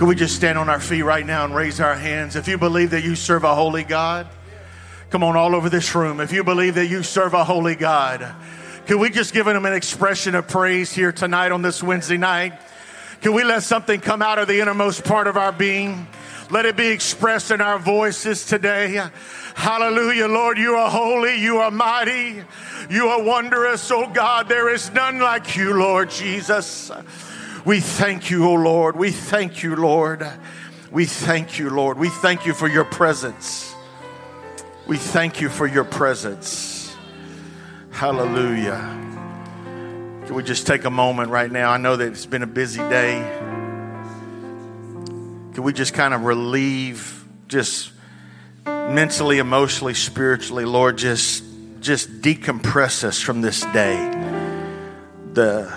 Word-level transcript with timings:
Can 0.00 0.08
we 0.08 0.14
just 0.14 0.34
stand 0.34 0.56
on 0.56 0.70
our 0.70 0.80
feet 0.80 1.02
right 1.02 1.26
now 1.26 1.44
and 1.44 1.54
raise 1.54 1.78
our 1.78 1.94
hands? 1.94 2.34
If 2.34 2.48
you 2.48 2.56
believe 2.56 2.92
that 2.92 3.04
you 3.04 3.14
serve 3.14 3.44
a 3.44 3.54
holy 3.54 3.84
God, 3.84 4.26
come 5.10 5.22
on, 5.22 5.36
all 5.36 5.54
over 5.54 5.68
this 5.68 5.94
room. 5.94 6.20
If 6.20 6.32
you 6.32 6.42
believe 6.42 6.76
that 6.76 6.86
you 6.86 7.02
serve 7.02 7.34
a 7.34 7.44
holy 7.44 7.74
God, 7.74 8.34
can 8.86 8.98
we 8.98 9.10
just 9.10 9.34
give 9.34 9.46
him 9.46 9.66
an 9.66 9.74
expression 9.74 10.34
of 10.34 10.48
praise 10.48 10.90
here 10.90 11.12
tonight 11.12 11.52
on 11.52 11.60
this 11.60 11.82
Wednesday 11.82 12.16
night? 12.16 12.58
Can 13.20 13.34
we 13.34 13.44
let 13.44 13.62
something 13.62 14.00
come 14.00 14.22
out 14.22 14.38
of 14.38 14.48
the 14.48 14.62
innermost 14.62 15.04
part 15.04 15.26
of 15.26 15.36
our 15.36 15.52
being? 15.52 16.06
Let 16.50 16.64
it 16.64 16.78
be 16.78 16.86
expressed 16.86 17.50
in 17.50 17.60
our 17.60 17.78
voices 17.78 18.46
today. 18.46 19.06
Hallelujah, 19.54 20.28
Lord. 20.28 20.56
You 20.56 20.76
are 20.76 20.90
holy. 20.90 21.34
You 21.42 21.58
are 21.58 21.70
mighty. 21.70 22.42
You 22.88 23.08
are 23.08 23.22
wondrous, 23.22 23.90
oh 23.90 24.08
God. 24.08 24.48
There 24.48 24.72
is 24.72 24.90
none 24.92 25.18
like 25.18 25.56
you, 25.56 25.74
Lord 25.74 26.08
Jesus. 26.08 26.90
We 27.64 27.80
thank 27.80 28.30
you, 28.30 28.46
O 28.46 28.54
Lord. 28.54 28.96
We 28.96 29.10
thank 29.10 29.62
you, 29.62 29.76
Lord. 29.76 30.26
We 30.90 31.04
thank 31.04 31.58
you, 31.58 31.70
Lord. 31.70 31.98
We 31.98 32.08
thank 32.08 32.46
you 32.46 32.54
for 32.54 32.68
your 32.68 32.84
presence. 32.84 33.74
We 34.86 34.96
thank 34.96 35.40
you 35.40 35.48
for 35.48 35.66
your 35.66 35.84
presence. 35.84 36.96
Hallelujah. 37.90 38.78
Can 40.26 40.34
we 40.34 40.42
just 40.42 40.66
take 40.66 40.84
a 40.84 40.90
moment 40.90 41.30
right 41.30 41.50
now? 41.50 41.70
I 41.70 41.76
know 41.76 41.96
that 41.96 42.08
it's 42.08 42.26
been 42.26 42.42
a 42.42 42.46
busy 42.46 42.80
day. 42.80 43.20
Can 45.54 45.62
we 45.62 45.72
just 45.72 45.92
kind 45.92 46.14
of 46.14 46.22
relieve, 46.22 47.24
just 47.46 47.92
mentally, 48.64 49.38
emotionally, 49.38 49.94
spiritually, 49.94 50.64
Lord, 50.64 50.98
just 50.98 51.44
just 51.80 52.20
decompress 52.20 53.04
us 53.04 53.20
from 53.20 53.40
this 53.40 53.62
day. 53.72 53.96
The 55.32 55.72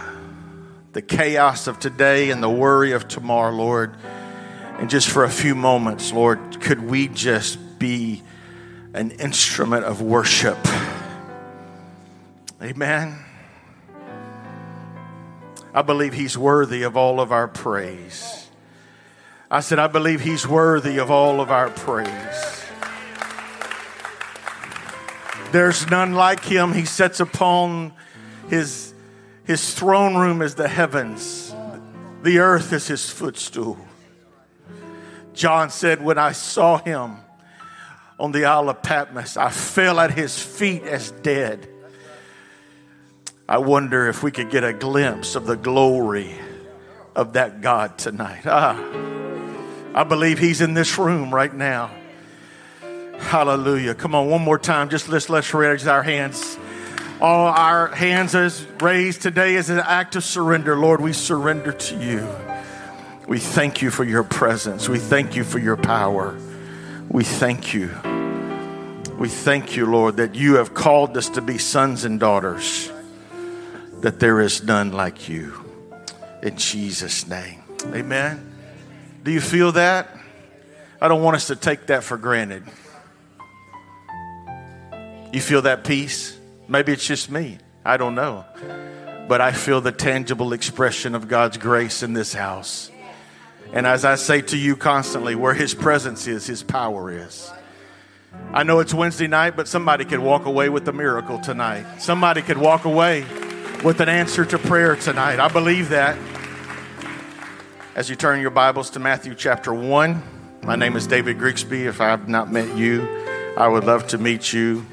the 0.94 1.02
chaos 1.02 1.66
of 1.66 1.80
today 1.80 2.30
and 2.30 2.42
the 2.42 2.50
worry 2.50 2.92
of 2.92 3.08
tomorrow, 3.08 3.52
Lord. 3.52 3.96
And 4.78 4.90
just 4.90 5.10
for 5.10 5.24
a 5.24 5.30
few 5.30 5.56
moments, 5.56 6.14
Lord, 6.14 6.62
could 6.62 6.84
we 6.84 7.08
just 7.08 7.80
be 7.80 8.22
an 8.94 9.12
instrument 9.12 9.86
of 9.86 10.02
worship? 10.02 10.58
Amen. 12.62 13.18
I 15.74 15.82
believe 15.82 16.14
He's 16.14 16.38
worthy 16.38 16.84
of 16.84 16.96
all 16.96 17.20
of 17.20 17.32
our 17.32 17.48
praise. 17.48 18.48
I 19.50 19.62
said, 19.62 19.80
I 19.80 19.88
believe 19.88 20.22
He's 20.22 20.48
worthy 20.48 21.00
of 21.00 21.10
all 21.10 21.42
of 21.42 21.50
our 21.50 21.72
praise. 21.72 22.64
There's 25.52 25.90
none 25.90 26.14
like 26.14 26.44
Him. 26.44 26.74
He 26.74 26.86
sets 26.86 27.20
upon 27.20 27.94
His 28.50 28.93
his 29.46 29.74
throne 29.74 30.16
room 30.16 30.42
is 30.42 30.56
the 30.56 30.68
heavens, 30.68 31.54
the 32.22 32.40
earth 32.40 32.72
is 32.72 32.88
his 32.88 33.10
footstool. 33.10 33.78
John 35.34 35.70
said, 35.70 36.02
When 36.04 36.18
I 36.18 36.32
saw 36.32 36.78
him 36.78 37.18
on 38.20 38.32
the 38.32 38.46
Isle 38.46 38.70
of 38.70 38.82
Patmos, 38.82 39.36
I 39.36 39.50
fell 39.50 40.00
at 40.00 40.12
his 40.12 40.40
feet 40.40 40.84
as 40.84 41.12
dead. 41.12 41.68
I 43.50 43.58
wonder 43.58 44.08
if 44.08 44.24
we 44.24 44.32
could 44.32 44.50
get 44.50 44.64
a 44.64 44.72
glimpse 44.72 45.36
of 45.36 45.46
the 45.46 45.58
glory 45.58 46.34
of 47.16 47.34
that 47.34 47.62
God 47.62 47.98
tonight. 47.98 48.44
Ah, 48.46 48.80
I 49.94 50.04
believe 50.04 50.40
he's 50.40 50.62
in 50.62 50.74
this 50.74 50.98
room 50.98 51.34
right 51.34 51.54
now. 51.54 51.92
Hallelujah. 53.20 53.96
Come 53.96 54.16
on, 54.16 54.30
one 54.30 54.42
more 54.42 54.58
time. 54.58 54.90
Just 54.90 55.10
let's 55.10 55.30
let's 55.30 55.54
raise 55.54 55.88
our 55.88 56.04
hands 56.04 56.58
all 57.24 57.48
our 57.48 57.88
hands 57.88 58.36
as 58.36 58.66
raised 58.82 59.22
today 59.22 59.56
is 59.56 59.70
an 59.70 59.80
act 59.80 60.18
of 60.18 60.26
surrender. 60.26 60.76
Lord, 60.76 61.00
we 61.00 61.14
surrender 61.14 61.72
to 61.72 61.96
you. 61.98 62.28
We 63.30 63.40
thank 63.40 63.82
you 63.82 63.92
for 63.92 64.04
your 64.04 64.26
presence. 64.26 64.90
We 64.90 65.00
thank 65.00 65.38
you 65.38 65.46
for 65.46 65.58
your 65.58 65.78
power. 65.78 66.38
We 67.08 67.24
thank 67.24 67.74
you. 67.74 67.90
We 69.18 69.30
thank 69.30 69.78
you, 69.78 69.86
Lord, 69.86 70.18
that 70.18 70.36
you 70.36 70.56
have 70.56 70.74
called 70.74 71.16
us 71.16 71.30
to 71.30 71.42
be 71.42 71.58
sons 71.58 72.04
and 72.04 72.20
daughters, 72.20 72.92
that 74.02 74.20
there 74.20 74.42
is 74.42 74.62
none 74.62 74.92
like 74.92 75.30
you. 75.30 75.54
In 76.42 76.58
Jesus' 76.58 77.26
name. 77.26 77.64
Amen. 77.86 78.54
Do 79.24 79.32
you 79.32 79.40
feel 79.40 79.72
that? 79.72 80.10
I 81.00 81.08
don't 81.08 81.24
want 81.24 81.38
us 81.38 81.48
to 81.48 81.56
take 81.56 81.86
that 81.86 82.04
for 82.04 82.18
granted. 82.18 82.64
You 85.32 85.40
feel 85.40 85.62
that 85.62 85.86
peace? 85.86 86.38
Maybe 86.68 86.94
it's 86.94 87.06
just 87.06 87.30
me. 87.30 87.58
I 87.86 87.98
don't 87.98 88.16
know. 88.16 88.46
But 89.28 89.42
I 89.42 89.52
feel 89.52 89.82
the 89.82 89.92
tangible 89.92 90.54
expression 90.54 91.16
of 91.16 91.28
God's 91.28 91.58
grace 91.58 92.04
in 92.04 92.14
this 92.14 92.34
house. 92.34 92.92
And 93.74 93.88
as 93.88 94.06
I 94.06 94.16
say 94.16 94.42
to 94.42 94.58
you 94.58 94.76
constantly, 94.76 95.36
where 95.36 95.54
His 95.54 95.74
presence 95.74 96.28
is, 96.28 96.46
His 96.46 96.64
power 96.64 97.12
is. 97.12 97.52
I 98.54 98.64
know 98.64 98.80
it's 98.80 98.94
Wednesday 98.94 99.28
night, 99.28 99.56
but 99.56 99.68
somebody 99.68 100.06
could 100.06 100.20
walk 100.20 100.46
away 100.46 100.70
with 100.70 100.88
a 100.88 100.94
miracle 100.94 101.40
tonight. 101.40 102.00
Somebody 102.00 102.42
could 102.42 102.58
walk 102.58 102.86
away 102.86 103.22
with 103.84 104.00
an 104.00 104.10
answer 104.10 104.46
to 104.46 104.58
prayer 104.58 104.96
tonight. 104.96 105.40
I 105.40 105.48
believe 105.50 105.90
that. 105.90 106.18
As 107.96 108.10
you 108.10 108.16
turn 108.16 108.42
your 108.42 108.52
Bibles 108.52 108.90
to 108.92 109.00
Matthew 109.00 109.36
chapter 109.36 109.74
1, 109.74 110.24
my 110.64 110.76
name 110.76 110.96
is 110.96 111.06
David 111.06 111.38
Grigsby. 111.38 111.86
If 111.86 112.02
I 112.02 112.10
have 112.10 112.28
not 112.28 112.52
met 112.52 112.76
you, 112.76 113.08
I 113.58 113.68
would 113.68 113.84
love 113.84 114.08
to 114.08 114.18
meet 114.18 114.54
you. 114.54 114.86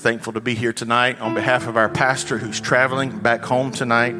Thankful 0.00 0.32
to 0.32 0.40
be 0.40 0.54
here 0.54 0.72
tonight 0.72 1.20
on 1.20 1.34
behalf 1.34 1.66
of 1.66 1.76
our 1.76 1.90
pastor 1.90 2.38
who's 2.38 2.58
traveling 2.58 3.18
back 3.18 3.42
home 3.42 3.70
tonight. 3.70 4.14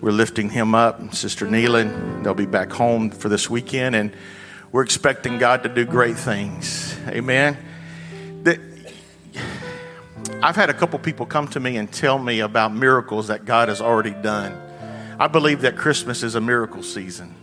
We're 0.00 0.12
lifting 0.12 0.48
him 0.48 0.76
up, 0.76 1.12
Sister 1.12 1.44
Neelan. 1.44 2.22
They'll 2.22 2.34
be 2.34 2.46
back 2.46 2.70
home 2.70 3.10
for 3.10 3.28
this 3.28 3.50
weekend, 3.50 3.96
and 3.96 4.12
we're 4.70 4.84
expecting 4.84 5.38
God 5.38 5.64
to 5.64 5.68
do 5.68 5.84
great 5.84 6.16
things. 6.16 6.96
Amen. 7.08 7.58
I've 10.40 10.54
had 10.54 10.70
a 10.70 10.74
couple 10.74 11.00
people 11.00 11.26
come 11.26 11.48
to 11.48 11.58
me 11.58 11.78
and 11.78 11.92
tell 11.92 12.20
me 12.20 12.38
about 12.38 12.72
miracles 12.72 13.26
that 13.26 13.44
God 13.44 13.70
has 13.70 13.80
already 13.80 14.12
done. 14.12 14.56
I 15.18 15.26
believe 15.26 15.62
that 15.62 15.76
Christmas 15.76 16.22
is 16.22 16.36
a 16.36 16.40
miracle 16.40 16.84
season. 16.84 17.34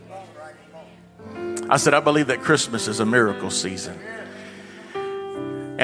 I 1.69 1.75
said, 1.75 1.94
I 1.94 2.00
believe 2.00 2.28
that 2.28 2.40
Christmas 2.40 2.88
is 2.88 3.02
a 3.02 3.06
miracle 3.06 3.50
season. 3.52 4.00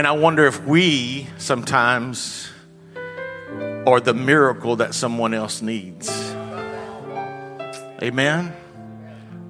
And 0.02 0.08
I 0.08 0.14
wonder 0.14 0.48
if 0.48 0.66
we 0.66 1.28
sometimes 1.38 2.50
are 3.86 4.00
the 4.00 4.16
miracle 4.16 4.78
that 4.78 4.96
someone 4.96 5.36
else 5.36 5.62
needs. 5.62 6.10
Amen? 8.02 8.52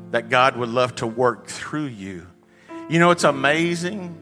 That 0.09 0.27
God 0.27 0.57
would 0.57 0.67
love 0.67 0.95
to 0.95 1.07
work 1.07 1.47
through 1.47 1.85
you. 1.85 2.27
You 2.89 2.99
know, 2.99 3.11
it's 3.11 3.23
amazing, 3.23 4.13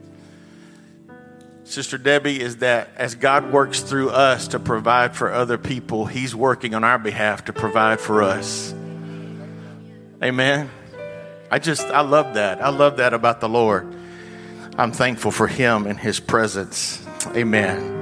Sister 1.64 1.98
Debbie, 1.98 2.40
is 2.40 2.58
that 2.58 2.92
as 2.96 3.16
God 3.16 3.52
works 3.52 3.80
through 3.80 4.12
us 4.12 4.50
to 4.50 4.60
provide 4.60 5.16
for 5.16 5.34
other 5.34 5.58
people, 5.58 6.06
He's 6.06 6.36
working 6.36 6.76
on 6.76 6.84
our 6.84 7.00
behalf 7.00 7.46
to 7.46 7.54
provide 7.54 8.00
for 8.00 8.22
us. 8.22 8.72
Amen? 10.24 10.70
I 11.50 11.58
just, 11.58 11.88
I 11.88 12.02
love 12.02 12.36
that. 12.36 12.62
I 12.64 12.70
love 12.70 12.98
that 12.98 13.16
about 13.16 13.42
the 13.42 13.50
Lord. 13.50 13.96
I'm 14.80 14.94
thankful 14.94 15.32
for 15.32 15.46
him 15.46 15.88
and 15.88 16.00
his 16.00 16.22
presence. 16.22 17.06
Amen. 17.36 17.98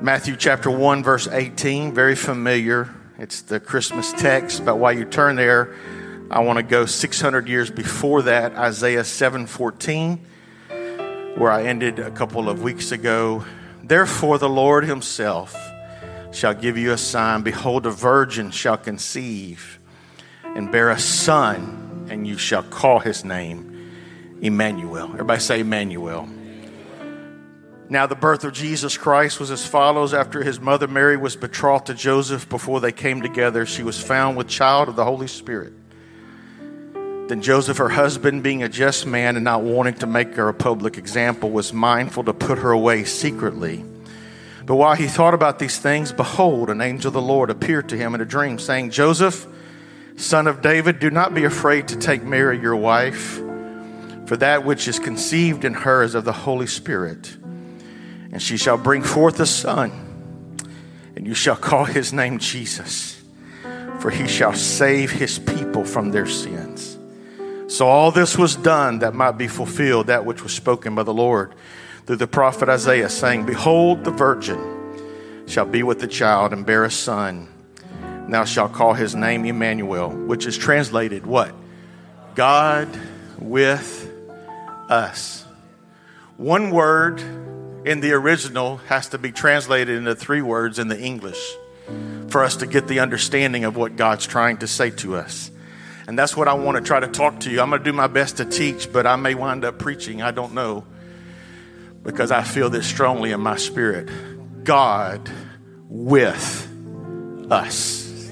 Matthew 0.00 0.34
chapter 0.34 0.68
1, 0.68 1.04
verse 1.04 1.28
18, 1.28 1.94
very 1.94 2.16
familiar. 2.16 2.92
It's 3.20 3.42
the 3.42 3.60
Christmas 3.60 4.12
text, 4.14 4.64
but 4.64 4.78
while 4.78 4.92
you 4.92 5.04
turn 5.04 5.36
there, 5.36 5.76
I 6.28 6.40
want 6.40 6.56
to 6.56 6.64
go 6.64 6.86
600 6.86 7.48
years 7.48 7.70
before 7.70 8.22
that, 8.22 8.56
Isaiah 8.56 9.04
7:14, 9.04 10.18
where 11.36 11.52
I 11.52 11.62
ended 11.62 12.00
a 12.00 12.10
couple 12.10 12.48
of 12.48 12.64
weeks 12.64 12.90
ago. 12.90 13.44
Therefore 13.84 14.38
the 14.38 14.48
Lord 14.48 14.86
himself 14.86 15.54
shall 16.32 16.54
give 16.54 16.76
you 16.76 16.90
a 16.90 16.98
sign, 16.98 17.42
behold 17.42 17.86
a 17.86 17.92
virgin 17.92 18.50
shall 18.50 18.76
conceive 18.76 19.78
and 20.42 20.72
bear 20.72 20.90
a 20.90 20.98
son, 20.98 22.08
and 22.10 22.26
you 22.26 22.36
shall 22.36 22.64
call 22.64 22.98
his 22.98 23.24
name 23.24 23.75
Emmanuel. 24.40 25.10
Everybody 25.12 25.40
say 25.40 25.60
Emmanuel. 25.60 26.28
Now, 27.88 28.06
the 28.06 28.16
birth 28.16 28.42
of 28.42 28.52
Jesus 28.52 28.96
Christ 28.96 29.38
was 29.38 29.50
as 29.52 29.64
follows. 29.64 30.12
After 30.12 30.42
his 30.42 30.60
mother 30.60 30.88
Mary 30.88 31.16
was 31.16 31.36
betrothed 31.36 31.86
to 31.86 31.94
Joseph, 31.94 32.48
before 32.48 32.80
they 32.80 32.90
came 32.90 33.22
together, 33.22 33.64
she 33.64 33.84
was 33.84 34.02
found 34.02 34.36
with 34.36 34.48
child 34.48 34.88
of 34.88 34.96
the 34.96 35.04
Holy 35.04 35.28
Spirit. 35.28 35.72
Then 37.28 37.42
Joseph, 37.42 37.76
her 37.78 37.88
husband, 37.88 38.42
being 38.42 38.64
a 38.64 38.68
just 38.68 39.06
man 39.06 39.36
and 39.36 39.44
not 39.44 39.62
wanting 39.62 39.94
to 39.94 40.06
make 40.06 40.34
her 40.34 40.48
a 40.48 40.54
public 40.54 40.98
example, 40.98 41.50
was 41.50 41.72
mindful 41.72 42.24
to 42.24 42.32
put 42.32 42.58
her 42.58 42.72
away 42.72 43.04
secretly. 43.04 43.84
But 44.64 44.74
while 44.74 44.96
he 44.96 45.06
thought 45.06 45.34
about 45.34 45.60
these 45.60 45.78
things, 45.78 46.10
behold, 46.12 46.70
an 46.70 46.80
angel 46.80 47.08
of 47.08 47.14
the 47.14 47.22
Lord 47.22 47.50
appeared 47.50 47.88
to 47.90 47.96
him 47.96 48.16
in 48.16 48.20
a 48.20 48.24
dream, 48.24 48.58
saying, 48.58 48.90
Joseph, 48.90 49.46
son 50.16 50.48
of 50.48 50.60
David, 50.60 50.98
do 50.98 51.08
not 51.08 51.34
be 51.34 51.44
afraid 51.44 51.86
to 51.88 51.96
take 51.96 52.24
Mary, 52.24 52.60
your 52.60 52.74
wife 52.74 53.40
for 54.26 54.36
that 54.36 54.64
which 54.64 54.88
is 54.88 54.98
conceived 54.98 55.64
in 55.64 55.72
her 55.72 56.02
is 56.02 56.14
of 56.14 56.24
the 56.24 56.32
Holy 56.32 56.66
Spirit. 56.66 57.36
And 58.32 58.42
she 58.42 58.56
shall 58.56 58.76
bring 58.76 59.02
forth 59.02 59.40
a 59.40 59.46
son, 59.46 59.92
and 61.14 61.26
you 61.26 61.34
shall 61.34 61.56
call 61.56 61.84
his 61.84 62.12
name 62.12 62.38
Jesus, 62.38 63.22
for 64.00 64.10
he 64.10 64.26
shall 64.26 64.52
save 64.52 65.12
his 65.12 65.38
people 65.38 65.84
from 65.84 66.10
their 66.10 66.26
sins. 66.26 66.98
So 67.68 67.86
all 67.88 68.10
this 68.10 68.36
was 68.36 68.56
done 68.56 68.98
that 69.00 69.14
might 69.14 69.38
be 69.38 69.48
fulfilled, 69.48 70.08
that 70.08 70.24
which 70.24 70.42
was 70.42 70.52
spoken 70.52 70.94
by 70.94 71.02
the 71.02 71.14
Lord 71.14 71.54
through 72.06 72.16
the 72.16 72.26
prophet 72.26 72.68
Isaiah, 72.68 73.08
saying, 73.08 73.46
Behold, 73.46 74.04
the 74.04 74.12
virgin 74.12 75.44
shall 75.46 75.66
be 75.66 75.82
with 75.82 76.00
the 76.00 76.06
child 76.06 76.52
and 76.52 76.66
bear 76.66 76.84
a 76.84 76.90
son. 76.90 77.48
And 78.02 78.34
thou 78.34 78.44
shalt 78.44 78.72
call 78.72 78.94
his 78.94 79.14
name 79.14 79.44
Emmanuel, 79.44 80.10
which 80.10 80.46
is 80.46 80.58
translated 80.58 81.26
what? 81.26 81.54
God 82.34 82.88
with 83.38 84.05
us. 84.88 85.44
One 86.36 86.70
word 86.70 87.20
in 87.86 88.00
the 88.00 88.12
original 88.12 88.78
has 88.88 89.08
to 89.10 89.18
be 89.18 89.32
translated 89.32 89.96
into 89.96 90.14
three 90.14 90.42
words 90.42 90.78
in 90.78 90.88
the 90.88 91.00
English 91.00 91.40
for 92.28 92.42
us 92.42 92.56
to 92.56 92.66
get 92.66 92.88
the 92.88 93.00
understanding 93.00 93.64
of 93.64 93.76
what 93.76 93.96
God's 93.96 94.26
trying 94.26 94.58
to 94.58 94.66
say 94.66 94.90
to 94.90 95.16
us. 95.16 95.50
And 96.08 96.18
that's 96.18 96.36
what 96.36 96.48
I 96.48 96.54
want 96.54 96.76
to 96.76 96.82
try 96.82 97.00
to 97.00 97.08
talk 97.08 97.40
to 97.40 97.50
you. 97.50 97.60
I'm 97.60 97.70
going 97.70 97.82
to 97.82 97.84
do 97.84 97.92
my 97.92 98.06
best 98.06 98.36
to 98.36 98.44
teach, 98.44 98.92
but 98.92 99.06
I 99.06 99.16
may 99.16 99.34
wind 99.34 99.64
up 99.64 99.78
preaching. 99.78 100.22
I 100.22 100.30
don't 100.30 100.54
know 100.54 100.84
because 102.02 102.30
I 102.30 102.42
feel 102.42 102.70
this 102.70 102.86
strongly 102.86 103.32
in 103.32 103.40
my 103.40 103.56
spirit. 103.56 104.08
God 104.64 105.28
with 105.88 106.68
us. 107.50 108.30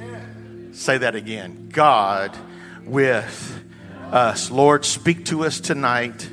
Say 0.73 0.99
that 0.99 1.15
again. 1.15 1.71
God 1.73 2.37
with 2.85 3.65
us. 4.13 4.51
Lord, 4.51 4.85
speak 4.85 5.25
to 5.27 5.45
us 5.45 5.59
tonight. 5.61 6.29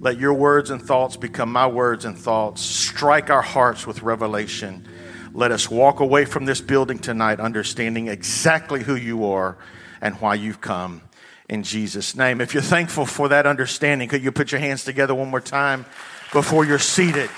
Let 0.00 0.20
your 0.20 0.34
words 0.34 0.70
and 0.70 0.80
thoughts 0.80 1.16
become 1.16 1.50
my 1.50 1.66
words 1.66 2.04
and 2.04 2.16
thoughts. 2.16 2.62
Strike 2.62 3.30
our 3.30 3.42
hearts 3.42 3.84
with 3.84 4.02
revelation. 4.02 4.86
Let 5.34 5.50
us 5.50 5.68
walk 5.68 5.98
away 5.98 6.24
from 6.24 6.44
this 6.44 6.60
building 6.60 7.00
tonight 7.00 7.40
understanding 7.40 8.06
exactly 8.06 8.84
who 8.84 8.94
you 8.94 9.26
are 9.26 9.58
and 10.00 10.14
why 10.20 10.34
you've 10.34 10.60
come 10.60 11.02
in 11.48 11.64
Jesus' 11.64 12.14
name. 12.14 12.40
If 12.40 12.54
you're 12.54 12.62
thankful 12.62 13.06
for 13.06 13.30
that 13.30 13.44
understanding, 13.44 14.08
could 14.08 14.22
you 14.22 14.30
put 14.30 14.52
your 14.52 14.60
hands 14.60 14.84
together 14.84 15.16
one 15.16 15.30
more 15.30 15.40
time 15.40 15.84
before 16.32 16.64
you're 16.64 16.78
seated? 16.78 17.28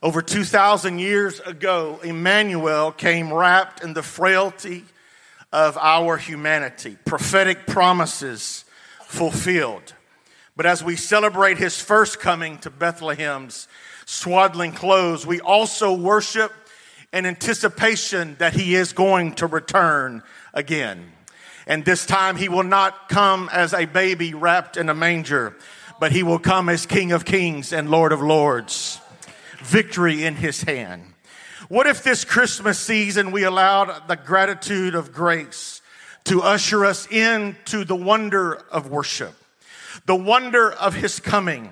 Over 0.00 0.22
2,000 0.22 1.00
years 1.00 1.40
ago, 1.40 1.98
Emmanuel 2.04 2.92
came 2.92 3.32
wrapped 3.32 3.82
in 3.82 3.94
the 3.94 4.02
frailty 4.02 4.84
of 5.54 5.78
our 5.78 6.16
humanity, 6.16 6.98
prophetic 7.04 7.64
promises 7.64 8.64
fulfilled. 9.06 9.94
But 10.56 10.66
as 10.66 10.82
we 10.82 10.96
celebrate 10.96 11.58
his 11.58 11.80
first 11.80 12.18
coming 12.18 12.58
to 12.58 12.70
Bethlehem's 12.70 13.68
swaddling 14.04 14.72
clothes, 14.72 15.24
we 15.24 15.40
also 15.40 15.94
worship 15.94 16.52
in 17.12 17.24
anticipation 17.24 18.34
that 18.40 18.54
he 18.54 18.74
is 18.74 18.92
going 18.92 19.34
to 19.34 19.46
return 19.46 20.24
again. 20.52 21.12
And 21.68 21.84
this 21.84 22.04
time 22.04 22.34
he 22.34 22.48
will 22.48 22.64
not 22.64 23.08
come 23.08 23.48
as 23.52 23.72
a 23.72 23.84
baby 23.84 24.34
wrapped 24.34 24.76
in 24.76 24.88
a 24.88 24.94
manger, 24.94 25.56
but 26.00 26.10
he 26.10 26.24
will 26.24 26.40
come 26.40 26.68
as 26.68 26.84
King 26.84 27.12
of 27.12 27.24
Kings 27.24 27.72
and 27.72 27.88
Lord 27.88 28.10
of 28.10 28.20
Lords. 28.20 28.98
Victory 29.62 30.24
in 30.24 30.34
his 30.34 30.62
hand. 30.62 31.13
What 31.68 31.86
if 31.86 32.02
this 32.02 32.24
Christmas 32.24 32.78
season 32.78 33.30
we 33.30 33.44
allowed 33.44 34.06
the 34.06 34.16
gratitude 34.16 34.94
of 34.94 35.12
grace 35.12 35.80
to 36.24 36.42
usher 36.42 36.84
us 36.84 37.06
into 37.06 37.84
the 37.84 37.96
wonder 37.96 38.54
of 38.70 38.90
worship, 38.90 39.34
the 40.06 40.16
wonder 40.16 40.72
of 40.72 40.94
his 40.94 41.20
coming, 41.20 41.70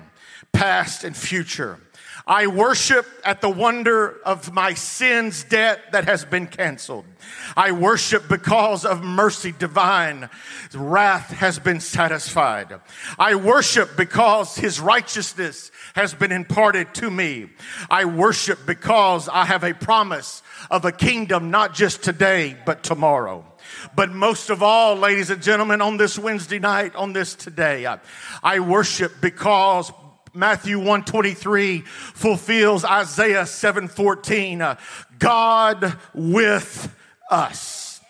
past 0.51 1.03
and 1.03 1.15
future? 1.15 1.79
I 2.25 2.47
worship 2.47 3.05
at 3.25 3.41
the 3.41 3.49
wonder 3.49 4.21
of 4.25 4.53
my 4.53 4.75
sin's 4.75 5.43
debt 5.43 5.91
that 5.91 6.05
has 6.05 6.23
been 6.23 6.47
canceled. 6.47 7.03
I 7.57 7.73
worship 7.73 8.29
because 8.29 8.85
of 8.85 9.03
mercy 9.03 9.51
divine. 9.51 10.29
Wrath 10.73 11.31
has 11.31 11.59
been 11.59 11.81
satisfied. 11.81 12.79
I 13.19 13.35
worship 13.35 13.97
because 13.97 14.55
his 14.55 14.79
righteousness 14.79 15.69
has 15.95 16.13
been 16.13 16.31
imparted 16.31 16.93
to 16.95 17.11
me. 17.11 17.49
I 17.89 18.05
worship 18.05 18.65
because 18.65 19.27
I 19.27 19.43
have 19.43 19.65
a 19.65 19.73
promise 19.73 20.43
of 20.71 20.85
a 20.85 20.93
kingdom 20.93 21.51
not 21.51 21.73
just 21.73 22.03
today, 22.03 22.55
but 22.65 22.83
tomorrow. 22.83 23.45
But 23.95 24.11
most 24.11 24.49
of 24.49 24.63
all, 24.63 24.95
ladies 24.95 25.29
and 25.29 25.41
gentlemen, 25.41 25.81
on 25.81 25.97
this 25.97 26.17
Wednesday 26.17 26.59
night, 26.59 26.95
on 26.95 27.11
this 27.11 27.35
today, 27.35 27.85
I, 27.85 27.99
I 28.41 28.59
worship 28.59 29.13
because 29.19 29.91
Matthew 30.33 30.77
123 30.79 31.81
fulfills 31.81 32.83
Isaiah 32.83 33.45
714. 33.45 34.61
Uh, 34.61 34.75
God 35.19 35.97
with 36.13 36.95
us. 37.29 38.01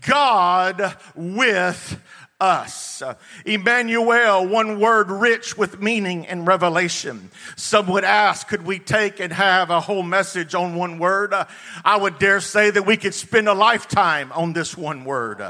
God 0.00 0.96
with 1.14 2.00
us. 2.38 3.02
Emmanuel, 3.46 4.46
one 4.46 4.78
word 4.78 5.10
rich 5.10 5.56
with 5.56 5.80
meaning 5.80 6.26
and 6.26 6.46
revelation. 6.46 7.30
Some 7.56 7.86
would 7.88 8.04
ask, 8.04 8.48
could 8.48 8.66
we 8.66 8.78
take 8.78 9.20
and 9.20 9.32
have 9.32 9.70
a 9.70 9.80
whole 9.80 10.02
message 10.02 10.54
on 10.54 10.74
one 10.74 10.98
word? 10.98 11.32
I 11.84 11.96
would 11.96 12.18
dare 12.18 12.40
say 12.40 12.70
that 12.70 12.84
we 12.84 12.98
could 12.98 13.14
spend 13.14 13.48
a 13.48 13.54
lifetime 13.54 14.32
on 14.32 14.52
this 14.52 14.76
one 14.76 15.04
word. 15.04 15.42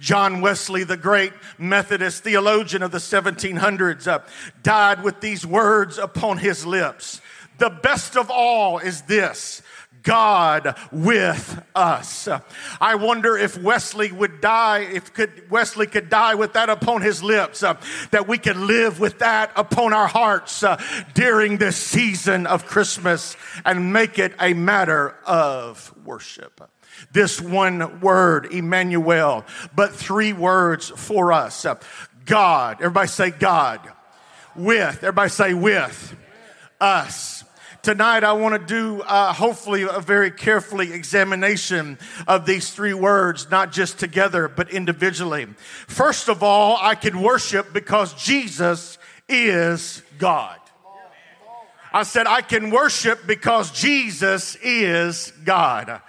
John 0.00 0.40
Wesley, 0.40 0.84
the 0.84 0.96
great 0.96 1.34
Methodist 1.58 2.24
theologian 2.24 2.82
of 2.82 2.92
the 2.92 2.98
1700s, 2.98 4.06
uh, 4.06 4.20
died 4.62 5.02
with 5.02 5.20
these 5.20 5.46
words 5.46 5.98
upon 5.98 6.38
his 6.38 6.64
lips. 6.64 7.20
The 7.58 7.70
best 7.70 8.16
of 8.16 8.30
all 8.30 8.78
is 8.78 9.02
this 9.02 9.62
God 10.02 10.76
with 10.90 11.62
us. 11.74 12.28
I 12.80 12.94
wonder 12.96 13.36
if 13.36 13.56
Wesley 13.56 14.12
would 14.12 14.40
die, 14.40 14.80
if 14.80 15.12
could, 15.12 15.50
Wesley 15.50 15.86
could 15.86 16.08
die 16.08 16.34
with 16.34 16.54
that 16.54 16.68
upon 16.68 17.02
his 17.02 17.22
lips, 17.22 17.62
uh, 17.62 17.74
that 18.10 18.28
we 18.28 18.38
could 18.38 18.56
live 18.56 19.00
with 19.00 19.18
that 19.20 19.52
upon 19.56 19.92
our 19.92 20.08
hearts 20.08 20.62
uh, 20.62 20.82
during 21.14 21.58
this 21.58 21.76
season 21.76 22.46
of 22.46 22.66
Christmas 22.66 23.36
and 23.64 23.92
make 23.92 24.18
it 24.18 24.34
a 24.40 24.54
matter 24.54 25.16
of 25.24 25.94
worship. 26.04 26.60
This 27.12 27.40
one 27.40 28.00
word, 28.00 28.52
Emmanuel, 28.52 29.44
but 29.74 29.94
three 29.94 30.32
words 30.32 30.90
for 30.90 31.32
us. 31.32 31.66
God. 32.24 32.76
Everybody 32.80 33.08
say 33.08 33.30
God. 33.30 33.80
With. 34.54 34.98
Everybody 34.98 35.30
say 35.30 35.54
with. 35.54 36.16
Us 36.80 37.41
tonight 37.82 38.22
I 38.22 38.32
want 38.34 38.54
to 38.54 38.64
do 38.64 39.02
uh, 39.02 39.32
hopefully 39.32 39.82
a 39.82 40.00
very 40.00 40.30
carefully 40.30 40.92
examination 40.92 41.98
of 42.28 42.46
these 42.46 42.70
three 42.70 42.94
words, 42.94 43.50
not 43.50 43.72
just 43.72 43.98
together, 43.98 44.48
but 44.48 44.70
individually. 44.70 45.46
First 45.88 46.28
of 46.28 46.42
all, 46.42 46.78
I 46.80 46.94
can 46.94 47.20
worship 47.20 47.72
because 47.72 48.14
Jesus 48.14 48.98
is 49.28 50.02
God. 50.18 50.58
I 51.92 52.04
said, 52.04 52.26
I 52.26 52.40
can 52.40 52.70
worship 52.70 53.26
because 53.26 53.70
Jesus 53.70 54.56
is 54.62 55.32
God. 55.44 56.00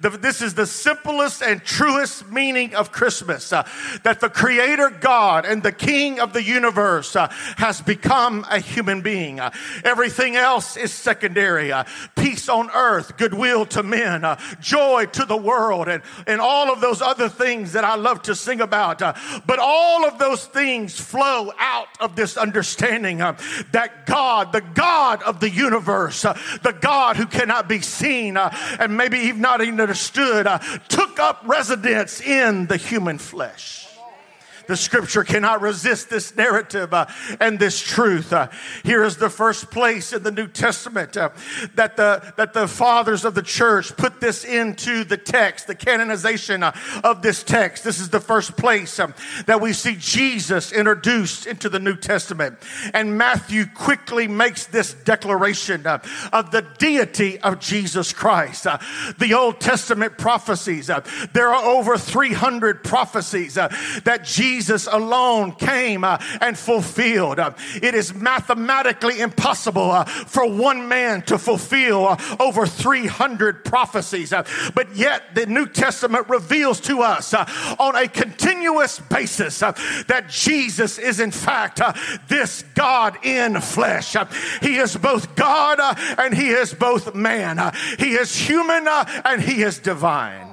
The, 0.00 0.10
this 0.10 0.42
is 0.42 0.54
the 0.54 0.66
simplest 0.66 1.42
and 1.42 1.62
truest 1.62 2.30
meaning 2.30 2.74
of 2.74 2.92
Christmas 2.92 3.52
uh, 3.52 3.68
that 4.02 4.20
the 4.20 4.28
Creator 4.28 4.90
God 5.00 5.44
and 5.44 5.62
the 5.62 5.72
King 5.72 6.20
of 6.20 6.32
the 6.32 6.42
universe 6.42 7.16
uh, 7.16 7.28
has 7.56 7.80
become 7.80 8.46
a 8.50 8.58
human 8.58 9.02
being. 9.02 9.40
Uh, 9.40 9.50
everything 9.84 10.36
else 10.36 10.76
is 10.76 10.92
secondary. 10.92 11.72
Uh, 11.72 11.84
peace 12.16 12.48
on 12.48 12.70
earth, 12.70 13.16
goodwill 13.16 13.66
to 13.66 13.82
men, 13.82 14.24
uh, 14.24 14.38
joy 14.60 15.06
to 15.06 15.24
the 15.24 15.36
world, 15.36 15.88
and, 15.88 16.02
and 16.26 16.40
all 16.40 16.72
of 16.72 16.80
those 16.80 17.02
other 17.02 17.28
things 17.28 17.72
that 17.72 17.84
I 17.84 17.96
love 17.96 18.22
to 18.22 18.34
sing 18.34 18.60
about. 18.60 19.02
Uh, 19.02 19.14
but 19.46 19.58
all 19.58 20.06
of 20.06 20.18
those 20.18 20.46
things 20.46 20.98
flow 20.98 21.52
out 21.58 21.88
of 22.00 22.16
this 22.16 22.36
understanding 22.36 23.18
that 23.18 24.06
God, 24.06 24.52
the 24.52 24.60
God 24.60 25.22
of 25.22 25.40
the 25.40 25.50
universe, 25.50 26.22
the 26.22 26.76
God 26.80 27.16
who 27.16 27.26
cannot 27.26 27.68
be 27.68 27.80
seen, 27.80 28.36
and 28.36 28.96
maybe 28.96 29.18
even 29.18 29.40
not 29.40 29.60
even 29.62 29.71
understood, 29.80 30.46
took 30.88 31.18
up 31.18 31.42
residence 31.44 32.20
in 32.20 32.66
the 32.66 32.76
human 32.76 33.18
flesh. 33.18 33.88
The 34.66 34.76
scripture 34.76 35.24
cannot 35.24 35.60
resist 35.60 36.10
this 36.10 36.36
narrative 36.36 36.94
uh, 36.94 37.06
and 37.40 37.58
this 37.58 37.80
truth. 37.80 38.32
Uh, 38.32 38.48
here 38.84 39.02
is 39.02 39.16
the 39.16 39.30
first 39.30 39.70
place 39.70 40.12
in 40.12 40.22
the 40.22 40.30
New 40.30 40.46
Testament 40.46 41.16
uh, 41.16 41.30
that 41.74 41.96
the 41.96 42.32
that 42.36 42.52
the 42.52 42.68
fathers 42.68 43.24
of 43.24 43.34
the 43.34 43.42
church 43.42 43.96
put 43.96 44.20
this 44.20 44.44
into 44.44 45.04
the 45.04 45.16
text, 45.16 45.66
the 45.66 45.74
canonization 45.74 46.62
uh, 46.62 46.72
of 47.02 47.22
this 47.22 47.42
text. 47.42 47.84
This 47.84 48.00
is 48.00 48.10
the 48.10 48.20
first 48.20 48.56
place 48.56 48.98
um, 48.98 49.14
that 49.46 49.60
we 49.60 49.72
see 49.72 49.96
Jesus 49.98 50.72
introduced 50.72 51.46
into 51.46 51.68
the 51.68 51.78
New 51.78 51.96
Testament. 51.96 52.58
And 52.94 53.18
Matthew 53.18 53.66
quickly 53.66 54.28
makes 54.28 54.66
this 54.66 54.94
declaration 54.94 55.86
uh, 55.86 55.98
of 56.32 56.50
the 56.50 56.62
deity 56.78 57.38
of 57.40 57.60
Jesus 57.60 58.12
Christ. 58.12 58.66
Uh, 58.66 58.78
the 59.18 59.34
Old 59.34 59.60
Testament 59.60 60.18
prophecies, 60.18 60.90
there 61.32 61.48
are 61.48 61.64
over 61.64 61.96
300 61.96 62.84
prophecies 62.84 63.54
that 63.54 64.20
Jesus 64.24 64.51
Jesus 64.52 64.86
alone 64.86 65.52
came 65.52 66.04
uh, 66.04 66.18
and 66.42 66.58
fulfilled. 66.58 67.38
Uh, 67.38 67.52
it 67.82 67.94
is 67.94 68.12
mathematically 68.12 69.18
impossible 69.20 69.90
uh, 69.90 70.04
for 70.04 70.46
one 70.46 70.88
man 70.88 71.22
to 71.22 71.38
fulfill 71.38 72.06
uh, 72.06 72.36
over 72.38 72.66
300 72.66 73.64
prophecies. 73.64 74.30
Uh, 74.30 74.44
but 74.74 74.94
yet 74.94 75.34
the 75.34 75.46
New 75.46 75.66
Testament 75.66 76.28
reveals 76.28 76.80
to 76.80 77.00
us 77.00 77.32
uh, 77.32 77.46
on 77.78 77.96
a 77.96 78.06
continuous 78.06 79.00
basis 79.00 79.60
that 79.60 80.26
Jesus 80.28 80.98
is 80.98 81.18
in 81.18 81.30
fact 81.30 81.80
this 82.28 82.62
God 82.74 83.24
in 83.24 83.58
flesh. 83.62 84.14
he 84.60 84.76
is 84.76 84.96
both 84.96 85.34
God 85.34 85.78
and 86.18 86.34
he 86.34 86.50
is 86.50 86.74
both 86.74 87.14
man. 87.14 87.72
he 87.98 88.12
is 88.12 88.36
human 88.36 88.86
and 89.24 89.40
he 89.40 89.62
is 89.62 89.78
divine. 89.78 90.51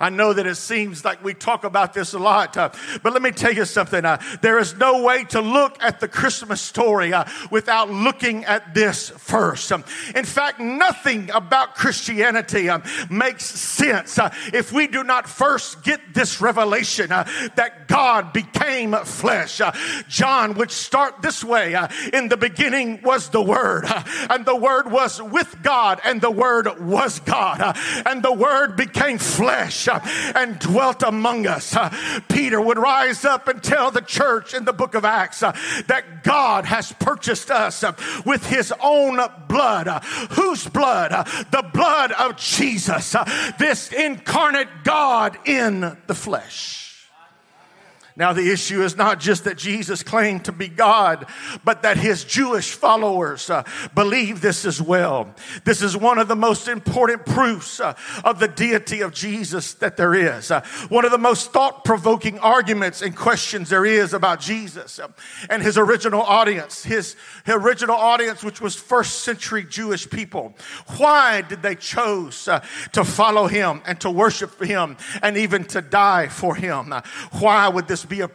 I 0.00 0.10
know 0.10 0.32
that 0.32 0.46
it 0.46 0.56
seems 0.56 1.04
like 1.04 1.22
we 1.22 1.34
talk 1.34 1.64
about 1.64 1.94
this 1.94 2.12
a 2.14 2.18
lot, 2.18 2.56
uh, 2.56 2.70
but 3.02 3.12
let 3.12 3.22
me 3.22 3.30
tell 3.30 3.52
you 3.52 3.64
something. 3.64 4.04
Uh, 4.04 4.20
there 4.42 4.58
is 4.58 4.76
no 4.76 5.02
way 5.02 5.24
to 5.24 5.40
look 5.40 5.82
at 5.82 6.00
the 6.00 6.08
Christmas 6.08 6.60
story 6.60 7.12
uh, 7.12 7.24
without 7.50 7.90
looking 7.90 8.44
at 8.44 8.74
this 8.74 9.10
first. 9.10 9.70
Um, 9.72 9.84
in 10.14 10.24
fact, 10.24 10.60
nothing 10.60 11.30
about 11.30 11.74
Christianity 11.74 12.68
um, 12.68 12.82
makes 13.10 13.44
sense 13.44 14.18
if 14.52 14.72
we 14.72 14.86
do 14.86 15.04
not 15.04 15.28
first 15.28 15.82
get 15.82 16.00
this 16.14 16.40
revelation 16.40 17.08
that 17.08 17.88
God 17.88 18.32
became 18.32 18.92
flesh. 18.92 19.60
John 20.08 20.54
would 20.54 20.70
start 20.70 21.22
this 21.22 21.44
way 21.44 21.74
In 22.12 22.28
the 22.28 22.36
beginning 22.36 23.00
was 23.02 23.28
the 23.28 23.42
Word, 23.42 23.84
and 24.30 24.44
the 24.44 24.56
Word 24.56 24.90
was 24.90 25.22
with 25.22 25.62
God, 25.62 26.00
and 26.04 26.20
the 26.20 26.30
Word 26.30 26.80
was 26.80 27.20
God, 27.20 27.76
and 28.06 28.22
the 28.22 28.32
Word 28.32 28.76
became 28.76 29.18
flesh 29.18 29.88
and 30.34 30.58
dwelt 30.58 31.02
among 31.02 31.46
us. 31.46 31.74
Uh, 31.74 31.90
Peter 32.28 32.60
would 32.60 32.78
rise 32.78 33.24
up 33.24 33.48
and 33.48 33.62
tell 33.62 33.90
the 33.90 34.00
church 34.00 34.54
in 34.54 34.64
the 34.64 34.72
book 34.72 34.94
of 34.94 35.04
Acts 35.04 35.42
uh, 35.42 35.52
that 35.86 36.24
God 36.24 36.64
has 36.64 36.92
purchased 36.92 37.50
us 37.50 37.84
with 38.24 38.46
his 38.46 38.72
own 38.82 39.20
blood. 39.48 40.04
Whose 40.32 40.66
blood? 40.68 41.10
The 41.50 41.68
blood 41.72 42.12
of 42.12 42.36
Jesus, 42.36 43.16
this 43.58 43.92
incarnate 43.92 44.68
God 44.84 45.38
in 45.46 45.96
the 46.06 46.14
flesh. 46.14 46.83
Now, 48.16 48.32
the 48.32 48.52
issue 48.52 48.82
is 48.82 48.96
not 48.96 49.18
just 49.18 49.42
that 49.42 49.58
Jesus 49.58 50.04
claimed 50.04 50.44
to 50.44 50.52
be 50.52 50.68
God, 50.68 51.26
but 51.64 51.82
that 51.82 51.96
his 51.96 52.22
Jewish 52.22 52.72
followers 52.72 53.50
uh, 53.50 53.64
believe 53.92 54.40
this 54.40 54.64
as 54.64 54.80
well. 54.80 55.34
This 55.64 55.82
is 55.82 55.96
one 55.96 56.18
of 56.18 56.28
the 56.28 56.36
most 56.36 56.68
important 56.68 57.26
proofs 57.26 57.80
uh, 57.80 57.94
of 58.24 58.38
the 58.38 58.46
deity 58.46 59.00
of 59.00 59.12
Jesus 59.12 59.74
that 59.74 59.96
there 59.96 60.14
is. 60.14 60.52
Uh, 60.52 60.60
one 60.90 61.04
of 61.04 61.10
the 61.10 61.18
most 61.18 61.52
thought 61.52 61.84
provoking 61.84 62.38
arguments 62.38 63.02
and 63.02 63.16
questions 63.16 63.68
there 63.68 63.84
is 63.84 64.14
about 64.14 64.38
Jesus 64.38 65.00
uh, 65.00 65.08
and 65.50 65.60
his 65.60 65.76
original 65.76 66.22
audience, 66.22 66.84
his, 66.84 67.16
original 67.48 67.96
audience, 67.96 68.44
which 68.44 68.60
was 68.60 68.76
first 68.76 69.20
century 69.20 69.64
Jewish 69.64 70.08
people. 70.08 70.54
Why 70.98 71.42
did 71.42 71.62
they 71.62 71.74
chose 71.74 72.46
uh, 72.46 72.64
to 72.92 73.04
follow 73.04 73.48
him 73.48 73.82
and 73.86 74.00
to 74.02 74.10
worship 74.10 74.62
him 74.62 74.98
and 75.20 75.36
even 75.36 75.64
to 75.64 75.82
die 75.82 76.28
for 76.28 76.54
him? 76.54 76.92
Uh, 76.92 77.02
why 77.32 77.68
would 77.68 77.88
this 77.88 78.03
be 78.04 78.20
a 78.20 78.30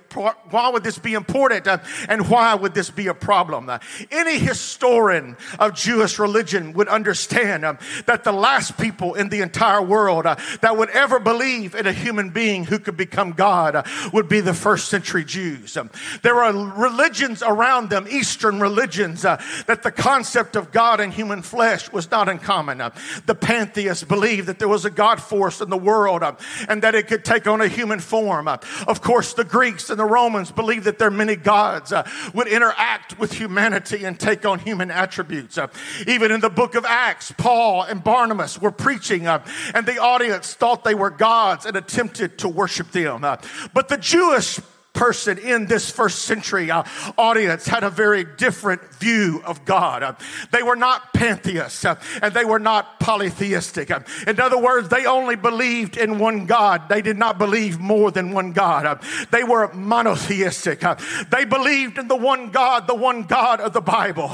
why 0.50 0.70
would 0.70 0.84
this 0.84 0.98
be 0.98 1.14
important 1.14 1.68
uh, 1.68 1.78
and 2.08 2.30
why 2.30 2.56
would 2.56 2.74
this 2.74 2.90
be 2.90 3.08
a 3.08 3.14
problem? 3.14 3.70
Uh, 3.70 3.80
any 4.12 4.40
historian 4.40 5.38
of 5.60 5.74
Jewish 5.76 6.20
religion 6.20 6.74
would 6.74 6.88
understand 6.88 7.64
uh, 7.64 7.76
that 8.06 8.24
the 8.24 8.32
last 8.32 8.78
people 8.78 9.14
in 9.16 9.30
the 9.30 9.42
entire 9.42 9.82
world 9.82 10.26
uh, 10.26 10.36
that 10.62 10.78
would 10.78 10.90
ever 10.90 11.20
believe 11.20 11.76
in 11.76 11.88
a 11.88 11.94
human 11.94 12.30
being 12.30 12.66
who 12.66 12.80
could 12.80 12.98
become 12.98 13.32
God 13.32 13.86
would 14.14 14.28
be 14.28 14.42
the 14.42 14.54
first 14.54 14.90
century 14.90 15.24
Jews. 15.24 15.78
Um, 15.78 15.90
there 16.22 16.42
are 16.42 16.54
religions 16.54 17.44
around 17.44 17.90
them, 17.90 18.08
Eastern 18.10 18.60
religions, 18.60 19.22
that 19.22 19.84
the 19.84 19.92
concept 19.92 20.56
of 20.56 20.72
God 20.72 21.00
and 21.00 21.14
human 21.14 21.42
flesh 21.42 21.92
was 21.92 22.10
not 22.10 22.30
uncommon. 22.30 22.78
the 23.26 23.36
pantheists 23.36 24.04
believed 24.04 24.48
that 24.48 24.60
there 24.60 24.68
was 24.68 24.86
a 24.86 24.90
God 24.90 25.22
force 25.22 25.62
in 25.62 25.70
the 25.70 25.78
world 25.78 26.24
and 26.68 26.82
that 26.82 26.96
it 26.96 27.08
could 27.08 27.24
take 27.24 27.48
on 27.48 27.62
a 27.62 27.68
human 27.68 28.00
form. 28.00 28.48
of 28.48 29.02
course, 29.02 29.34
the 29.34 29.44
Greeks 29.60 29.90
and 29.90 30.00
the 30.00 30.06
Romans 30.06 30.54
believed 30.54 30.86
that 30.86 31.00
their 31.00 31.12
many 31.12 31.36
gods 31.36 31.92
uh, 31.92 32.10
would 32.34 32.48
interact 32.48 33.20
with 33.20 33.34
humanity 33.34 34.06
and 34.06 34.18
take 34.18 34.46
on 34.46 34.58
human 34.58 34.90
attributes. 34.90 35.58
Uh, 35.58 35.68
even 36.08 36.32
in 36.32 36.40
the 36.40 36.50
book 36.50 36.76
of 36.76 36.86
Acts, 36.86 37.34
Paul 37.38 37.84
and 37.84 38.02
Barnabas 38.02 38.62
were 38.62 38.72
preaching, 38.72 39.28
uh, 39.28 39.44
and 39.76 39.86
the 39.86 39.98
audience 39.98 40.54
thought 40.54 40.86
they 40.86 40.96
were 40.96 41.10
gods 41.10 41.66
and 41.66 41.76
attempted 41.76 42.38
to 42.38 42.48
worship 42.48 42.92
them. 42.92 43.26
Uh, 43.26 43.36
but 43.74 43.90
the 43.90 43.98
Jewish 43.98 44.62
person 44.94 45.38
in 45.38 45.66
this 45.68 45.90
first 45.90 46.24
century 46.24 46.72
uh, 46.72 46.84
audience 47.18 47.68
had 47.68 47.84
a 47.84 47.90
very 47.90 48.24
different 48.24 48.82
view 48.96 49.42
of 49.46 49.64
God. 49.66 50.04
Uh, 50.04 50.14
they 50.52 50.64
were 50.64 50.76
not 50.76 51.14
pantheists 51.14 51.86
uh, 51.86 51.96
and 52.22 52.34
they 52.34 52.44
were 52.44 52.60
not 52.60 53.00
polytheistic. 53.00 53.92
Uh, 53.92 54.02
in 54.28 54.40
other 54.40 54.58
words, 54.58 54.90
they 54.90 55.06
only 55.06 55.36
believed 55.36 55.96
in 55.96 56.20
one 56.20 56.46
God. 56.46 56.90
They 56.90 57.02
did 57.02 57.18
not 57.18 57.38
believe 57.38 57.80
more 57.80 58.12
than 58.12 58.32
one 58.32 58.52
God. 58.52 58.86
Uh, 58.86 58.96
they 59.32 59.44
were 59.44 59.72
monotheistic. 59.74 60.84
Uh, 60.84 60.96
they 61.30 61.46
believed 61.46 61.98
in 61.98 62.08
the 62.08 62.16
one 62.16 62.50
God, 62.50 62.88
the 62.88 62.96
one 62.96 63.24
God 63.24 63.62
of 63.62 63.74
the 63.74 63.82
Bible. 63.82 64.30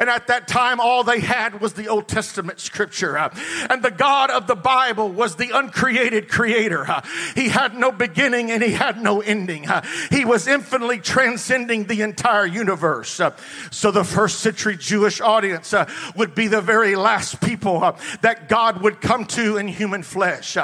and 0.00 0.08
at 0.08 0.26
that 0.28 0.48
time, 0.48 0.80
all 0.80 1.04
they 1.04 1.20
had 1.20 1.60
was 1.60 1.74
the 1.74 1.88
Old 1.88 2.08
Testament 2.08 2.60
scripture. 2.60 3.16
and 3.16 3.82
the 3.82 3.90
God 3.90 4.30
of 4.30 4.46
the 4.46 4.56
Bible 4.56 5.10
was 5.10 5.36
the 5.36 5.50
uncreated 5.54 6.28
creator. 6.28 6.86
he 7.34 7.48
had 7.48 7.74
no 7.74 7.92
beginning 7.92 8.50
and 8.50 8.62
he 8.62 8.72
had 8.72 9.00
no 9.00 9.20
ending. 9.20 9.66
He 10.10 10.24
was 10.24 10.46
infinitely 10.46 10.98
transcending 10.98 11.84
the 11.84 12.02
entire 12.02 12.46
universe. 12.46 13.20
Uh, 13.20 13.36
so 13.70 13.90
the 13.90 14.04
first 14.04 14.40
century 14.40 14.76
Jewish 14.76 15.20
audience 15.20 15.72
uh, 15.72 15.88
would 16.16 16.34
be 16.34 16.48
the 16.48 16.60
very 16.60 16.96
last 16.96 17.40
people 17.40 17.82
uh, 17.82 17.96
that 18.22 18.48
God 18.48 18.82
would 18.82 19.00
come 19.00 19.24
to 19.26 19.56
in 19.56 19.68
human 19.68 20.02
flesh. 20.02 20.56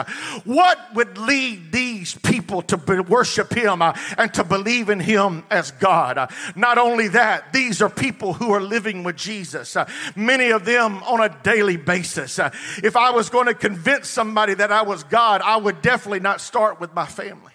What 0.45 0.79
would 0.95 1.19
lead 1.19 1.73
these 1.73 2.15
people 2.15 2.63
to 2.63 2.77
worship 3.09 3.53
Him 3.53 3.83
and 3.83 4.33
to 4.35 4.45
believe 4.45 4.89
in 4.89 5.01
Him 5.01 5.45
as 5.51 5.71
God? 5.73 6.31
Not 6.57 6.79
only 6.79 7.09
that, 7.09 7.53
these 7.53 7.83
are 7.83 7.91
people 7.91 8.35
who 8.35 8.53
are 8.53 8.61
living 8.61 9.03
with 9.03 9.17
Jesus, 9.17 9.77
many 10.15 10.51
of 10.51 10.65
them 10.65 11.03
on 11.05 11.21
a 11.21 11.37
daily 11.43 11.77
basis. 11.77 12.39
if 12.83 12.97
I 12.97 13.11
was 13.11 13.31
going 13.31 13.47
to 13.47 13.55
convince 13.55 14.09
somebody 14.09 14.55
that 14.55 14.73
I 14.73 14.83
was 14.83 15.05
God, 15.05 15.41
I 15.43 15.57
would 15.57 15.83
definitely 15.83 16.21
not 16.21 16.41
start 16.41 16.81
with 16.81 16.95
my 16.95 17.07
family. 17.07 17.54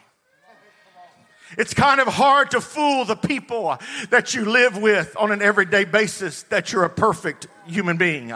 It's 1.57 1.73
kind 1.73 1.99
of 1.99 2.07
hard 2.07 2.51
to 2.51 2.61
fool 2.61 3.05
the 3.05 3.15
people 3.15 3.77
that 4.09 4.33
you 4.33 4.45
live 4.45 4.77
with 4.77 5.15
on 5.17 5.31
an 5.31 5.41
everyday 5.41 5.85
basis 5.85 6.43
that 6.43 6.71
you're 6.71 6.83
a 6.83 6.89
perfect 6.89 7.47
human 7.69 7.97
being. 7.97 8.29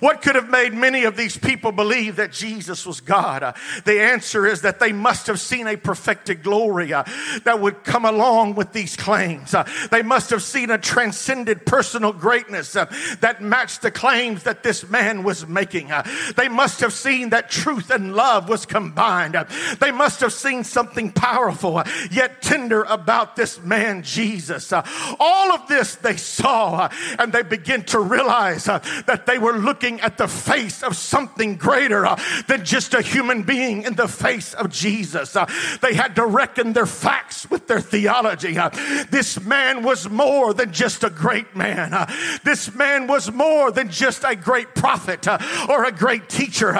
What 0.00 0.22
could 0.22 0.34
have 0.34 0.48
made 0.48 0.74
many 0.74 1.04
of 1.04 1.16
these 1.16 1.36
people 1.36 1.72
believe 1.72 2.16
that 2.16 2.32
Jesus 2.32 2.86
was 2.86 3.00
God? 3.00 3.54
The 3.84 4.00
answer 4.00 4.46
is 4.46 4.62
that 4.62 4.80
they 4.80 4.92
must 4.92 5.26
have 5.26 5.40
seen 5.40 5.66
a 5.66 5.76
perfected 5.76 6.42
glory 6.42 6.92
uh, 6.92 7.04
that 7.44 7.60
would 7.60 7.84
come 7.84 8.04
along 8.04 8.54
with 8.54 8.72
these 8.72 8.96
claims. 8.96 9.54
Uh, 9.54 9.68
they 9.90 10.02
must 10.02 10.30
have 10.30 10.42
seen 10.42 10.70
a 10.70 10.78
transcended 10.78 11.66
personal 11.66 12.12
greatness 12.12 12.76
uh, 12.76 12.86
that 13.20 13.42
matched 13.42 13.82
the 13.82 13.90
claims 13.90 14.44
that 14.44 14.62
this 14.62 14.88
man 14.88 15.22
was 15.22 15.46
making. 15.46 15.90
They 16.36 16.48
must 16.48 16.80
have 16.80 16.92
seen 16.92 17.30
that 17.30 17.50
truth 17.50 17.90
and 17.90 18.14
love 18.14 18.48
was 18.48 18.66
combined. 18.66 19.36
They 19.80 19.92
must 19.92 20.20
have 20.20 20.32
seen 20.32 20.64
something 20.64 21.12
powerful 21.12 21.82
yet 22.10 22.42
tender 22.42 22.82
about 22.82 23.36
this 23.36 23.60
man, 23.62 24.02
Jesus. 24.02 24.72
All 24.72 25.52
of 25.52 25.68
this 25.68 25.96
they 25.96 26.16
saw 26.16 26.88
and 27.18 27.32
they 27.32 27.42
begin 27.42 27.82
to 27.84 28.00
realize 28.00 28.68
that 29.06 29.26
they 29.26 29.38
were 29.38 29.52
looking 29.52 30.00
at 30.00 30.18
the 30.18 30.28
face 30.28 30.82
of 30.82 30.96
something 30.96 31.56
greater 31.56 32.06
uh, 32.06 32.20
than 32.48 32.64
just 32.64 32.94
a 32.94 33.02
human 33.02 33.42
being 33.42 33.82
in 33.82 33.94
the 33.94 34.08
face 34.08 34.54
of 34.54 34.70
Jesus. 34.70 35.36
Uh, 35.36 35.46
they 35.80 35.94
had 35.94 36.16
to 36.16 36.26
reckon 36.26 36.72
their 36.72 36.86
facts 36.86 37.50
with 37.50 37.66
their 37.66 37.80
theology. 37.80 38.58
Uh, 38.58 38.70
this 39.10 39.40
man 39.40 39.82
was 39.82 40.08
more 40.08 40.54
than 40.54 40.72
just 40.72 41.04
a 41.04 41.10
great 41.10 41.54
man. 41.56 41.94
Uh, 41.94 42.06
this 42.44 42.74
man 42.74 43.06
was 43.06 43.30
more 43.32 43.70
than 43.70 43.90
just 43.90 44.24
a 44.24 44.36
great 44.36 44.74
prophet 44.74 45.26
uh, 45.26 45.38
or 45.68 45.84
a 45.84 45.92
great 45.92 46.28
teacher. 46.28 46.72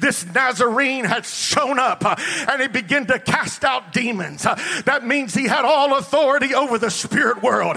this 0.00 0.26
Nazarene 0.34 1.04
had 1.04 1.24
shown 1.24 1.78
up 1.78 2.04
and 2.04 2.62
he 2.62 2.68
began 2.68 3.06
to 3.06 3.18
cast 3.18 3.64
out 3.64 3.92
demons. 3.92 4.42
that 4.42 5.06
means 5.06 5.34
he 5.34 5.46
had 5.46 5.64
all 5.64 5.96
authority 5.96 6.54
over 6.54 6.78
the 6.78 6.90
spirit 6.90 7.42
world. 7.42 7.76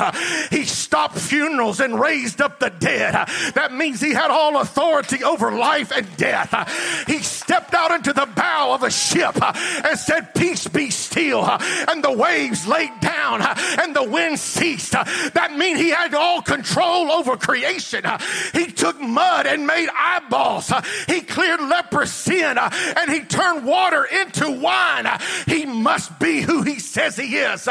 he 0.49 0.63
stopped 0.63 1.17
funerals 1.17 1.79
and 1.79 1.99
raised 1.99 2.41
up 2.41 2.59
the 2.59 2.69
dead. 2.69 3.13
That 3.53 3.60
means 3.69 4.01
he 4.01 4.13
had 4.13 4.31
all 4.31 4.59
authority 4.61 5.23
over 5.23 5.51
life 5.51 5.91
and 5.91 6.07
death. 6.17 7.05
He 7.07 7.19
stepped 7.19 7.73
out 7.73 7.91
into 7.91 8.13
the 8.13 8.25
bow 8.25 8.73
of 8.73 8.83
a 8.83 8.91
ship 8.91 9.35
and 9.41 9.99
said, 9.99 10.33
Peace 10.33 10.67
be 10.67 10.89
still. 10.89 11.43
And 11.43 12.03
the 12.03 12.11
waves 12.11 12.65
laid 12.67 12.99
down 13.01 13.41
and 13.41 13.95
the 13.95 14.03
wind 14.03 14.39
ceased. 14.39 14.93
That 14.93 15.55
means 15.57 15.79
he 15.79 15.89
had 15.89 16.13
all 16.13 16.41
control 16.41 17.11
over 17.11 17.37
creation. 17.37 18.05
He 18.53 18.67
took 18.67 18.99
mud 18.99 19.45
and 19.45 19.67
made 19.67 19.89
eyeballs. 19.95 20.71
He 21.07 21.21
cleared 21.21 21.61
leprosy 21.61 22.41
and 22.41 23.11
he 23.11 23.21
turned 23.21 23.65
water 23.65 24.05
into 24.05 24.49
wine. 24.49 25.07
He 25.47 25.65
must 25.65 26.19
be 26.19 26.41
who 26.41 26.63
he 26.63 26.79
says 26.79 27.17
he 27.17 27.37
is. 27.37 27.67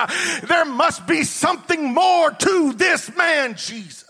There 0.46 0.64
must 0.64 1.06
be 1.06 1.24
something 1.24 1.92
more 1.92 2.30
to 2.30 2.72
this 2.74 3.14
man, 3.16 3.54
Jesus. 3.54 4.09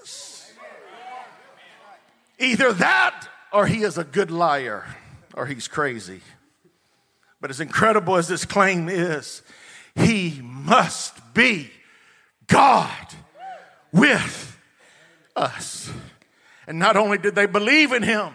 Either 2.40 2.72
that 2.72 3.28
or 3.52 3.66
he 3.66 3.82
is 3.82 3.98
a 3.98 4.04
good 4.04 4.30
liar 4.30 4.84
or 5.34 5.46
he's 5.46 5.68
crazy. 5.68 6.22
But 7.40 7.50
as 7.50 7.60
incredible 7.60 8.16
as 8.16 8.28
this 8.28 8.44
claim 8.44 8.88
is, 8.88 9.42
he 9.94 10.40
must 10.42 11.34
be 11.34 11.70
God 12.46 13.06
with 13.92 14.58
us. 15.36 15.90
And 16.66 16.78
not 16.78 16.96
only 16.96 17.18
did 17.18 17.34
they 17.34 17.46
believe 17.46 17.92
in 17.92 18.02
him, 18.02 18.32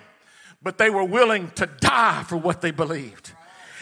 but 0.62 0.78
they 0.78 0.90
were 0.90 1.04
willing 1.04 1.52
to 1.56 1.66
die 1.66 2.24
for 2.24 2.38
what 2.38 2.62
they 2.62 2.72
believed 2.72 3.32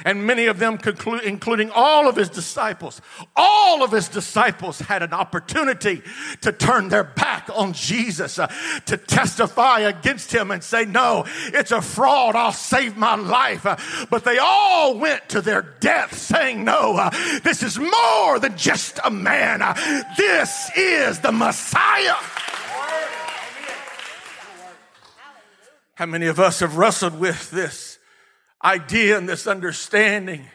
and 0.05 0.25
many 0.25 0.47
of 0.47 0.59
them, 0.59 0.79
including 1.23 1.71
all 1.71 2.07
of 2.07 2.15
his 2.15 2.29
disciples, 2.29 3.01
all 3.35 3.83
of 3.83 3.91
his 3.91 4.07
disciples 4.07 4.79
had 4.79 5.03
an 5.03 5.13
opportunity 5.13 6.01
to 6.41 6.51
turn 6.51 6.89
their 6.89 7.03
back 7.03 7.49
on 7.53 7.73
Jesus, 7.73 8.39
uh, 8.39 8.47
to 8.85 8.97
testify 8.97 9.79
against 9.79 10.33
him 10.33 10.51
and 10.51 10.63
say, 10.63 10.85
No, 10.85 11.25
it's 11.47 11.71
a 11.71 11.81
fraud. 11.81 12.35
I'll 12.35 12.51
save 12.51 12.97
my 12.97 13.15
life. 13.15 13.65
Uh, 13.65 13.77
but 14.09 14.23
they 14.23 14.37
all 14.37 14.97
went 14.97 15.29
to 15.29 15.41
their 15.41 15.61
death 15.79 16.17
saying, 16.17 16.63
No, 16.63 16.97
uh, 16.97 17.09
this 17.43 17.63
is 17.63 17.79
more 17.79 18.39
than 18.39 18.57
just 18.57 18.99
a 19.03 19.11
man. 19.11 19.61
Uh, 19.61 19.73
this 20.17 20.69
is 20.75 21.19
the 21.19 21.31
Messiah. 21.31 22.15
How 25.95 26.07
many 26.07 26.25
of 26.25 26.39
us 26.39 26.59
have 26.59 26.77
wrestled 26.77 27.19
with 27.19 27.51
this? 27.51 27.92
Idea 28.63 29.17
and 29.17 29.27
this 29.27 29.47
understanding. 29.47 30.47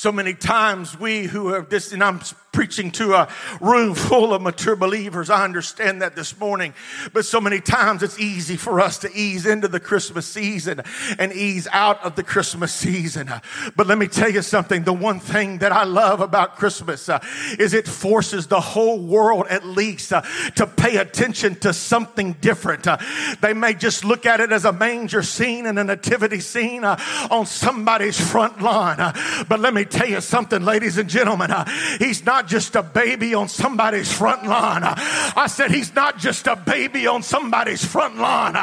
So 0.00 0.10
many 0.10 0.32
times 0.32 0.98
we 0.98 1.24
who 1.24 1.52
are 1.52 1.60
this, 1.60 1.92
and 1.92 2.02
I'm 2.02 2.20
preaching 2.52 2.90
to 2.90 3.14
a 3.14 3.28
room 3.60 3.94
full 3.94 4.34
of 4.34 4.42
mature 4.42 4.76
believers. 4.76 5.30
I 5.30 5.44
understand 5.44 6.02
that 6.02 6.16
this 6.16 6.38
morning. 6.38 6.74
But 7.12 7.24
so 7.24 7.40
many 7.40 7.60
times 7.60 8.02
it's 8.02 8.18
easy 8.18 8.56
for 8.56 8.80
us 8.80 8.98
to 8.98 9.12
ease 9.12 9.46
into 9.46 9.68
the 9.68 9.80
Christmas 9.80 10.26
season 10.26 10.80
and 11.18 11.32
ease 11.32 11.68
out 11.70 12.02
of 12.02 12.16
the 12.16 12.22
Christmas 12.22 12.72
season. 12.72 13.30
But 13.76 13.86
let 13.86 13.98
me 13.98 14.08
tell 14.08 14.30
you 14.30 14.42
something. 14.42 14.82
The 14.82 14.92
one 14.92 15.20
thing 15.20 15.58
that 15.58 15.72
I 15.72 15.84
love 15.84 16.20
about 16.20 16.56
Christmas 16.56 17.08
uh, 17.08 17.24
is 17.58 17.74
it 17.74 17.86
forces 17.86 18.46
the 18.46 18.60
whole 18.60 18.98
world 18.98 19.46
at 19.48 19.64
least 19.64 20.12
uh, 20.12 20.22
to 20.56 20.66
pay 20.66 20.96
attention 20.96 21.54
to 21.56 21.72
something 21.72 22.32
different. 22.40 22.86
Uh, 22.86 22.98
they 23.40 23.52
may 23.52 23.74
just 23.74 24.04
look 24.04 24.26
at 24.26 24.40
it 24.40 24.50
as 24.50 24.64
a 24.64 24.72
manger 24.72 25.22
scene 25.22 25.66
and 25.66 25.78
a 25.78 25.84
nativity 25.84 26.40
scene 26.40 26.84
uh, 26.84 27.00
on 27.30 27.46
somebody's 27.46 28.18
front 28.18 28.60
lawn. 28.60 28.98
Uh, 28.98 29.44
but 29.48 29.60
let 29.60 29.72
me 29.72 29.84
tell 29.90 30.08
you 30.08 30.20
something, 30.20 30.62
ladies 30.62 30.98
and 30.98 31.08
gentlemen. 31.08 31.50
Uh, 31.50 31.64
he's 31.98 32.24
not 32.24 32.46
just 32.46 32.76
a 32.76 32.82
baby 32.82 33.34
on 33.34 33.48
somebody's 33.48 34.12
front 34.12 34.44
lawn. 34.44 34.82
I 34.84 35.46
said, 35.48 35.70
He's 35.70 35.94
not 35.94 36.18
just 36.18 36.46
a 36.46 36.56
baby 36.56 37.06
on 37.06 37.22
somebody's 37.22 37.84
front 37.84 38.16
lawn. 38.16 38.56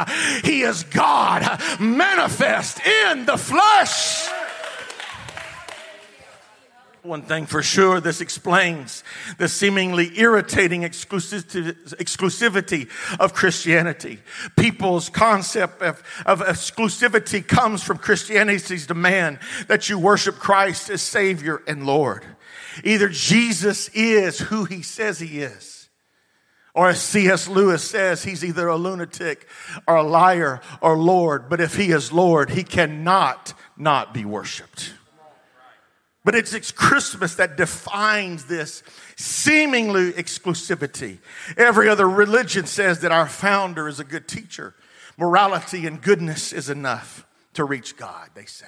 He 0.43 0.61
is 0.61 0.83
God 0.83 1.61
manifest 1.79 2.79
in 2.85 3.25
the 3.25 3.37
flesh. 3.37 4.29
One 7.07 7.21
thing 7.21 7.45
for 7.45 7.63
sure, 7.63 8.01
this 8.01 8.19
explains 8.19 9.01
the 9.37 9.47
seemingly 9.47 10.19
irritating 10.19 10.81
exclusivity 10.81 12.89
of 13.17 13.33
Christianity. 13.33 14.19
People's 14.57 15.07
concept 15.07 15.81
of, 15.81 16.03
of 16.25 16.41
exclusivity 16.41 17.47
comes 17.47 17.81
from 17.81 17.97
Christianity's 17.97 18.85
demand 18.85 19.39
that 19.69 19.87
you 19.87 19.97
worship 19.97 20.35
Christ 20.35 20.89
as 20.89 21.01
Savior 21.01 21.61
and 21.65 21.85
Lord. 21.85 22.25
Either 22.83 23.07
Jesus 23.07 23.87
is 23.93 24.39
who 24.39 24.65
he 24.65 24.81
says 24.81 25.19
he 25.19 25.39
is, 25.39 25.87
or 26.73 26.89
as 26.89 27.01
C.S. 27.01 27.47
Lewis 27.47 27.89
says, 27.89 28.23
he's 28.23 28.43
either 28.43 28.67
a 28.67 28.75
lunatic 28.75 29.47
or 29.87 29.95
a 29.95 30.03
liar 30.03 30.59
or 30.81 30.97
Lord. 30.97 31.47
But 31.47 31.61
if 31.61 31.77
he 31.77 31.91
is 31.91 32.11
Lord, 32.11 32.49
he 32.49 32.65
cannot 32.65 33.53
not 33.77 34.13
be 34.13 34.25
worshiped. 34.25 34.91
But 36.27 36.35
it's, 36.35 36.51
it's 36.51 36.73
Christmas 36.73 37.35
that 37.35 37.55
defines 37.55 38.47
this 38.47 38.83
seemingly 39.15 40.11
exclusivity. 40.11 41.19
Every 41.55 41.87
other 41.87 42.05
religion 42.05 42.65
says 42.65 42.99
that 42.99 43.13
our 43.13 43.29
founder 43.29 43.87
is 43.87 44.01
a 44.01 44.03
good 44.03 44.27
teacher. 44.27 44.75
Morality 45.15 45.87
and 45.87 46.01
goodness 46.01 46.51
is 46.51 46.69
enough 46.69 47.25
to 47.53 47.63
reach 47.63 47.95
God, 47.95 48.31
they 48.35 48.43
say. 48.43 48.65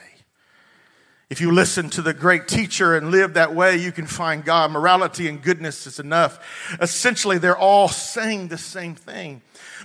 If 1.29 1.41
you 1.41 1.51
listen 1.51 1.89
to 1.89 2.01
the 2.01 2.13
great 2.13 2.47
teacher 2.47 2.95
and 2.95 3.11
live 3.11 3.33
that 3.33 3.53
way, 3.53 3.75
you 3.75 3.91
can 3.91 4.07
find 4.07 4.45
God. 4.45 4.71
Morality 4.71 5.27
and 5.27 5.41
goodness 5.41 5.85
is 5.85 5.99
enough. 5.99 6.77
Essentially, 6.79 7.39
they're 7.39 7.57
all 7.57 7.89
saying 7.89 8.47
the 8.47 8.57
same 8.57 8.95
thing. 8.95 9.41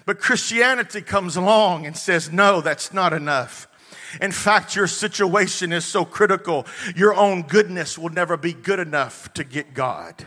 But 0.07 0.21
Christianity 0.21 1.03
comes 1.03 1.37
along 1.37 1.87
and 1.87 1.97
says, 1.97 2.31
no, 2.31 2.61
that's 2.61 2.93
not 2.93 3.13
enough. 3.13 3.67
In 4.21 4.33
fact, 4.33 4.77
your 4.77 4.87
situation 4.87 5.73
is 5.73 5.85
so 5.85 6.05
critical, 6.05 6.67
your 6.95 7.15
own 7.15 7.43
goodness 7.43 7.99
will 7.99 8.11
never 8.11 8.37
be 8.37 8.53
good 8.53 8.79
enough 8.79 9.33
to 9.35 9.45
get 9.45 9.75
God. 9.75 10.25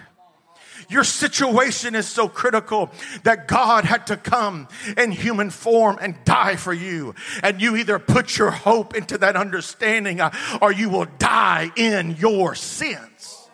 Your 0.90 1.04
situation 1.04 1.96
is 1.96 2.08
so 2.08 2.30
critical 2.30 2.92
that 3.24 3.48
God 3.48 3.84
had 3.84 4.08
to 4.08 4.18
come 4.18 4.70
in 4.96 5.12
human 5.12 5.50
form 5.50 5.98
and 6.00 6.16
die 6.24 6.56
for 6.56 6.72
you. 6.72 7.14
And 7.44 7.62
you 7.62 7.76
either 7.76 8.00
put 8.00 8.38
your 8.38 8.52
hope 8.52 8.96
into 8.96 9.18
that 9.18 9.36
understanding 9.36 10.22
uh, 10.22 10.32
or 10.62 10.72
you 10.72 10.90
will 10.90 11.08
die 11.18 11.72
in 11.76 12.16
your 12.18 12.56
sins. 12.56 13.50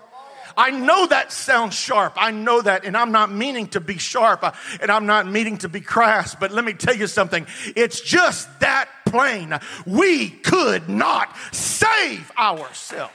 I 0.56 0.70
know 0.70 1.08
that 1.08 1.32
sounds 1.32 1.74
sharp. 1.74 2.14
I 2.16 2.30
know 2.30 2.62
that, 2.62 2.86
and 2.86 2.96
I'm 2.96 3.12
not 3.12 3.32
meaning 3.32 3.68
to 3.70 3.80
be 3.80 3.98
sharp 3.98 4.44
uh, 4.44 4.52
and 4.80 4.92
I'm 4.92 5.08
not 5.08 5.28
meaning 5.28 5.58
to 5.60 5.70
be 5.70 5.82
crass, 5.82 6.36
but 6.36 6.52
let 6.52 6.64
me 6.64 6.74
tell 6.74 6.96
you 6.96 7.08
something. 7.08 7.48
It's 7.76 8.00
just 8.00 8.48
that 8.60 8.88
We 9.86 10.30
could 10.30 10.90
not 10.90 11.36
save 11.52 12.32
ourselves. 12.38 13.14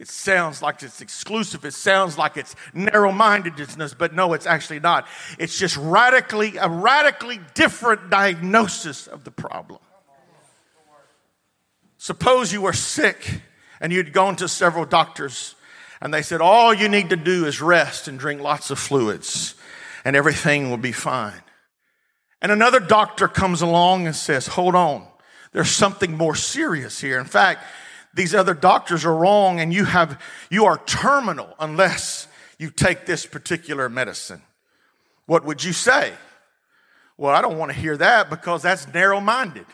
It 0.00 0.08
sounds 0.08 0.62
like 0.62 0.82
it's 0.82 1.02
exclusive. 1.02 1.62
It 1.66 1.74
sounds 1.74 2.16
like 2.16 2.38
it's 2.38 2.56
narrow 2.72 3.12
mindedness, 3.12 3.92
but 3.92 4.14
no, 4.14 4.32
it's 4.32 4.46
actually 4.46 4.80
not. 4.80 5.06
It's 5.38 5.58
just 5.58 5.76
radically, 5.76 6.56
a 6.56 6.70
radically 6.70 7.38
different 7.52 8.08
diagnosis 8.08 9.06
of 9.06 9.24
the 9.24 9.30
problem. 9.30 9.78
Suppose 11.98 12.50
you 12.50 12.62
were 12.62 12.72
sick 12.72 13.42
and 13.78 13.92
you'd 13.92 14.14
gone 14.14 14.36
to 14.36 14.48
several 14.48 14.86
doctors 14.86 15.54
and 16.00 16.14
they 16.14 16.22
said, 16.22 16.40
All 16.40 16.72
you 16.72 16.88
need 16.88 17.10
to 17.10 17.16
do 17.16 17.44
is 17.44 17.60
rest 17.60 18.08
and 18.08 18.18
drink 18.18 18.40
lots 18.40 18.70
of 18.70 18.78
fluids 18.78 19.54
and 20.06 20.16
everything 20.16 20.70
will 20.70 20.78
be 20.78 20.92
fine. 20.92 21.42
And 22.42 22.50
another 22.50 22.80
doctor 22.80 23.28
comes 23.28 23.62
along 23.62 24.06
and 24.06 24.16
says, 24.16 24.46
Hold 24.46 24.74
on, 24.74 25.06
there's 25.52 25.70
something 25.70 26.16
more 26.16 26.34
serious 26.34 27.00
here. 27.00 27.18
In 27.18 27.26
fact, 27.26 27.64
these 28.14 28.34
other 28.34 28.54
doctors 28.54 29.04
are 29.04 29.14
wrong 29.14 29.60
and 29.60 29.72
you 29.72 29.84
have, 29.84 30.20
you 30.50 30.64
are 30.64 30.78
terminal 30.78 31.54
unless 31.58 32.26
you 32.58 32.70
take 32.70 33.06
this 33.06 33.26
particular 33.26 33.88
medicine. 33.88 34.42
What 35.26 35.44
would 35.44 35.62
you 35.62 35.72
say? 35.72 36.12
Well, 37.16 37.34
I 37.34 37.42
don't 37.42 37.58
want 37.58 37.70
to 37.72 37.78
hear 37.78 37.96
that 37.98 38.30
because 38.30 38.62
that's 38.62 38.92
narrow 38.92 39.20
minded. 39.20 39.66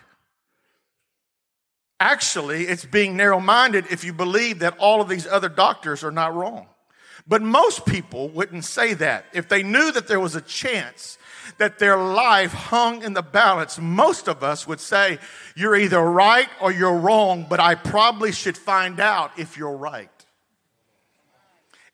Actually, 1.99 2.65
it's 2.65 2.85
being 2.85 3.17
narrow 3.17 3.41
minded 3.41 3.87
if 3.91 4.05
you 4.05 4.13
believe 4.13 4.59
that 4.59 4.77
all 4.79 5.01
of 5.01 5.09
these 5.09 5.27
other 5.27 5.49
doctors 5.49 6.05
are 6.05 6.11
not 6.11 6.35
wrong. 6.35 6.67
But 7.27 7.43
most 7.43 7.87
people 7.87 8.29
wouldn't 8.29 8.65
say 8.65 8.95
that. 8.95 9.25
If 9.33 9.49
they 9.49 9.63
knew 9.63 9.91
that 9.93 10.07
there 10.07 10.21
was 10.21 10.37
a 10.37 10.41
chance 10.41 11.19
that 11.59 11.79
their 11.79 11.97
life 11.97 12.53
hung 12.53 13.03
in 13.03 13.13
the 13.13 13.23
balance, 13.23 13.79
most 13.79 14.29
of 14.29 14.43
us 14.43 14.67
would 14.67 14.81
say, 14.81 15.19
You're 15.55 15.77
either 15.77 16.01
right 16.01 16.49
or 16.61 16.73
you're 16.73 16.97
wrong, 16.97 17.47
but 17.49 17.61
I 17.61 17.75
probably 17.75 18.33
should 18.33 18.57
find 18.57 19.01
out 19.01 19.33
if 19.39 19.57
you're 19.57 19.77
right. 19.77 20.11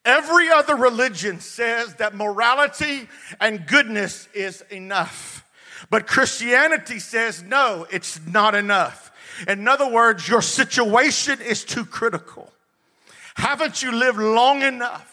Every 0.04 0.50
other 0.50 0.74
religion 0.74 1.40
says 1.40 1.94
that 1.94 2.14
morality 2.14 3.08
and 3.40 3.66
goodness 3.66 4.28
is 4.34 4.62
enough. 4.70 5.44
But 5.90 6.06
Christianity 6.06 6.98
says, 6.98 7.42
no, 7.42 7.86
it's 7.90 8.20
not 8.26 8.54
enough. 8.54 9.10
In 9.46 9.68
other 9.68 9.88
words, 9.88 10.28
your 10.28 10.42
situation 10.42 11.40
is 11.40 11.64
too 11.64 11.84
critical. 11.84 12.52
Haven't 13.36 13.82
you 13.82 13.92
lived 13.92 14.18
long 14.18 14.62
enough 14.62 15.11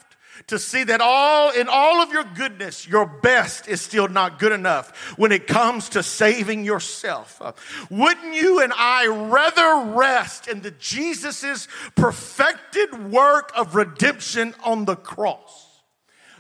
to 0.49 0.59
see 0.59 0.83
that 0.83 1.01
all 1.01 1.51
in 1.51 1.67
all 1.69 2.01
of 2.01 2.11
your 2.11 2.23
goodness, 2.23 2.87
your 2.87 3.05
best 3.05 3.67
is 3.67 3.81
still 3.81 4.07
not 4.07 4.39
good 4.39 4.51
enough 4.51 5.17
when 5.17 5.31
it 5.31 5.47
comes 5.47 5.89
to 5.89 6.03
saving 6.03 6.65
yourself. 6.65 7.41
Wouldn't 7.89 8.35
you 8.35 8.61
and 8.61 8.73
I 8.75 9.07
rather 9.07 9.91
rest 9.95 10.47
in 10.47 10.61
the 10.61 10.71
Jesus's 10.71 11.67
perfected 11.95 13.11
work 13.11 13.51
of 13.55 13.75
redemption 13.75 14.55
on 14.63 14.85
the 14.85 14.95
cross? 14.95 15.67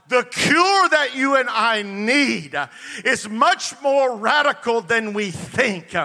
The 0.09 0.23
cure 0.23 0.89
that 0.89 1.15
you 1.15 1.35
and 1.35 1.47
I 1.47 1.83
need 1.83 2.55
is 3.05 3.29
much 3.29 3.79
more 3.83 4.17
radical 4.17 4.81
than 4.81 5.13
we 5.13 5.29
think. 5.29 5.95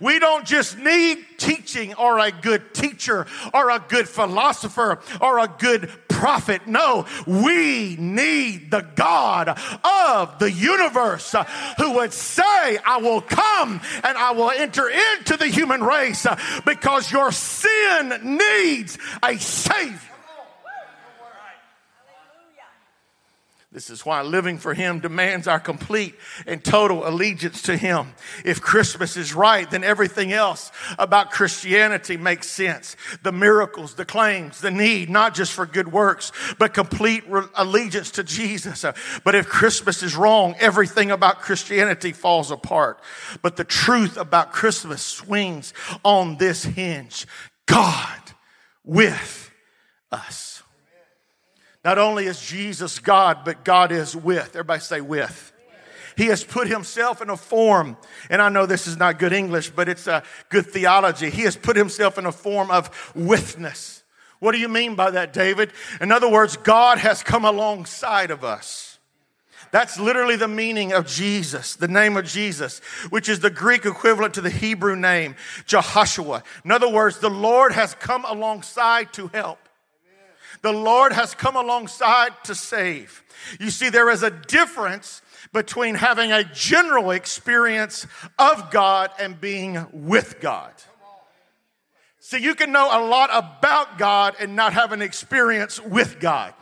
We 0.00 0.18
don't 0.18 0.44
just 0.44 0.76
need 0.76 1.24
teaching 1.38 1.94
or 1.94 2.18
a 2.18 2.32
good 2.32 2.74
teacher 2.74 3.26
or 3.52 3.70
a 3.70 3.78
good 3.78 4.08
philosopher 4.08 4.98
or 5.20 5.38
a 5.38 5.46
good 5.46 5.88
prophet. 6.14 6.66
No, 6.66 7.06
we 7.26 7.96
need 7.96 8.70
the 8.70 8.86
God 8.94 9.48
of 9.84 10.38
the 10.38 10.50
universe 10.50 11.34
who 11.78 11.94
would 11.94 12.12
say, 12.12 12.42
I 12.42 12.98
will 13.02 13.20
come 13.20 13.80
and 14.02 14.16
I 14.16 14.30
will 14.32 14.50
enter 14.50 14.88
into 14.88 15.36
the 15.36 15.48
human 15.48 15.82
race 15.82 16.26
because 16.64 17.10
your 17.10 17.32
sin 17.32 18.38
needs 18.38 18.96
a 19.22 19.36
Savior. 19.38 20.13
This 23.74 23.90
is 23.90 24.06
why 24.06 24.22
living 24.22 24.58
for 24.58 24.72
Him 24.72 25.00
demands 25.00 25.48
our 25.48 25.58
complete 25.58 26.14
and 26.46 26.62
total 26.62 27.08
allegiance 27.08 27.60
to 27.62 27.76
Him. 27.76 28.14
If 28.44 28.60
Christmas 28.60 29.16
is 29.16 29.34
right, 29.34 29.68
then 29.68 29.82
everything 29.82 30.32
else 30.32 30.70
about 30.96 31.32
Christianity 31.32 32.16
makes 32.16 32.48
sense. 32.48 32.96
The 33.24 33.32
miracles, 33.32 33.94
the 33.94 34.04
claims, 34.04 34.60
the 34.60 34.70
need, 34.70 35.10
not 35.10 35.34
just 35.34 35.52
for 35.52 35.66
good 35.66 35.90
works, 35.90 36.30
but 36.56 36.72
complete 36.72 37.28
re- 37.28 37.48
allegiance 37.56 38.12
to 38.12 38.22
Jesus. 38.22 38.84
But 39.24 39.34
if 39.34 39.48
Christmas 39.48 40.04
is 40.04 40.14
wrong, 40.14 40.54
everything 40.60 41.10
about 41.10 41.40
Christianity 41.40 42.12
falls 42.12 42.52
apart. 42.52 43.00
But 43.42 43.56
the 43.56 43.64
truth 43.64 44.16
about 44.16 44.52
Christmas 44.52 45.02
swings 45.02 45.74
on 46.04 46.36
this 46.36 46.62
hinge 46.62 47.26
God 47.66 48.20
with 48.84 49.50
us. 50.12 50.53
Not 51.84 51.98
only 51.98 52.26
is 52.26 52.40
Jesus 52.40 52.98
God, 52.98 53.40
but 53.44 53.64
God 53.64 53.92
is 53.92 54.16
with. 54.16 54.50
Everybody 54.50 54.80
say 54.80 55.00
with. 55.00 55.52
He 56.16 56.26
has 56.26 56.44
put 56.44 56.68
himself 56.68 57.20
in 57.20 57.28
a 57.28 57.36
form, 57.36 57.96
and 58.30 58.40
I 58.40 58.48
know 58.48 58.66
this 58.66 58.86
is 58.86 58.96
not 58.96 59.18
good 59.18 59.32
English, 59.32 59.70
but 59.70 59.88
it's 59.88 60.06
a 60.06 60.22
good 60.48 60.66
theology. 60.66 61.28
He 61.28 61.42
has 61.42 61.56
put 61.56 61.76
himself 61.76 62.18
in 62.18 62.24
a 62.24 62.32
form 62.32 62.70
of 62.70 63.12
withness. 63.16 64.04
What 64.38 64.52
do 64.52 64.58
you 64.58 64.68
mean 64.68 64.94
by 64.94 65.10
that, 65.10 65.32
David? 65.32 65.72
In 66.00 66.12
other 66.12 66.30
words, 66.30 66.56
God 66.56 66.98
has 66.98 67.22
come 67.22 67.44
alongside 67.44 68.30
of 68.30 68.44
us. 68.44 68.98
That's 69.72 69.98
literally 69.98 70.36
the 70.36 70.46
meaning 70.46 70.92
of 70.92 71.06
Jesus, 71.08 71.74
the 71.74 71.88
name 71.88 72.16
of 72.16 72.26
Jesus, 72.26 72.78
which 73.10 73.28
is 73.28 73.40
the 73.40 73.50
Greek 73.50 73.84
equivalent 73.84 74.34
to 74.34 74.40
the 74.40 74.50
Hebrew 74.50 74.94
name, 74.94 75.34
Jehoshua. 75.66 76.44
In 76.64 76.70
other 76.70 76.88
words, 76.88 77.18
the 77.18 77.30
Lord 77.30 77.72
has 77.72 77.94
come 77.94 78.24
alongside 78.24 79.12
to 79.14 79.26
help. 79.28 79.58
The 80.64 80.72
Lord 80.72 81.12
has 81.12 81.34
come 81.34 81.56
alongside 81.56 82.32
to 82.44 82.54
save. 82.54 83.22
You 83.60 83.68
see, 83.68 83.90
there 83.90 84.08
is 84.08 84.22
a 84.22 84.30
difference 84.30 85.20
between 85.52 85.94
having 85.94 86.32
a 86.32 86.42
general 86.42 87.10
experience 87.10 88.06
of 88.38 88.70
God 88.70 89.10
and 89.20 89.38
being 89.38 89.86
with 89.92 90.40
God. 90.40 90.72
See, 92.18 92.38
you 92.38 92.54
can 92.54 92.72
know 92.72 92.88
a 92.90 93.04
lot 93.04 93.28
about 93.30 93.98
God 93.98 94.36
and 94.40 94.56
not 94.56 94.72
have 94.72 94.92
an 94.92 95.02
experience 95.02 95.78
with 95.82 96.18
God. 96.18 96.54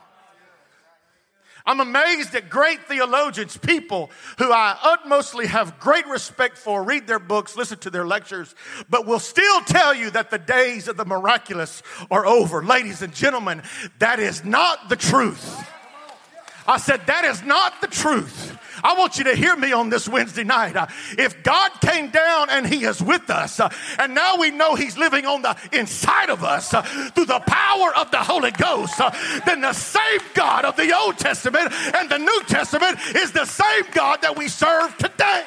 I'm 1.64 1.80
amazed 1.80 2.34
at 2.34 2.50
great 2.50 2.86
theologians, 2.88 3.56
people 3.56 4.10
who 4.38 4.52
I 4.52 4.76
utmostly 4.82 5.46
have 5.46 5.78
great 5.78 6.06
respect 6.06 6.58
for, 6.58 6.82
read 6.82 7.06
their 7.06 7.18
books, 7.18 7.56
listen 7.56 7.78
to 7.78 7.90
their 7.90 8.06
lectures, 8.06 8.54
but 8.90 9.06
will 9.06 9.20
still 9.20 9.60
tell 9.62 9.94
you 9.94 10.10
that 10.10 10.30
the 10.30 10.38
days 10.38 10.88
of 10.88 10.96
the 10.96 11.04
miraculous 11.04 11.82
are 12.10 12.26
over. 12.26 12.62
Ladies 12.64 13.02
and 13.02 13.14
gentlemen, 13.14 13.62
that 13.98 14.18
is 14.18 14.44
not 14.44 14.88
the 14.88 14.96
truth. 14.96 15.64
I 16.66 16.78
said, 16.78 17.06
that 17.06 17.24
is 17.24 17.42
not 17.42 17.80
the 17.80 17.88
truth. 17.88 18.58
I 18.84 18.94
want 18.94 19.18
you 19.18 19.24
to 19.24 19.34
hear 19.34 19.54
me 19.54 19.72
on 19.72 19.90
this 19.90 20.08
Wednesday 20.08 20.44
night. 20.44 20.76
Uh, 20.76 20.86
if 21.18 21.42
God 21.42 21.70
came 21.80 22.10
down 22.10 22.50
and 22.50 22.66
He 22.66 22.84
is 22.84 23.00
with 23.00 23.30
us, 23.30 23.60
uh, 23.60 23.68
and 23.98 24.14
now 24.14 24.36
we 24.38 24.50
know 24.50 24.74
He's 24.74 24.98
living 24.98 25.24
on 25.24 25.42
the 25.42 25.56
inside 25.72 26.30
of 26.30 26.42
us 26.42 26.74
uh, 26.74 26.82
through 26.82 27.26
the 27.26 27.40
power 27.40 27.96
of 27.96 28.10
the 28.10 28.18
Holy 28.18 28.50
Ghost, 28.50 28.98
then 29.46 29.60
the 29.60 29.72
same 29.72 30.20
God 30.34 30.64
of 30.64 30.76
the 30.76 30.96
Old 30.96 31.18
Testament 31.18 31.72
and 31.94 32.10
the 32.10 32.18
New 32.18 32.42
Testament 32.46 32.98
is 33.14 33.32
the 33.32 33.44
same 33.44 33.84
God 33.92 34.22
that 34.22 34.36
we 34.36 34.48
serve 34.48 34.96
today. 34.98 35.44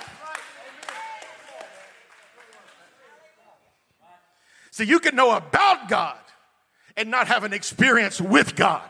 See, 4.71 4.85
you 4.85 4.99
can 4.99 5.15
know 5.15 5.35
about 5.35 5.89
God 5.89 6.17
and 6.97 7.09
not 7.09 7.27
have 7.27 7.43
an 7.43 7.53
experience 7.53 8.19
with 8.21 8.55
God. 8.55 8.83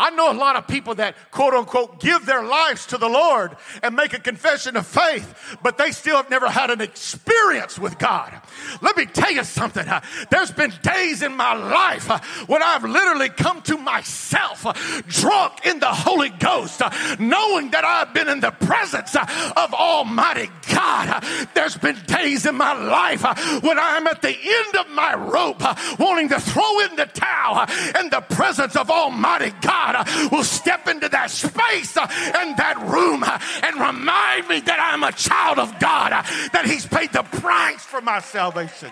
I 0.00 0.08
know 0.10 0.32
a 0.32 0.34
lot 0.34 0.56
of 0.56 0.66
people 0.66 0.94
that 0.94 1.14
quote 1.30 1.52
unquote 1.52 2.00
give 2.00 2.24
their 2.24 2.42
lives 2.42 2.86
to 2.86 2.96
the 2.96 3.08
Lord 3.08 3.54
and 3.82 3.94
make 3.94 4.14
a 4.14 4.18
confession 4.18 4.74
of 4.76 4.86
faith, 4.86 5.58
but 5.62 5.76
they 5.76 5.90
still 5.90 6.16
have 6.16 6.30
never 6.30 6.48
had 6.48 6.70
an 6.70 6.80
experience 6.80 7.78
with 7.78 7.98
God. 7.98 8.32
Let 8.80 8.96
me 8.96 9.04
tell 9.04 9.30
you 9.30 9.44
something. 9.44 9.86
Uh, 9.86 10.00
there's 10.30 10.52
been 10.52 10.72
days 10.82 11.20
in 11.20 11.36
my 11.36 11.52
life 11.52 12.10
uh, 12.10 12.18
when 12.46 12.62
I've 12.62 12.84
literally 12.84 13.28
come 13.28 13.60
to 13.62 13.76
myself 13.76 14.64
uh, 14.64 14.72
drunk 15.06 15.66
in 15.66 15.80
the 15.80 15.92
Holy 15.92 16.30
Ghost, 16.30 16.80
knowing 17.18 17.70
that 17.72 17.84
I've 17.84 18.14
been 18.14 18.28
in 18.28 18.40
the 18.40 18.52
presence 18.52 19.14
of 19.14 19.74
Almighty 19.74 20.48
God. 20.72 21.22
There's 21.54 21.76
been 21.76 21.98
days 22.06 22.46
in 22.46 22.56
my 22.56 22.72
life 22.72 23.22
when 23.62 23.78
I'm 23.78 24.06
at 24.06 24.22
the 24.22 24.34
end 24.34 24.76
of 24.76 24.88
my 24.90 25.14
rope, 25.14 25.60
wanting 25.98 26.30
to 26.30 26.40
throw 26.40 26.80
in 26.80 26.96
the 26.96 27.06
towel 27.06 27.66
in 28.00 28.08
the 28.08 28.22
presence 28.22 28.76
of 28.76 28.90
Almighty 28.90 29.52
God. 29.60 29.89
God 29.92 30.30
will 30.30 30.44
step 30.44 30.88
into 30.88 31.08
that 31.08 31.30
space 31.30 31.96
and 31.96 32.56
that 32.56 32.78
room 32.78 33.24
and 33.24 33.74
remind 33.76 34.48
me 34.48 34.60
that 34.60 34.78
I'm 34.80 35.02
a 35.02 35.12
child 35.12 35.58
of 35.58 35.78
God, 35.78 36.10
that 36.10 36.64
He's 36.66 36.86
paid 36.86 37.12
the 37.12 37.22
price 37.22 37.82
for 37.84 38.00
my 38.00 38.20
salvation. 38.20 38.90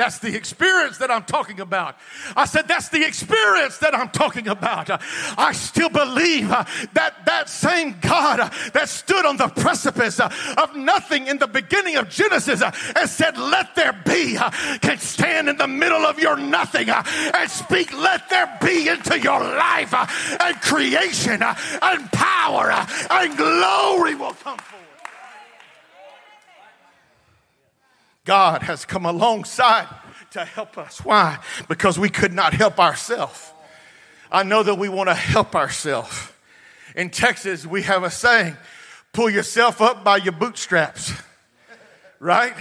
That's 0.00 0.18
the 0.18 0.34
experience 0.34 0.96
that 0.96 1.10
I'm 1.10 1.24
talking 1.24 1.60
about. 1.60 1.94
I 2.34 2.46
said, 2.46 2.66
that's 2.66 2.88
the 2.88 3.06
experience 3.06 3.76
that 3.78 3.94
I'm 3.94 4.08
talking 4.08 4.48
about. 4.48 4.88
I 5.36 5.52
still 5.52 5.90
believe 5.90 6.50
uh, 6.50 6.64
that 6.94 7.26
that 7.26 7.50
same 7.50 7.96
God 8.00 8.40
uh, 8.40 8.48
that 8.72 8.88
stood 8.88 9.26
on 9.26 9.36
the 9.36 9.48
precipice 9.48 10.18
uh, 10.18 10.32
of 10.56 10.74
nothing 10.74 11.26
in 11.26 11.36
the 11.36 11.46
beginning 11.46 11.96
of 11.96 12.08
Genesis 12.08 12.62
and 12.62 13.10
said, 13.10 13.36
let 13.36 13.74
there 13.74 13.92
be, 14.06 14.38
can 14.80 14.96
stand 14.96 15.50
in 15.50 15.58
the 15.58 15.68
middle 15.68 16.06
of 16.06 16.18
your 16.18 16.38
nothing 16.38 16.88
and 16.88 17.50
speak, 17.50 17.92
let 17.92 18.26
there 18.30 18.56
be 18.62 18.88
into 18.88 19.20
your 19.20 19.40
life 19.40 19.92
and 20.40 20.60
creation 20.62 21.42
and 21.42 22.12
power 22.12 22.70
and 23.10 23.36
glory 23.36 24.14
will 24.14 24.32
come 24.32 24.56
forth. 24.56 24.89
God 28.24 28.62
has 28.62 28.84
come 28.84 29.06
alongside 29.06 29.88
to 30.32 30.44
help 30.44 30.78
us. 30.78 31.04
Why? 31.04 31.38
Because 31.68 31.98
we 31.98 32.08
could 32.08 32.32
not 32.32 32.54
help 32.54 32.78
ourselves. 32.78 33.52
I 34.30 34.42
know 34.42 34.62
that 34.62 34.76
we 34.76 34.88
want 34.88 35.08
to 35.08 35.14
help 35.14 35.54
ourselves. 35.54 36.30
In 36.94 37.10
Texas, 37.10 37.66
we 37.66 37.82
have 37.82 38.02
a 38.02 38.10
saying 38.10 38.56
pull 39.12 39.30
yourself 39.30 39.80
up 39.80 40.04
by 40.04 40.18
your 40.18 40.32
bootstraps, 40.32 41.12
right? 42.20 42.54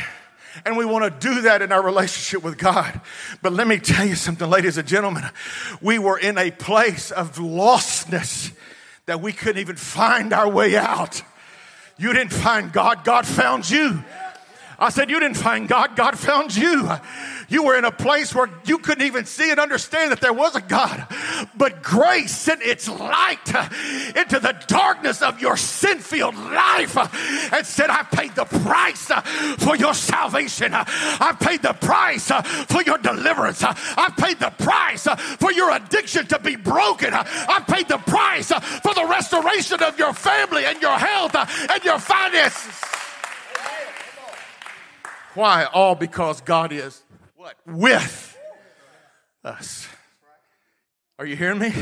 And 0.66 0.78
we 0.78 0.86
want 0.86 1.06
to 1.06 1.28
do 1.28 1.42
that 1.42 1.62
in 1.62 1.72
our 1.72 1.82
relationship 1.82 2.44
with 2.44 2.58
God. 2.58 3.00
But 3.42 3.54
let 3.54 3.68
me 3.68 3.78
tell 3.78 4.06
you 4.06 4.16
something, 4.16 4.50
ladies 4.50 4.78
and 4.78 4.88
gentlemen. 4.88 5.24
We 5.82 6.00
were 6.00 6.18
in 6.18 6.38
a 6.38 6.50
place 6.50 7.12
of 7.12 7.36
lostness 7.36 8.52
that 9.06 9.22
we 9.22 9.32
couldn't 9.32 9.62
even 9.62 9.76
find 9.76 10.34
our 10.34 10.50
way 10.50 10.76
out. 10.76 11.22
You 11.98 12.14
didn't 12.14 12.34
find 12.34 12.72
God, 12.72 13.04
God 13.04 13.28
found 13.28 13.70
you. 13.70 14.04
I 14.80 14.90
said, 14.90 15.10
You 15.10 15.20
didn't 15.20 15.38
find 15.38 15.68
God, 15.68 15.96
God 15.96 16.18
found 16.18 16.56
you. 16.56 16.90
You 17.50 17.64
were 17.64 17.78
in 17.78 17.84
a 17.84 17.92
place 17.92 18.34
where 18.34 18.50
you 18.66 18.78
couldn't 18.78 19.06
even 19.06 19.26
see 19.26 19.50
and 19.50 19.60
understand 19.60 20.12
that 20.12 20.22
there 20.22 20.34
was 20.34 20.56
a 20.56 20.62
God. 20.62 21.08
But 21.58 21.82
grace 21.82 22.32
sent 22.32 22.62
its 22.62 22.88
light 22.88 23.48
into 24.16 24.40
the 24.40 24.56
darkness 24.68 25.22
of 25.22 25.42
your 25.42 25.58
sin 25.58 25.98
filled 26.00 26.36
life 26.36 26.96
and 27.54 27.66
said, 27.66 27.90
I 27.90 28.04
paid 28.04 28.36
the 28.36 28.46
price 28.46 29.08
for 29.64 29.76
your 29.76 29.96
salvation. 29.96 30.72
I 30.74 31.36
paid 31.40 31.64
the 31.64 31.74
price 31.74 32.32
for 32.68 32.84
your 32.84 33.00
deliverance. 33.00 33.64
I 33.64 34.14
paid 34.18 34.40
the 34.40 34.52
price 34.52 35.08
for 35.40 35.52
your 35.52 35.76
addiction 35.76 36.28
to 36.28 36.40
be 36.40 36.56
broken. 36.56 37.14
I 37.14 37.64
paid 37.68 37.88
the 37.88 37.98
price 37.98 38.48
for 38.48 38.94
the 38.94 39.08
restoration 39.10 39.82
of 39.82 39.98
your 39.98 40.14
family 40.14 40.66
and 40.66 40.80
your 40.82 40.98
health 40.98 41.36
and 41.36 41.84
your 41.84 42.00
finances. 42.00 43.09
Why? 45.40 45.64
All 45.64 45.96
because 45.96 46.42
God 46.42 46.74
is 46.74 47.02
what? 47.38 47.56
With 47.66 48.38
us. 49.42 49.88
Are 51.18 51.26
you 51.26 51.38
hearing 51.38 51.60
me? 51.60 51.74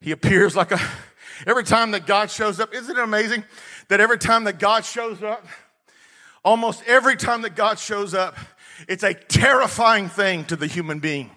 He 0.00 0.12
appears 0.12 0.54
like 0.54 0.70
a, 0.70 0.78
every 1.44 1.64
time 1.64 1.90
that 1.90 2.06
God 2.06 2.30
shows 2.30 2.60
up, 2.60 2.72
isn't 2.72 2.96
it 2.96 3.02
amazing 3.02 3.42
that 3.88 4.00
every 4.00 4.16
time 4.16 4.44
that 4.44 4.60
God 4.60 4.84
shows 4.84 5.24
up, 5.24 5.44
almost 6.44 6.84
every 6.86 7.16
time 7.16 7.42
that 7.42 7.56
God 7.56 7.80
shows 7.80 8.14
up, 8.14 8.38
it's 8.86 9.02
a 9.02 9.12
terrifying 9.12 10.08
thing 10.08 10.44
to 10.44 10.54
the 10.54 10.68
human 10.68 11.00
being 11.00 11.32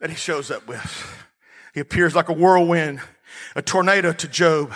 that 0.00 0.08
he 0.08 0.16
shows 0.16 0.50
up 0.50 0.66
with. 0.66 1.26
He 1.74 1.80
appears 1.80 2.14
like 2.14 2.30
a 2.30 2.34
whirlwind, 2.34 3.02
a 3.54 3.60
tornado 3.60 4.14
to 4.14 4.28
Job, 4.28 4.72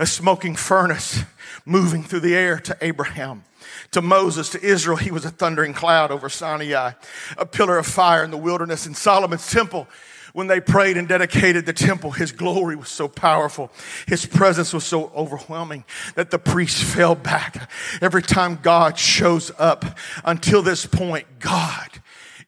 a 0.00 0.06
smoking 0.06 0.56
furnace 0.56 1.22
moving 1.64 2.02
through 2.02 2.20
the 2.20 2.34
air 2.34 2.58
to 2.60 2.76
Abraham. 2.80 3.44
To 3.92 4.02
Moses, 4.02 4.48
to 4.50 4.62
Israel, 4.62 4.96
he 4.96 5.10
was 5.10 5.24
a 5.24 5.30
thundering 5.30 5.72
cloud 5.72 6.10
over 6.10 6.28
Sinai, 6.28 6.92
a 7.36 7.46
pillar 7.46 7.78
of 7.78 7.86
fire 7.86 8.24
in 8.24 8.30
the 8.30 8.36
wilderness. 8.36 8.86
In 8.86 8.94
Solomon's 8.94 9.50
temple, 9.50 9.86
when 10.32 10.46
they 10.46 10.60
prayed 10.60 10.96
and 10.96 11.06
dedicated 11.06 11.66
the 11.66 11.72
temple, 11.72 12.10
his 12.10 12.32
glory 12.32 12.74
was 12.74 12.88
so 12.88 13.06
powerful. 13.06 13.70
His 14.06 14.24
presence 14.24 14.72
was 14.72 14.84
so 14.84 15.12
overwhelming 15.14 15.84
that 16.14 16.30
the 16.30 16.38
priests 16.38 16.82
fell 16.82 17.14
back. 17.14 17.70
Every 18.00 18.22
time 18.22 18.58
God 18.62 18.98
shows 18.98 19.52
up 19.58 19.84
until 20.24 20.62
this 20.62 20.86
point, 20.86 21.26
God 21.38 21.88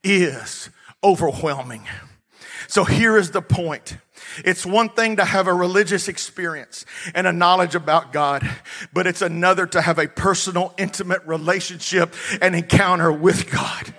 is 0.02 0.70
overwhelming. 1.02 1.86
So 2.68 2.84
here 2.84 3.16
is 3.16 3.30
the 3.30 3.42
point. 3.42 3.96
It's 4.44 4.64
one 4.64 4.88
thing 4.88 5.16
to 5.16 5.24
have 5.24 5.46
a 5.46 5.54
religious 5.54 6.08
experience 6.08 6.86
and 7.14 7.26
a 7.26 7.32
knowledge 7.32 7.74
about 7.74 8.12
God, 8.12 8.48
but 8.92 9.06
it's 9.06 9.22
another 9.22 9.66
to 9.66 9.80
have 9.80 9.98
a 9.98 10.08
personal, 10.08 10.74
intimate 10.78 11.22
relationship 11.26 12.14
and 12.40 12.54
encounter 12.54 13.12
with 13.12 13.50
God. 13.50 13.94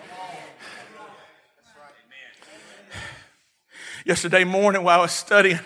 Yesterday 4.05 4.43
morning 4.43 4.83
while 4.83 4.99
I 4.99 5.01
was 5.03 5.11
studying, 5.11 5.59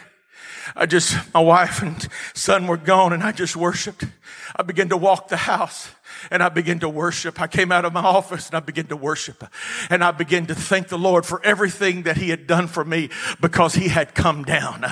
I 0.76 0.86
just, 0.86 1.16
my 1.34 1.42
wife 1.42 1.82
and 1.82 2.08
son 2.34 2.68
were 2.68 2.78
gone 2.78 3.12
and 3.12 3.24
I 3.24 3.32
just 3.32 3.56
worshiped. 3.56 4.06
I 4.56 4.64
began 4.64 4.90
to 4.90 4.98
walk 4.98 5.28
the 5.28 5.38
house 5.38 5.90
and 6.32 6.44
I 6.44 6.50
began 6.50 6.80
to 6.80 6.90
worship. 6.90 7.42
I 7.42 7.48
came 7.48 7.72
out 7.72 7.86
of 7.86 7.94
my 7.94 8.04
office 8.04 8.48
and 8.48 8.56
I 8.56 8.60
began 8.60 8.88
to 8.88 8.96
worship. 8.96 9.44
And 9.90 10.04
I 10.04 10.12
began 10.12 10.46
to 10.48 10.56
thank 10.56 10.88
the 10.88 10.98
Lord 10.98 11.26
for 11.26 11.44
everything 11.44 12.04
that 12.04 12.18
He 12.18 12.30
had 12.30 12.48
done 12.48 12.68
for 12.68 12.84
me 12.84 13.10
because 13.42 13.76
He 13.76 13.90
had 13.90 14.16
come 14.16 14.44
down. 14.44 14.86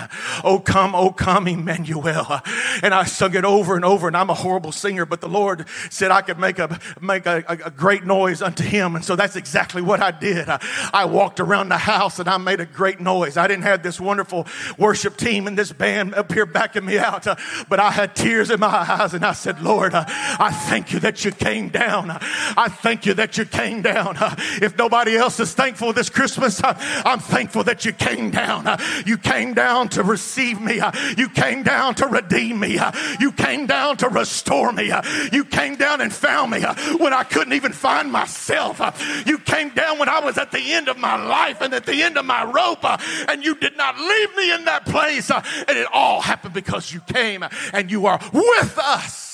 Oh, 0.44 0.60
come, 0.60 0.96
oh, 0.96 1.12
come, 1.12 1.48
Emmanuel. 1.48 2.42
And 2.84 2.94
I 2.94 3.04
sung 3.06 3.36
it 3.36 3.46
over 3.46 3.76
and 3.76 3.86
over, 3.86 4.08
and 4.08 4.18
I'm 4.18 4.30
a 4.30 4.34
horrible 4.34 4.72
singer, 4.72 5.06
but 5.06 5.22
the 5.22 5.30
Lord 5.30 5.66
said 5.90 6.12
I 6.12 6.22
could 6.22 6.40
make 6.40 6.60
a 6.60 6.80
make 7.02 7.26
a, 7.26 7.44
a 7.48 7.72
great 7.72 8.06
noise 8.06 8.42
unto 8.42 8.64
Him. 8.64 8.96
And 8.96 9.04
so 9.04 9.16
that's 9.16 9.36
exactly 9.36 9.82
what 9.82 10.02
I 10.02 10.12
did. 10.12 10.50
I, 10.50 10.60
I 10.94 11.06
walked 11.06 11.40
around 11.40 11.70
the 11.70 11.78
house 11.78 12.20
and 12.20 12.30
I 12.30 12.38
made 12.38 12.60
a 12.60 12.66
great 12.66 13.00
noise. 13.00 13.38
I 13.38 13.48
didn't 13.48 13.64
have 13.64 13.84
this 13.84 14.00
wonderful 14.00 14.48
worship 14.78 15.18
team 15.18 15.48
and 15.48 15.58
this 15.58 15.72
band 15.72 16.14
up 16.16 16.32
here 16.32 16.46
backing 16.46 16.86
me 16.86 16.98
out, 16.98 17.26
but 17.70 17.80
I 17.80 17.92
had 17.92 18.16
tears 18.16 18.50
in 18.50 18.60
my 18.60 18.68
eyes 18.68 19.14
and 19.14 19.26
I 19.26 19.34
said, 19.34 19.62
Lord, 19.62 19.94
I 19.94 20.52
thank 20.52 20.94
you 20.94 21.00
that 21.00 21.17
you 21.24 21.32
came 21.32 21.70
down. 21.70 22.12
I 22.12 22.68
thank 22.70 23.06
you 23.06 23.14
that 23.16 23.38
you 23.38 23.46
came 23.46 23.82
down. 23.82 24.18
If 24.62 24.78
nobody 24.78 25.16
else 25.16 25.40
is 25.40 25.54
thankful 25.54 25.94
this 25.94 26.10
Christmas, 26.10 26.62
I'm 26.64 27.20
thankful 27.20 27.64
that 27.66 27.86
you 27.86 27.94
came 27.94 28.32
down. 28.32 28.68
You 29.06 29.18
came 29.18 29.54
down 29.54 29.90
to 29.90 30.04
receive 30.04 30.60
me. 30.62 30.82
You 31.18 31.30
came 31.30 31.64
down 31.64 31.96
to 31.96 32.08
redeem 32.08 32.60
me. 32.60 32.80
You 33.20 33.32
came 33.32 33.66
down 33.66 33.98
to 33.98 34.10
restore 34.10 34.72
me. 34.72 34.92
You 35.32 35.46
came 35.46 35.76
down 35.76 36.02
and 36.02 36.14
found 36.14 36.52
me 36.52 36.62
when 36.98 37.14
I 37.14 37.24
couldn't 37.24 37.54
even 37.54 37.74
find 37.74 38.12
myself. 38.12 38.80
You 39.26 39.38
came 39.40 39.70
down 39.70 40.00
when 40.00 40.10
I 40.10 40.20
was 40.20 40.38
at 40.38 40.52
the 40.52 40.74
end 40.74 40.88
of 40.88 40.98
my 40.98 41.16
life 41.16 41.62
and 41.62 41.74
at 41.74 41.86
the 41.86 42.04
end 42.04 42.18
of 42.18 42.26
my 42.26 42.44
rope, 42.44 42.86
and 43.30 43.44
you 43.44 43.56
did 43.56 43.78
not 43.78 43.98
leave 43.98 44.36
me 44.36 44.54
in 44.54 44.66
that 44.66 44.86
place. 44.86 45.30
And 45.30 45.78
it 45.78 45.88
all 45.94 46.22
happened 46.22 46.54
because 46.54 46.94
you 46.94 47.02
came 47.02 47.44
and 47.74 47.92
you 47.92 48.06
are 48.06 48.20
with 48.34 48.78
us. 48.78 49.27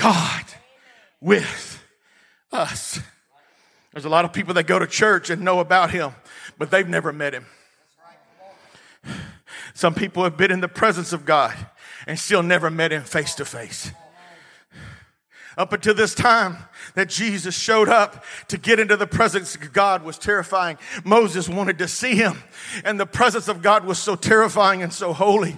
God 0.00 0.44
with 1.20 1.82
us. 2.52 3.00
There's 3.92 4.04
a 4.04 4.08
lot 4.08 4.24
of 4.24 4.32
people 4.32 4.54
that 4.54 4.66
go 4.66 4.78
to 4.78 4.86
church 4.86 5.30
and 5.30 5.42
know 5.42 5.60
about 5.60 5.90
him, 5.90 6.12
but 6.58 6.70
they've 6.70 6.88
never 6.88 7.12
met 7.12 7.34
him. 7.34 7.46
Some 9.74 9.94
people 9.94 10.24
have 10.24 10.36
been 10.36 10.50
in 10.50 10.60
the 10.60 10.68
presence 10.68 11.12
of 11.12 11.24
God 11.24 11.54
and 12.06 12.18
still 12.18 12.42
never 12.42 12.70
met 12.70 12.92
him 12.92 13.02
face 13.02 13.34
to 13.36 13.44
face. 13.44 13.92
Up 15.56 15.72
until 15.72 15.94
this 15.94 16.14
time 16.14 16.56
that 16.94 17.08
Jesus 17.08 17.56
showed 17.56 17.88
up 17.88 18.24
to 18.48 18.58
get 18.58 18.80
into 18.80 18.96
the 18.96 19.06
presence 19.06 19.54
of 19.54 19.72
God 19.72 20.04
was 20.04 20.18
terrifying. 20.18 20.78
Moses 21.04 21.48
wanted 21.48 21.78
to 21.78 21.88
see 21.88 22.14
him, 22.14 22.42
and 22.84 22.98
the 22.98 23.06
presence 23.06 23.48
of 23.48 23.62
God 23.62 23.84
was 23.84 23.98
so 23.98 24.16
terrifying 24.16 24.82
and 24.82 24.92
so 24.92 25.12
holy 25.12 25.56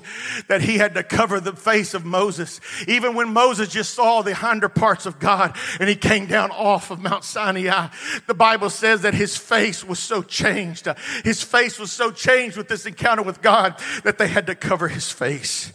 that 0.48 0.62
he 0.62 0.78
had 0.78 0.94
to 0.94 1.02
cover 1.02 1.40
the 1.40 1.54
face 1.54 1.94
of 1.94 2.04
Moses. 2.04 2.60
Even 2.88 3.14
when 3.14 3.32
Moses 3.32 3.68
just 3.68 3.94
saw 3.94 4.22
the 4.22 4.34
hinder 4.34 4.68
parts 4.68 5.06
of 5.06 5.18
God 5.18 5.56
and 5.80 5.88
he 5.88 5.96
came 5.96 6.26
down 6.26 6.50
off 6.50 6.90
of 6.90 7.00
Mount 7.00 7.24
Sinai, 7.24 7.88
the 8.26 8.34
Bible 8.34 8.70
says 8.70 9.02
that 9.02 9.14
his 9.14 9.36
face 9.36 9.84
was 9.84 9.98
so 9.98 10.22
changed. 10.22 10.88
His 11.24 11.42
face 11.42 11.78
was 11.78 11.92
so 11.92 12.10
changed 12.10 12.56
with 12.56 12.68
this 12.68 12.86
encounter 12.86 13.22
with 13.22 13.42
God 13.42 13.78
that 14.04 14.18
they 14.18 14.28
had 14.28 14.46
to 14.46 14.54
cover 14.54 14.88
his 14.88 15.10
face. 15.10 15.72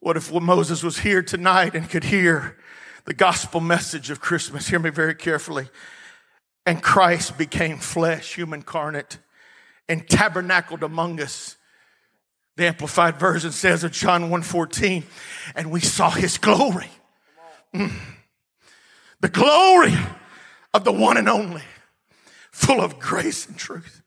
What 0.00 0.16
if 0.16 0.32
Moses 0.32 0.82
was 0.82 0.98
here 0.98 1.22
tonight 1.22 1.74
and 1.74 1.90
could 1.90 2.04
hear 2.04 2.56
the 3.04 3.14
gospel 3.14 3.60
message 3.60 4.10
of 4.10 4.20
Christmas. 4.20 4.68
Hear 4.68 4.78
me 4.78 4.90
very 4.90 5.14
carefully. 5.14 5.68
And 6.66 6.82
Christ 6.82 7.38
became 7.38 7.78
flesh, 7.78 8.34
human 8.34 8.62
carnate, 8.62 9.18
and 9.88 10.06
tabernacled 10.08 10.82
among 10.82 11.20
us. 11.20 11.56
The 12.56 12.66
Amplified 12.66 13.16
Version 13.16 13.52
says 13.52 13.84
of 13.84 13.92
John 13.92 14.30
1.14, 14.30 15.04
and 15.54 15.70
we 15.70 15.80
saw 15.80 16.10
his 16.10 16.38
glory. 16.38 16.90
Mm. 17.74 17.92
The 19.20 19.28
glory 19.28 19.94
of 20.74 20.84
the 20.84 20.92
one 20.92 21.16
and 21.16 21.28
only, 21.28 21.62
full 22.50 22.80
of 22.80 22.98
grace 22.98 23.46
and 23.46 23.56
truth. 23.56 23.97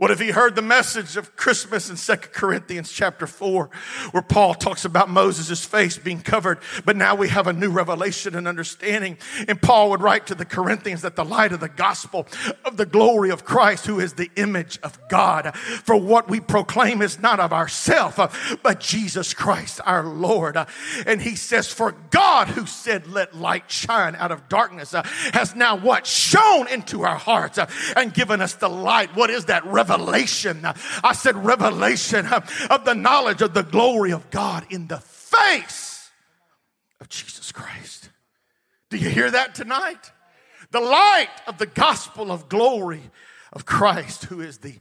What 0.00 0.10
if 0.10 0.18
he 0.18 0.30
heard 0.30 0.56
the 0.56 0.62
message 0.62 1.18
of 1.18 1.36
Christmas 1.36 1.90
in 1.90 1.96
2 1.96 2.28
Corinthians 2.28 2.90
chapter 2.90 3.26
4, 3.26 3.68
where 4.12 4.22
Paul 4.22 4.54
talks 4.54 4.86
about 4.86 5.10
Moses' 5.10 5.62
face 5.62 5.98
being 5.98 6.22
covered, 6.22 6.60
but 6.86 6.96
now 6.96 7.14
we 7.14 7.28
have 7.28 7.46
a 7.46 7.52
new 7.52 7.70
revelation 7.70 8.34
and 8.34 8.48
understanding. 8.48 9.18
And 9.46 9.60
Paul 9.60 9.90
would 9.90 10.00
write 10.00 10.26
to 10.28 10.34
the 10.34 10.46
Corinthians 10.46 11.02
that 11.02 11.16
the 11.16 11.24
light 11.26 11.52
of 11.52 11.60
the 11.60 11.68
gospel 11.68 12.26
of 12.64 12.78
the 12.78 12.86
glory 12.86 13.28
of 13.28 13.44
Christ, 13.44 13.84
who 13.84 14.00
is 14.00 14.14
the 14.14 14.30
image 14.36 14.78
of 14.82 14.98
God, 15.10 15.54
for 15.54 15.96
what 15.96 16.30
we 16.30 16.40
proclaim 16.40 17.02
is 17.02 17.20
not 17.20 17.38
of 17.38 17.52
ourselves, 17.52 18.16
but 18.62 18.80
Jesus 18.80 19.34
Christ 19.34 19.82
our 19.84 20.02
Lord. 20.02 20.56
And 21.06 21.20
he 21.20 21.36
says, 21.36 21.70
For 21.70 21.92
God 22.08 22.48
who 22.48 22.64
said, 22.64 23.06
Let 23.06 23.36
light 23.36 23.70
shine 23.70 24.16
out 24.16 24.32
of 24.32 24.48
darkness, 24.48 24.94
has 25.34 25.54
now 25.54 25.76
what? 25.76 26.06
Shone 26.06 26.68
into 26.68 27.02
our 27.02 27.16
hearts 27.16 27.58
and 27.94 28.14
given 28.14 28.40
us 28.40 28.54
the 28.54 28.70
light. 28.70 29.14
What 29.14 29.28
is 29.28 29.44
that 29.44 29.62
revelation? 29.66 29.89
Revelation. 29.90 30.64
I 31.02 31.12
said 31.12 31.36
revelation 31.36 32.26
of 32.26 32.84
the 32.84 32.94
knowledge 32.94 33.42
of 33.42 33.54
the 33.54 33.62
glory 33.62 34.12
of 34.12 34.30
God 34.30 34.66
in 34.70 34.86
the 34.86 34.98
face 34.98 36.10
of 37.00 37.08
Jesus 37.08 37.52
Christ. 37.52 38.10
Do 38.90 38.96
you 38.96 39.08
hear 39.08 39.30
that 39.30 39.54
tonight? 39.54 40.12
The 40.70 40.80
light 40.80 41.30
of 41.46 41.58
the 41.58 41.66
gospel 41.66 42.30
of 42.30 42.48
glory 42.48 43.02
of 43.52 43.66
Christ, 43.66 44.24
who 44.26 44.40
is 44.40 44.58
the 44.58 44.76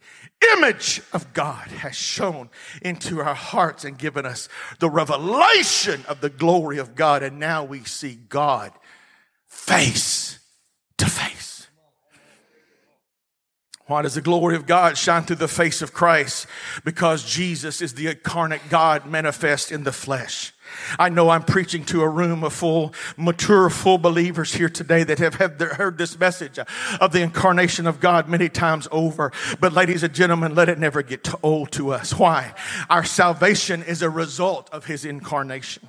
image 0.53 1.01
of 1.11 1.33
God, 1.33 1.67
has 1.69 1.95
shone 1.95 2.49
into 2.83 3.19
our 3.19 3.33
hearts 3.33 3.83
and 3.83 3.97
given 3.97 4.25
us 4.25 4.47
the 4.77 4.89
revelation 4.89 6.03
of 6.07 6.21
the 6.21 6.29
glory 6.29 6.77
of 6.77 6.93
God. 6.93 7.23
And 7.23 7.39
now 7.39 7.63
we 7.63 7.83
see 7.83 8.19
God 8.29 8.71
face 9.47 10.39
to 10.97 11.05
face. 11.05 11.38
Why 13.89 14.04
does 14.04 14.13
the 14.13 14.21
glory 14.21 14.56
of 14.56 14.67
God 14.67 14.99
shine 14.99 15.23
through 15.23 15.38
the 15.38 15.47
face 15.47 15.82
of 15.82 15.93
Christ? 15.93 16.45
Because 16.84 17.23
Jesus 17.23 17.82
is 17.82 17.95
the 17.95 18.06
incarnate 18.06 18.62
God 18.69 19.08
manifest 19.08 19.71
in 19.71 19.84
the 19.84 19.91
flesh. 19.91 20.54
I 20.99 21.10
know 21.10 21.32
I'm 21.32 21.41
preaching 21.41 21.84
to 21.86 22.04
a 22.04 22.08
room 22.08 22.43
of 22.43 22.54
full, 22.54 22.93
mature, 23.17 23.67
full 23.71 23.97
believers 23.97 24.54
here 24.54 24.69
today 24.69 25.04
that 25.06 25.17
have, 25.17 25.34
heard 25.34 25.97
this 25.97 26.19
message 26.19 26.60
of 27.02 27.12
the 27.12 27.21
incarnation 27.21 27.88
of 27.88 27.99
God 27.99 28.30
many 28.30 28.47
times 28.47 28.88
over. 28.91 29.32
But 29.60 29.73
ladies 29.73 30.04
and 30.04 30.13
gentlemen, 30.13 30.54
let 30.54 30.69
it 30.69 30.78
never 30.78 31.02
get 31.02 31.28
old 31.41 31.71
to 31.71 31.91
us. 31.91 32.13
Why? 32.13 32.54
Our 32.91 33.04
salvation 33.04 33.82
is 33.82 34.04
a 34.04 34.10
result 34.12 34.69
of 34.71 34.86
his 34.86 35.04
incarnation. 35.04 35.88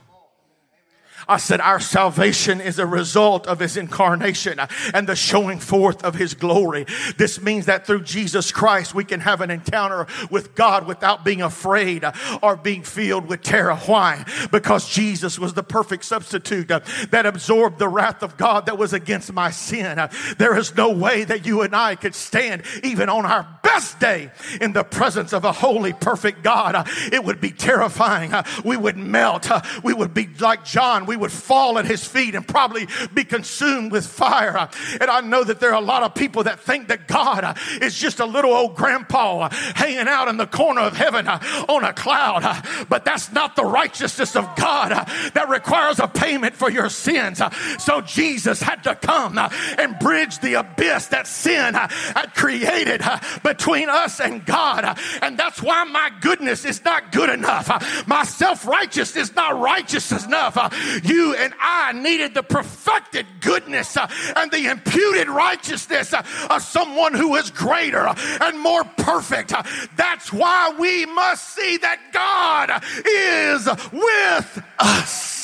I 1.31 1.37
said, 1.37 1.61
Our 1.61 1.79
salvation 1.79 2.61
is 2.61 2.79
a 2.79 2.87
result 2.87 3.47
of 3.47 3.61
his 3.61 3.77
incarnation 3.77 4.59
and 4.93 5.09
the 5.09 5.15
showing 5.15 5.61
forth 5.61 6.03
of 6.03 6.17
his 6.17 6.35
glory. 6.35 6.87
This 7.17 7.41
means 7.41 7.67
that 7.67 7.87
through 7.87 8.03
Jesus 8.03 8.51
Christ, 8.51 8.95
we 8.95 9.05
can 9.05 9.21
have 9.21 9.41
an 9.41 9.51
encounter 9.51 10.09
with 10.31 10.57
God 10.57 10.89
without 10.89 11.25
being 11.25 11.41
afraid 11.41 12.05
or 12.43 12.57
being 12.57 12.83
filled 12.83 13.29
with 13.29 13.43
terror. 13.43 13.77
Why? 13.77 14.25
Because 14.51 14.89
Jesus 14.89 15.39
was 15.39 15.55
the 15.55 15.63
perfect 15.63 16.05
substitute 16.05 16.67
that 16.69 17.27
absorbed 17.27 17.79
the 17.79 17.89
wrath 17.89 18.25
of 18.25 18.37
God 18.37 18.67
that 18.67 18.77
was 18.77 18.93
against 18.93 19.33
my 19.33 19.51
sin. 19.51 20.09
There 20.39 20.59
is 20.59 20.75
no 20.75 20.91
way 20.91 21.23
that 21.25 21.47
you 21.47 21.63
and 21.63 21.77
I 21.77 21.95
could 21.95 22.17
stand 22.17 22.65
even 22.83 23.09
on 23.09 23.25
our 23.25 23.47
best 23.63 24.01
day 24.01 24.33
in 24.61 24.73
the 24.73 24.83
presence 24.83 25.33
of 25.33 25.45
a 25.45 25.53
holy, 25.53 25.93
perfect 25.93 26.43
God. 26.43 26.89
It 27.13 27.25
would 27.25 27.41
be 27.41 27.53
terrifying. 27.53 28.33
We 28.65 28.77
would 28.77 28.97
melt. 28.97 29.49
We 29.85 29.95
would 29.95 30.13
be 30.13 30.29
like 30.41 30.65
John. 30.65 31.07
We 31.07 31.20
would 31.21 31.33
fall 31.33 31.79
at 31.79 31.85
his 31.85 32.05
feet 32.07 32.35
and 32.35 32.47
probably 32.47 32.89
be 33.15 33.25
consumed 33.25 33.93
with 33.93 34.07
fire. 34.07 34.69
And 35.01 35.11
I 35.11 35.21
know 35.21 35.45
that 35.45 35.61
there 35.61 35.71
are 35.71 35.81
a 35.81 35.85
lot 35.85 36.03
of 36.03 36.15
people 36.15 36.45
that 36.45 36.61
think 36.61 36.89
that 36.89 37.07
God 37.07 37.59
is 37.81 37.97
just 37.97 38.21
a 38.21 38.27
little 38.27 38.53
old 38.53 38.75
grandpa 38.75 39.49
hanging 39.51 40.09
out 40.09 40.29
in 40.29 40.37
the 40.37 40.47
corner 40.47 40.83
of 40.83 40.97
heaven 40.97 41.29
on 41.29 41.85
a 41.85 41.93
cloud. 41.93 42.41
But 42.89 43.05
that's 43.05 43.33
not 43.33 43.57
the 43.57 43.65
righteousness 43.65 44.37
of 44.37 44.45
God 44.57 44.91
that 45.35 45.49
requires 45.49 45.99
a 45.99 46.09
payment 46.09 46.55
for 46.55 46.71
your 46.71 46.89
sins. 46.89 47.41
So 47.79 48.01
Jesus 48.01 48.61
had 48.63 48.83
to 48.85 48.95
come 48.95 49.39
and 49.39 49.99
bridge 49.99 50.39
the 50.41 50.55
abyss 50.55 51.09
that 51.09 51.27
sin 51.27 51.75
had 51.75 52.35
created 52.35 53.03
between 53.43 53.89
us 53.89 54.21
and 54.21 54.45
God. 54.45 54.99
And 55.23 55.39
that's 55.39 55.63
why 55.63 55.85
my 55.85 56.11
goodness 56.21 56.65
is 56.65 56.85
not 56.85 57.13
good 57.13 57.31
enough. 57.31 58.07
My 58.07 58.25
self 58.25 58.67
righteousness 58.67 59.31
is 59.31 59.35
not 59.35 59.61
righteous 59.61 60.11
enough. 60.13 60.57
You 61.03 61.35
and 61.35 61.55
I 61.61 61.93
needed 61.93 62.35
the 62.35 62.43
perfected 62.43 63.27
goodness 63.41 63.97
uh, 63.97 64.09
and 64.37 64.51
the 64.51 64.67
imputed 64.71 65.29
righteousness 65.29 66.13
uh, 66.13 66.23
of 66.51 66.63
someone 66.63 67.15
who 67.15 67.37
is 67.37 67.51
greater 67.51 68.07
uh, 68.07 68.15
and 68.43 68.59
more 68.59 68.85
perfect. 68.85 69.53
That's 69.97 70.33
why 70.33 70.75
we 70.79 71.07
must 71.07 71.55
see 71.55 71.77
that 71.79 71.99
God 72.13 72.83
is 73.05 73.67
with 73.93 74.65
us 74.79 75.40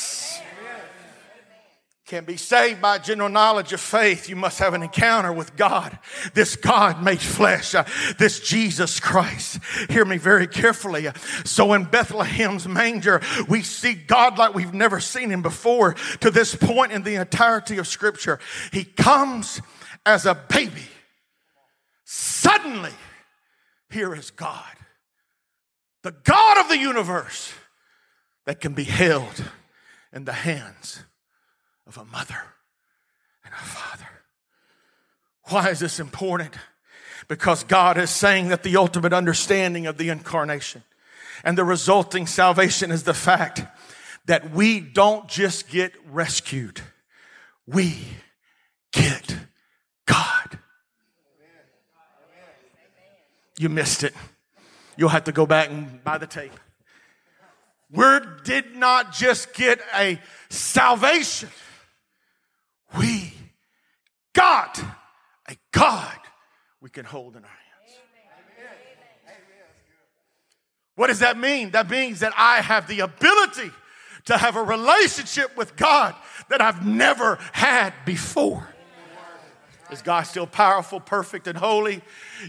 can 2.07 2.23
be 2.23 2.37
saved 2.37 2.81
by 2.81 2.97
general 2.97 3.27
knowledge 3.27 3.73
of 3.73 3.81
faith, 3.81 4.29
you 4.29 4.35
must 4.37 4.59
have 4.59 4.73
an 4.73 4.81
encounter 4.81 5.33
with 5.33 5.57
God. 5.57 5.99
This 6.33 6.55
God 6.55 7.03
made 7.03 7.19
flesh, 7.19 7.75
uh, 7.75 7.83
this 8.17 8.39
Jesus 8.39 9.01
Christ. 9.01 9.59
Hear 9.89 10.05
me 10.05 10.17
very 10.17 10.47
carefully. 10.47 11.09
So 11.43 11.73
in 11.73 11.83
Bethlehem's 11.83 12.65
manger, 12.65 13.21
we 13.49 13.61
see 13.61 13.93
God 13.93 14.37
like 14.37 14.55
we've 14.55 14.73
never 14.73 15.01
seen 15.01 15.29
him 15.29 15.41
before 15.41 15.95
to 16.21 16.31
this 16.31 16.55
point 16.55 16.93
in 16.93 17.03
the 17.03 17.15
entirety 17.15 17.77
of 17.77 17.87
scripture. 17.87 18.39
He 18.71 18.85
comes 18.85 19.61
as 20.05 20.25
a 20.25 20.33
baby. 20.33 20.87
Suddenly, 22.05 22.93
here 23.89 24.15
is 24.15 24.31
God, 24.31 24.63
the 26.03 26.11
God 26.11 26.57
of 26.57 26.69
the 26.69 26.77
universe 26.77 27.53
that 28.45 28.61
can 28.61 28.73
be 28.73 28.85
held 28.85 29.43
in 30.13 30.23
the 30.23 30.31
hands 30.31 31.03
of 31.87 31.97
a 31.97 32.05
mother 32.05 32.41
and 33.45 33.53
a 33.53 33.57
father. 33.57 34.07
Why 35.45 35.69
is 35.69 35.79
this 35.79 35.99
important? 35.99 36.53
Because 37.27 37.63
God 37.63 37.97
is 37.97 38.09
saying 38.09 38.49
that 38.49 38.63
the 38.63 38.77
ultimate 38.77 39.13
understanding 39.13 39.87
of 39.87 39.97
the 39.97 40.09
incarnation 40.09 40.83
and 41.43 41.57
the 41.57 41.63
resulting 41.63 42.27
salvation 42.27 42.91
is 42.91 43.03
the 43.03 43.13
fact 43.13 43.63
that 44.25 44.51
we 44.51 44.79
don't 44.79 45.27
just 45.29 45.69
get 45.69 45.93
rescued, 46.11 46.81
we 47.65 47.95
get 48.91 49.37
God. 50.05 50.59
You 53.57 53.69
missed 53.69 54.03
it. 54.03 54.13
You'll 54.97 55.09
have 55.09 55.25
to 55.25 55.31
go 55.31 55.45
back 55.45 55.69
and 55.69 56.03
buy 56.03 56.17
the 56.17 56.27
tape. 56.27 56.51
We 57.89 58.19
did 58.43 58.75
not 58.75 59.13
just 59.13 59.53
get 59.53 59.79
a 59.95 60.19
salvation 60.49 61.49
we 62.97 63.33
got 64.33 64.79
a 65.49 65.55
God 65.71 66.17
we 66.81 66.89
can 66.89 67.05
hold 67.05 67.35
in 67.35 67.43
our 67.43 67.49
hands. 67.49 67.57
What 70.95 71.07
does 71.07 71.19
that 71.19 71.37
mean? 71.37 71.71
That 71.71 71.89
means 71.89 72.21
that 72.21 72.33
I 72.35 72.61
have 72.61 72.87
the 72.87 73.01
ability 73.01 73.71
to 74.25 74.37
have 74.37 74.55
a 74.55 74.63
relationship 74.63 75.55
with 75.55 75.75
God 75.75 76.15
that 76.49 76.61
I've 76.61 76.85
never 76.85 77.37
had 77.51 77.93
before. 78.05 78.67
Is 79.91 80.01
God 80.01 80.23
still 80.23 80.47
powerful, 80.47 80.99
perfect, 80.99 81.47
and 81.47 81.57
holy? 81.57 82.01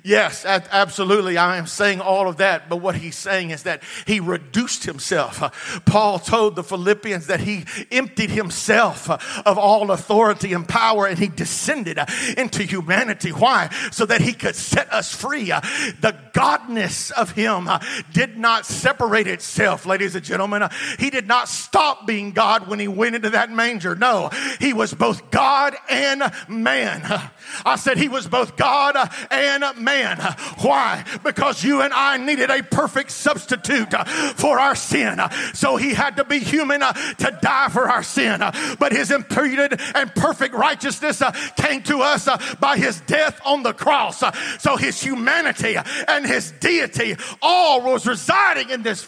Yes, 0.05 0.45
absolutely. 0.45 1.39
I 1.39 1.57
am 1.57 1.67
saying 1.67 2.01
all 2.01 2.29
of 2.29 2.39
that. 2.39 2.69
But 2.69 2.77
what 2.77 2.95
he's 2.95 3.17
saying 3.17 3.51
is 3.51 3.63
that 3.63 3.83
he 4.07 4.21
reduced 4.21 4.85
himself. 4.85 5.83
Paul 5.87 6.19
told 6.19 6.57
the 6.57 6.65
Philippians 6.65 7.29
that 7.29 7.41
he 7.41 7.65
emptied 7.91 8.31
himself 8.31 9.09
of 9.47 9.57
all 9.59 9.91
authority 9.91 10.53
and 10.53 10.69
power 10.69 11.07
and 11.07 11.19
he 11.19 11.29
descended 11.29 11.99
into 12.37 12.65
humanity. 12.65 13.31
Why? 13.31 13.71
So 13.93 14.05
that 14.07 14.21
he 14.21 14.33
could 14.33 14.57
set 14.57 14.93
us 14.93 15.15
free. 15.15 15.47
The 15.47 16.17
godness 16.33 17.11
of 17.13 17.31
him 17.33 17.69
did 18.13 18.37
not 18.37 18.67
separate 18.67 19.27
itself, 19.27 19.87
ladies 19.87 20.15
and 20.15 20.25
gentlemen. 20.25 20.69
He 20.99 21.11
did 21.11 21.27
not 21.27 21.49
stop 21.49 22.07
being 22.07 22.33
God 22.33 22.69
when 22.69 22.79
he 22.79 22.89
went 22.89 23.15
into 23.15 23.31
that 23.31 23.51
manger. 23.51 23.95
No, 23.95 24.31
he 24.61 24.73
was 24.73 24.93
both 24.93 25.31
God 25.31 25.75
and 25.89 26.23
man. 26.49 27.28
I 27.65 27.77
said 27.77 27.97
he 27.97 28.09
was 28.09 28.27
both 28.27 28.57
God 28.57 28.97
and 29.31 29.65
man. 29.79 30.19
Why? 30.61 31.05
Because 31.25 31.65
you 31.65 31.83
and 31.83 31.93
I 31.93 32.17
needed 32.17 32.51
a 32.51 32.63
perfect 32.63 33.11
substitute 33.11 33.93
for 34.37 34.59
our 34.59 34.75
sin. 34.75 35.21
So 35.55 35.77
he 35.77 35.95
had 35.95 36.17
to 36.17 36.25
be 36.25 36.39
human 36.39 36.81
to 36.81 37.39
die 37.41 37.69
for 37.71 37.89
our 37.89 38.03
sin. 38.03 38.41
But 38.79 38.93
his 38.93 39.11
imputed 39.11 39.81
and 39.95 40.15
perfect 40.15 40.55
righteousness 40.55 41.23
came 41.57 41.83
to 41.85 42.01
us 42.01 42.29
by 42.57 42.77
his 42.77 43.01
death 43.03 43.41
on 43.45 43.63
the 43.63 43.73
cross. 43.73 44.23
So 44.59 44.77
his 44.77 45.01
humanity 45.01 45.77
and 46.07 46.27
his 46.27 46.53
deity 46.53 47.17
all 47.43 47.83
was 47.83 48.07
residing 48.07 48.71
in 48.71 48.83
this 48.83 49.07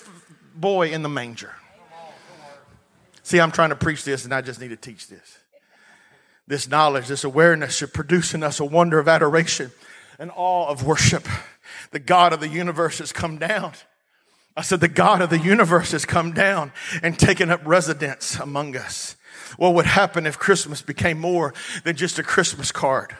boy 0.55 0.91
in 0.91 1.03
the 1.03 1.09
manger. 1.09 1.53
See, 3.23 3.41
I'm 3.41 3.53
trying 3.53 3.71
to 3.71 3.77
preach 3.77 4.05
this 4.05 4.25
and 4.25 4.35
I 4.35 4.41
just 4.41 4.61
need 4.61 4.69
to 4.69 4.77
teach 4.77 5.09
this. 5.09 5.40
This 6.51 6.69
knowledge, 6.69 7.07
this 7.07 7.23
awareness 7.23 7.77
should 7.77 7.95
produce 7.95 8.35
in 8.35 8.43
us 8.43 8.59
a 8.59 8.65
wonder 8.65 8.99
of 8.99 9.07
adoration 9.07 9.71
and 10.19 10.33
awe 10.35 10.67
of 10.67 10.85
worship. 10.85 11.29
The 11.93 12.01
God 12.01 12.33
of 12.33 12.41
the 12.41 12.49
universe 12.49 12.99
has 12.99 13.13
come 13.13 13.39
down. 13.39 13.75
I 14.57 14.63
said, 14.63 14.81
the 14.81 14.89
God 14.89 15.23
of 15.23 15.31
the 15.31 15.39
universe 15.39 15.93
has 15.93 16.05
come 16.05 16.33
down 16.33 16.73
and 17.05 17.17
taken 17.17 17.51
up 17.51 17.61
residence 17.65 18.35
among 18.37 18.77
us. 18.77 19.15
What 19.59 19.75
would 19.75 19.87
happen 19.87 20.27
if 20.27 20.41
Christmas 20.41 20.83
became 20.83 21.21
more 21.21 21.55
than 21.85 21.95
just 21.95 22.19
a 22.19 22.25
Christmas 22.25 22.73
card? 22.73 23.17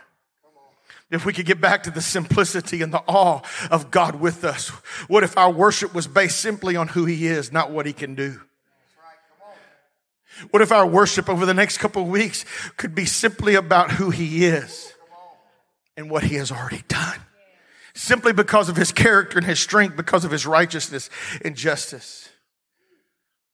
If 1.09 1.25
we 1.25 1.33
could 1.33 1.47
get 1.47 1.61
back 1.61 1.85
to 1.85 1.93
the 1.93 2.03
simplicity 2.03 2.83
and 2.83 2.93
the 2.93 3.05
awe 3.07 3.43
of 3.71 3.93
God 3.93 4.17
with 4.17 4.43
us. 4.43 4.71
What 5.07 5.23
if 5.23 5.39
our 5.39 5.53
worship 5.53 5.95
was 5.95 6.09
based 6.09 6.41
simply 6.41 6.75
on 6.75 6.89
who 6.89 7.05
He 7.05 7.29
is, 7.29 7.53
not 7.53 7.71
what 7.71 7.87
He 7.87 7.93
can 7.93 8.17
do? 8.17 8.41
What 10.51 10.63
if 10.63 10.73
our 10.73 10.87
worship 10.87 11.29
over 11.29 11.47
the 11.47 11.55
next 11.55 11.79
couple 11.79 12.03
of 12.03 12.09
weeks 12.09 12.45
could 12.77 12.95
be 12.95 13.05
simply 13.05 13.55
about 13.55 13.93
who 13.93 14.11
He 14.11 14.45
is 14.45 14.93
and 15.97 16.11
what 16.11 16.25
He 16.25 16.37
has 16.37 16.51
already 16.51 16.83
done? 16.89 17.21
Simply 17.95 18.33
because 18.33 18.69
of 18.69 18.77
His 18.77 18.93
character 18.93 19.39
and 19.39 19.47
His 19.47 19.61
strength, 19.61 19.97
because 19.97 20.25
of 20.25 20.31
His 20.31 20.47
righteousness 20.47 21.11
and 21.45 21.57
justice. 21.57 22.29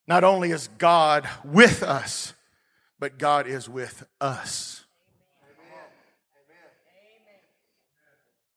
Not 0.07 0.25
only 0.25 0.51
is 0.51 0.69
God 0.79 1.29
with 1.45 1.83
us, 1.83 2.35
but 2.99 3.19
God 3.19 3.47
is 3.47 3.69
with 3.69 4.07
us. 4.21 4.85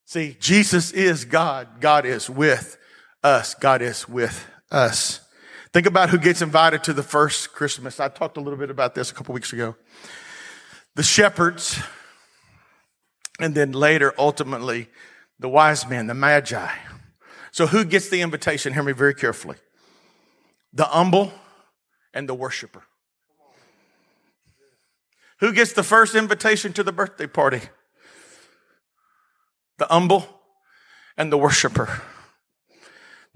See, 0.06 0.36
Jesus 0.40 0.92
is 0.92 1.26
God. 1.26 1.82
God 1.82 2.06
is 2.06 2.30
with 2.30 2.78
us. 3.24 3.54
God 3.54 3.82
is 3.82 4.10
with 4.10 4.44
us. 4.72 5.22
Think 5.72 5.86
about 5.86 6.10
who 6.10 6.18
gets 6.18 6.42
invited 6.42 6.84
to 6.86 6.94
the 6.94 7.04
first 7.04 7.54
Christmas. 7.54 8.00
I 8.00 8.08
talked 8.08 8.38
a 8.38 8.42
little 8.42 8.58
bit 8.58 8.72
about 8.72 8.96
this 8.96 9.12
a 9.12 9.14
couple 9.14 9.34
weeks 9.34 9.54
ago. 9.54 9.76
The 10.96 11.04
shepherds, 11.04 11.80
and 13.40 13.54
then 13.54 13.72
later, 13.72 14.14
ultimately, 14.18 14.90
the 15.38 15.48
wise 15.48 15.88
men, 15.88 16.08
the 16.08 16.16
magi. 16.16 16.70
So, 17.52 17.68
who 17.68 17.86
gets 17.86 18.10
the 18.10 18.22
invitation? 18.22 18.74
Hear 18.74 18.84
me 18.84 18.94
very 18.94 19.14
carefully. 19.14 19.58
The 20.74 20.86
humble 20.86 21.32
and 22.14 22.28
the 22.28 22.34
worshiper. 22.34 22.84
Who 25.40 25.54
gets 25.54 25.74
the 25.74 25.84
first 25.84 26.16
invitation 26.16 26.74
to 26.74 26.84
the 26.84 26.92
birthday 26.92 27.28
party? 27.28 27.62
The 29.78 29.86
humble 29.86 30.28
and 31.16 31.32
the 31.32 31.38
worshiper. 31.38 32.02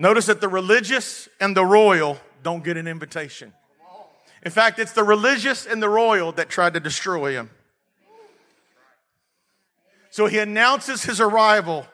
Notice 0.03 0.25
that 0.25 0.41
the 0.41 0.49
religious 0.49 1.29
and 1.39 1.55
the 1.55 1.63
royal 1.63 2.17
don't 2.43 2.61
get 2.61 2.75
an 2.75 2.89
invitation. 2.89 3.53
In 4.45 4.51
fact, 4.51 4.77
it's 4.77 4.91
the 4.91 5.01
religious 5.01 5.65
and 5.65 5.81
the 5.81 5.87
royal 5.87 6.33
that 6.33 6.49
tried 6.49 6.73
to 6.73 6.81
destroy 6.81 7.31
him. 7.31 7.49
So 10.09 10.25
he 10.25 10.39
announces 10.39 11.03
his 11.03 11.21
arrival 11.21 11.87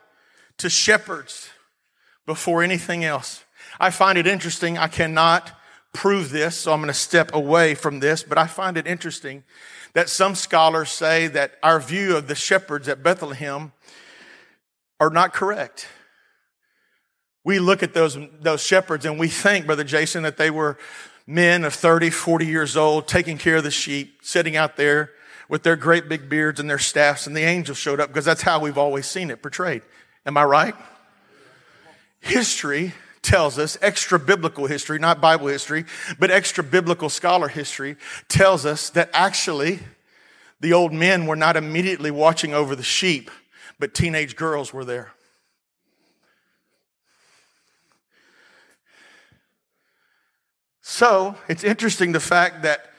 to 0.58 0.72
shepherds 0.72 1.52
before 2.26 2.64
anything 2.64 3.06
else. 3.06 3.44
I 3.80 3.92
find 3.92 4.18
it 4.18 4.26
interesting. 4.26 4.76
I 4.76 4.88
cannot 4.88 5.52
prove 5.94 6.32
this, 6.32 6.56
so 6.56 6.74
I'm 6.74 6.80
going 6.80 6.88
to 6.88 6.96
step 6.96 7.36
away 7.36 7.76
from 7.76 8.00
this, 8.00 8.24
but 8.24 8.40
I 8.40 8.48
find 8.48 8.76
it 8.76 8.88
interesting 8.88 9.44
that 9.94 10.10
some 10.10 10.34
scholars 10.34 10.90
say 10.90 11.28
that 11.28 11.60
our 11.62 11.80
view 11.80 12.18
of 12.18 12.28
the 12.28 12.34
shepherds 12.34 12.88
at 12.88 13.04
Bethlehem 13.04 13.72
are 15.00 15.12
not 15.12 15.32
correct. 15.32 15.88
We 17.50 17.58
look 17.58 17.82
at 17.82 17.96
those, 17.96 18.16
those 18.42 18.62
shepherds 18.62 19.06
and 19.06 19.18
we 19.18 19.28
think, 19.28 19.66
Brother 19.66 19.84
Jason, 19.84 20.22
that 20.22 20.38
they 20.38 20.52
were 20.52 20.78
men 21.26 21.64
of 21.64 21.74
30, 21.74 22.12
40 22.12 22.46
years 22.46 22.78
old, 22.78 23.08
taking 23.08 23.40
care 23.40 23.56
of 23.56 23.64
the 23.64 23.72
sheep, 23.72 24.20
sitting 24.22 24.56
out 24.56 24.78
there 24.78 25.14
with 25.48 25.64
their 25.64 25.76
great 25.76 26.08
big 26.08 26.30
beards 26.30 26.60
and 26.60 26.70
their 26.70 26.78
staffs, 26.78 27.26
and 27.26 27.36
the 27.36 27.42
angels 27.42 27.80
showed 27.80 28.00
up 28.00 28.10
because 28.10 28.24
that's 28.24 28.44
how 28.44 28.60
we've 28.60 28.78
always 28.78 29.08
seen 29.08 29.32
it 29.32 29.42
portrayed. 29.42 29.82
Am 30.28 30.38
I 30.38 30.44
right? 30.44 30.76
History 32.20 32.94
tells 33.24 33.58
us, 33.58 33.80
extra 33.82 34.20
biblical 34.20 34.68
history, 34.68 35.00
not 35.00 35.20
Bible 35.20 35.48
history, 35.48 35.86
but 36.20 36.30
extra 36.30 36.64
biblical 36.64 37.10
scholar 37.10 37.48
history 37.48 37.96
tells 38.28 38.64
us 38.64 38.92
that 38.92 39.10
actually 39.12 39.80
the 40.60 40.74
old 40.74 40.94
men 40.94 41.26
were 41.26 41.36
not 41.36 41.58
immediately 41.58 42.12
watching 42.12 42.54
over 42.54 42.76
the 42.76 42.84
sheep, 42.84 43.32
but 43.80 43.96
teenage 43.96 44.36
girls 44.36 44.72
were 44.72 44.86
there. 44.86 45.14
So 50.90 51.36
it's 51.48 51.64
interesting 51.64 52.14
the 52.14 52.20
fact 52.20 52.64
that 52.64 52.90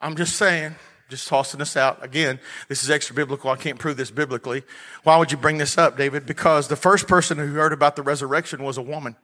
I'm 0.00 0.14
just 0.14 0.36
saying, 0.36 0.76
just 1.10 1.26
tossing 1.26 1.58
this 1.58 1.76
out. 1.76 2.04
Again, 2.04 2.38
this 2.68 2.84
is 2.84 2.88
extra 2.88 3.16
biblical. 3.16 3.50
I 3.50 3.56
can't 3.56 3.80
prove 3.80 3.96
this 3.96 4.12
biblically. 4.12 4.62
Why 5.02 5.16
would 5.18 5.32
you 5.32 5.38
bring 5.38 5.58
this 5.58 5.76
up, 5.76 5.96
David? 5.96 6.24
Because 6.24 6.68
the 6.68 6.76
first 6.76 7.08
person 7.08 7.36
who 7.36 7.48
heard 7.48 7.72
about 7.72 7.96
the 7.96 8.02
resurrection 8.02 8.62
was 8.62 8.78
a 8.78 8.82
woman. 8.82 9.16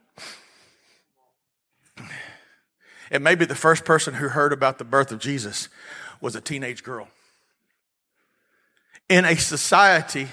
And 3.09 3.23
maybe 3.23 3.45
the 3.45 3.55
first 3.55 3.85
person 3.85 4.15
who 4.15 4.27
heard 4.27 4.51
about 4.51 4.77
the 4.77 4.83
birth 4.83 5.13
of 5.13 5.19
Jesus 5.19 5.69
was 6.19 6.35
a 6.35 6.41
teenage 6.41 6.83
girl. 6.83 7.07
In 9.07 9.23
a 9.23 9.37
society 9.37 10.27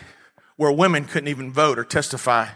where 0.57 0.73
women 0.73 1.05
couldn't 1.05 1.29
even 1.29 1.53
vote 1.53 1.79
or 1.79 1.85
testify 1.85 2.49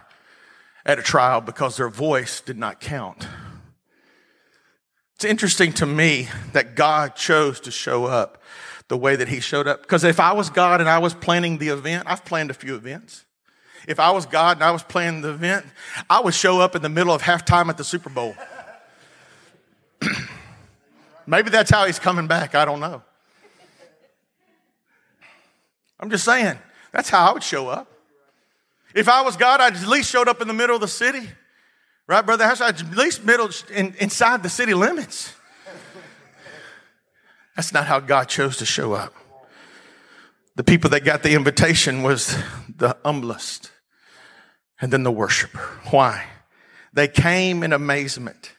at 0.84 0.98
a 0.98 1.02
trial 1.02 1.40
because 1.40 1.76
their 1.76 1.88
voice 1.88 2.40
did 2.40 2.58
not 2.58 2.80
count. 2.80 3.28
It's 5.16 5.24
interesting 5.24 5.72
to 5.74 5.86
me 5.86 6.28
that 6.52 6.74
God 6.74 7.16
chose 7.16 7.58
to 7.60 7.70
show 7.70 8.04
up 8.04 8.42
the 8.88 8.98
way 8.98 9.16
that 9.16 9.28
He 9.28 9.40
showed 9.40 9.66
up. 9.66 9.80
Because 9.80 10.04
if 10.04 10.20
I 10.20 10.32
was 10.32 10.50
God 10.50 10.80
and 10.80 10.90
I 10.90 10.98
was 10.98 11.14
planning 11.14 11.56
the 11.56 11.68
event, 11.68 12.04
I've 12.06 12.22
planned 12.26 12.50
a 12.50 12.54
few 12.54 12.74
events. 12.74 13.24
If 13.88 13.98
I 13.98 14.10
was 14.10 14.26
God 14.26 14.58
and 14.58 14.64
I 14.64 14.72
was 14.72 14.82
planning 14.82 15.22
the 15.22 15.30
event, 15.30 15.64
I 16.10 16.20
would 16.20 16.34
show 16.34 16.60
up 16.60 16.76
in 16.76 16.82
the 16.82 16.90
middle 16.90 17.14
of 17.14 17.22
halftime 17.22 17.70
at 17.70 17.78
the 17.78 17.84
Super 17.84 18.10
Bowl. 18.10 18.34
Maybe 21.26 21.48
that's 21.48 21.70
how 21.70 21.86
He's 21.86 21.98
coming 21.98 22.26
back. 22.26 22.54
I 22.54 22.66
don't 22.66 22.80
know. 22.80 23.02
I'm 25.98 26.10
just 26.10 26.24
saying, 26.24 26.58
that's 26.92 27.08
how 27.08 27.30
I 27.30 27.32
would 27.32 27.42
show 27.42 27.68
up. 27.68 27.90
If 28.94 29.08
I 29.08 29.22
was 29.22 29.38
God, 29.38 29.62
I'd 29.62 29.76
at 29.76 29.88
least 29.88 30.10
showed 30.10 30.28
up 30.28 30.42
in 30.42 30.48
the 30.48 30.54
middle 30.54 30.74
of 30.74 30.82
the 30.82 30.88
city. 30.88 31.26
Right, 32.08 32.24
Brother? 32.24 32.44
At 32.44 32.96
least 32.96 33.24
middle 33.24 33.50
in, 33.74 33.94
inside 33.98 34.42
the 34.42 34.48
city 34.48 34.74
limits. 34.74 35.34
That's 37.56 37.72
not 37.72 37.86
how 37.86 38.00
God 38.00 38.24
chose 38.24 38.58
to 38.58 38.66
show 38.66 38.92
up. 38.92 39.14
The 40.54 40.64
people 40.64 40.90
that 40.90 41.04
got 41.04 41.22
the 41.22 41.34
invitation 41.34 42.02
was 42.02 42.36
the 42.76 42.96
humblest 43.04 43.72
and 44.80 44.92
then 44.92 45.02
the 45.02 45.10
worshiper. 45.10 45.80
Why? 45.90 46.24
They 46.92 47.08
came 47.08 47.62
in 47.62 47.72
amazement. 47.72 48.52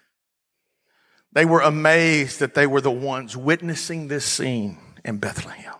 They 1.31 1.45
were 1.45 1.61
amazed 1.61 2.39
that 2.39 2.53
they 2.53 2.67
were 2.67 2.81
the 2.81 2.91
ones 2.91 3.37
witnessing 3.37 4.07
this 4.07 4.25
scene 4.25 4.77
in 5.05 5.17
Bethlehem. 5.17 5.73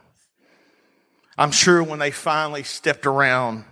I'm 1.38 1.52
sure 1.52 1.84
when 1.84 2.00
they 2.00 2.12
finally 2.12 2.64
stepped 2.64 3.06
around, 3.06 3.66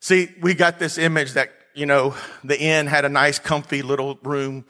see, 0.00 0.28
we 0.40 0.54
got 0.54 0.78
this 0.78 0.98
image 0.98 1.32
that 1.32 1.50
you 1.74 1.86
know, 1.86 2.14
the 2.42 2.60
inn 2.60 2.86
had 2.86 3.04
a 3.04 3.08
nice, 3.08 3.38
comfy 3.38 3.82
little 3.82 4.18
room 4.22 4.64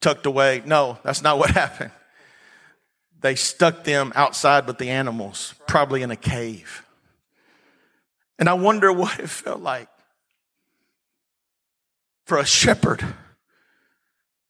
tucked 0.00 0.26
away. 0.26 0.62
No, 0.64 0.98
that's 1.02 1.22
not 1.22 1.38
what 1.38 1.50
happened. 1.62 1.92
They 3.20 3.34
stuck 3.34 3.84
them 3.84 4.12
outside 4.14 4.66
with 4.66 4.78
the 4.78 4.88
animals, 4.88 5.54
probably 5.66 6.02
in 6.02 6.10
a 6.10 6.16
cave. 6.16 6.86
And 8.38 8.48
I 8.48 8.54
wonder 8.54 8.90
what 8.90 9.20
it 9.20 9.28
felt 9.28 9.60
like 9.60 9.88
for 12.24 12.38
a 12.38 12.46
shepherd 12.46 13.04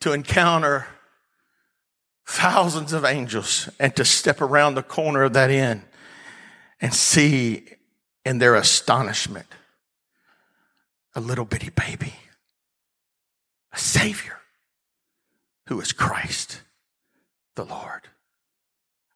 to 0.00 0.12
encounter 0.12 0.86
thousands 2.26 2.92
of 2.92 3.04
angels 3.04 3.68
and 3.80 3.94
to 3.96 4.04
step 4.04 4.40
around 4.40 4.76
the 4.76 4.82
corner 4.84 5.24
of 5.24 5.32
that 5.32 5.50
inn 5.50 5.82
and 6.80 6.94
see 6.94 7.64
in 8.24 8.38
their 8.38 8.54
astonishment 8.54 9.46
a 11.14 11.20
little 11.20 11.44
bitty 11.44 11.70
baby, 11.70 12.14
a 13.72 13.78
Savior 13.78 14.38
who 15.66 15.80
is 15.80 15.92
Christ 15.92 16.62
the 17.54 17.64
Lord. 17.64 18.08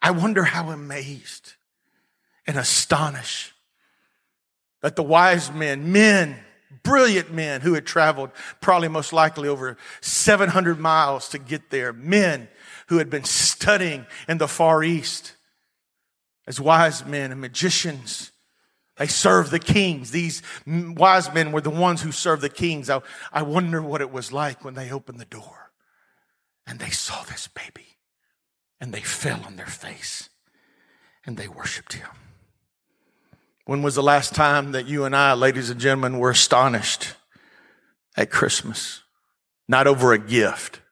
I 0.02 0.10
wonder 0.10 0.44
how 0.44 0.70
amazed 0.70 1.54
and 2.46 2.58
astonished 2.58 3.52
that 4.82 4.96
the 4.96 5.02
wise 5.02 5.50
men, 5.50 5.92
men, 5.92 6.36
brilliant 6.82 7.32
men 7.32 7.62
who 7.62 7.72
had 7.74 7.86
traveled 7.86 8.30
probably 8.60 8.88
most 8.88 9.12
likely 9.12 9.48
over 9.48 9.78
700 10.02 10.78
miles 10.78 11.30
to 11.30 11.38
get 11.38 11.70
there, 11.70 11.92
men 11.92 12.48
who 12.88 12.98
had 12.98 13.08
been 13.08 13.24
studying 13.24 14.04
in 14.28 14.38
the 14.38 14.48
Far 14.48 14.84
East 14.84 15.32
as 16.46 16.60
wise 16.60 17.04
men 17.06 17.32
and 17.32 17.40
magicians 17.40 18.30
they 18.96 19.06
served 19.06 19.50
the 19.50 19.58
kings. 19.58 20.10
These 20.10 20.42
wise 20.66 21.32
men 21.32 21.52
were 21.52 21.60
the 21.60 21.70
ones 21.70 22.02
who 22.02 22.12
served 22.12 22.42
the 22.42 22.48
kings. 22.48 22.88
I, 22.88 23.00
I 23.32 23.42
wonder 23.42 23.82
what 23.82 24.00
it 24.00 24.12
was 24.12 24.32
like 24.32 24.64
when 24.64 24.74
they 24.74 24.90
opened 24.90 25.18
the 25.18 25.24
door 25.24 25.72
and 26.66 26.78
they 26.78 26.90
saw 26.90 27.22
this 27.24 27.48
baby 27.48 27.98
and 28.80 28.92
they 28.92 29.00
fell 29.00 29.42
on 29.44 29.56
their 29.56 29.66
face 29.66 30.30
and 31.26 31.36
they 31.36 31.48
worshiped 31.48 31.94
him. 31.94 32.08
When 33.66 33.82
was 33.82 33.94
the 33.94 34.02
last 34.02 34.34
time 34.34 34.72
that 34.72 34.86
you 34.86 35.04
and 35.04 35.16
I, 35.16 35.32
ladies 35.32 35.70
and 35.70 35.80
gentlemen, 35.80 36.18
were 36.18 36.30
astonished 36.30 37.14
at 38.16 38.30
Christmas? 38.30 39.02
Not 39.66 39.86
over 39.86 40.12
a 40.12 40.18
gift, 40.18 40.82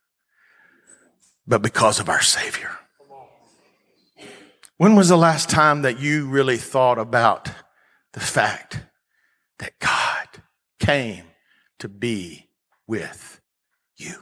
but 1.46 1.60
because 1.60 2.00
of 2.00 2.08
our 2.08 2.22
Savior. 2.22 2.70
When 4.78 4.96
was 4.96 5.10
the 5.10 5.18
last 5.18 5.50
time 5.50 5.82
that 5.82 6.00
you 6.00 6.26
really 6.26 6.56
thought 6.56 6.98
about 6.98 7.50
the 8.12 8.20
fact 8.20 8.80
that 9.58 9.78
God 9.78 10.28
came 10.78 11.24
to 11.78 11.88
be 11.88 12.48
with 12.86 13.40
you. 13.96 14.14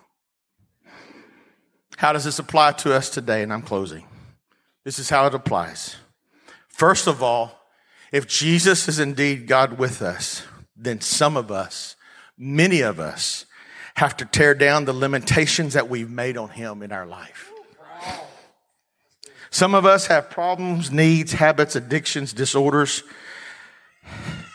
How 1.96 2.12
does 2.12 2.24
this 2.24 2.38
apply 2.38 2.72
to 2.72 2.94
us 2.94 3.10
today? 3.10 3.42
And 3.42 3.52
I'm 3.52 3.62
closing. 3.62 4.06
This 4.84 4.98
is 4.98 5.10
how 5.10 5.26
it 5.26 5.34
applies. 5.34 5.96
First 6.68 7.06
of 7.06 7.22
all, 7.22 7.60
if 8.12 8.26
Jesus 8.26 8.88
is 8.88 8.98
indeed 8.98 9.46
God 9.46 9.78
with 9.78 10.02
us, 10.02 10.42
then 10.74 11.00
some 11.00 11.36
of 11.36 11.50
us, 11.50 11.96
many 12.38 12.80
of 12.80 12.98
us, 12.98 13.44
have 13.96 14.16
to 14.16 14.24
tear 14.24 14.54
down 14.54 14.86
the 14.86 14.92
limitations 14.92 15.74
that 15.74 15.90
we've 15.90 16.10
made 16.10 16.36
on 16.36 16.48
Him 16.48 16.82
in 16.82 16.90
our 16.90 17.06
life. 17.06 17.52
Some 19.50 19.74
of 19.74 19.84
us 19.84 20.06
have 20.06 20.30
problems, 20.30 20.90
needs, 20.90 21.32
habits, 21.32 21.76
addictions, 21.76 22.32
disorders 22.32 23.02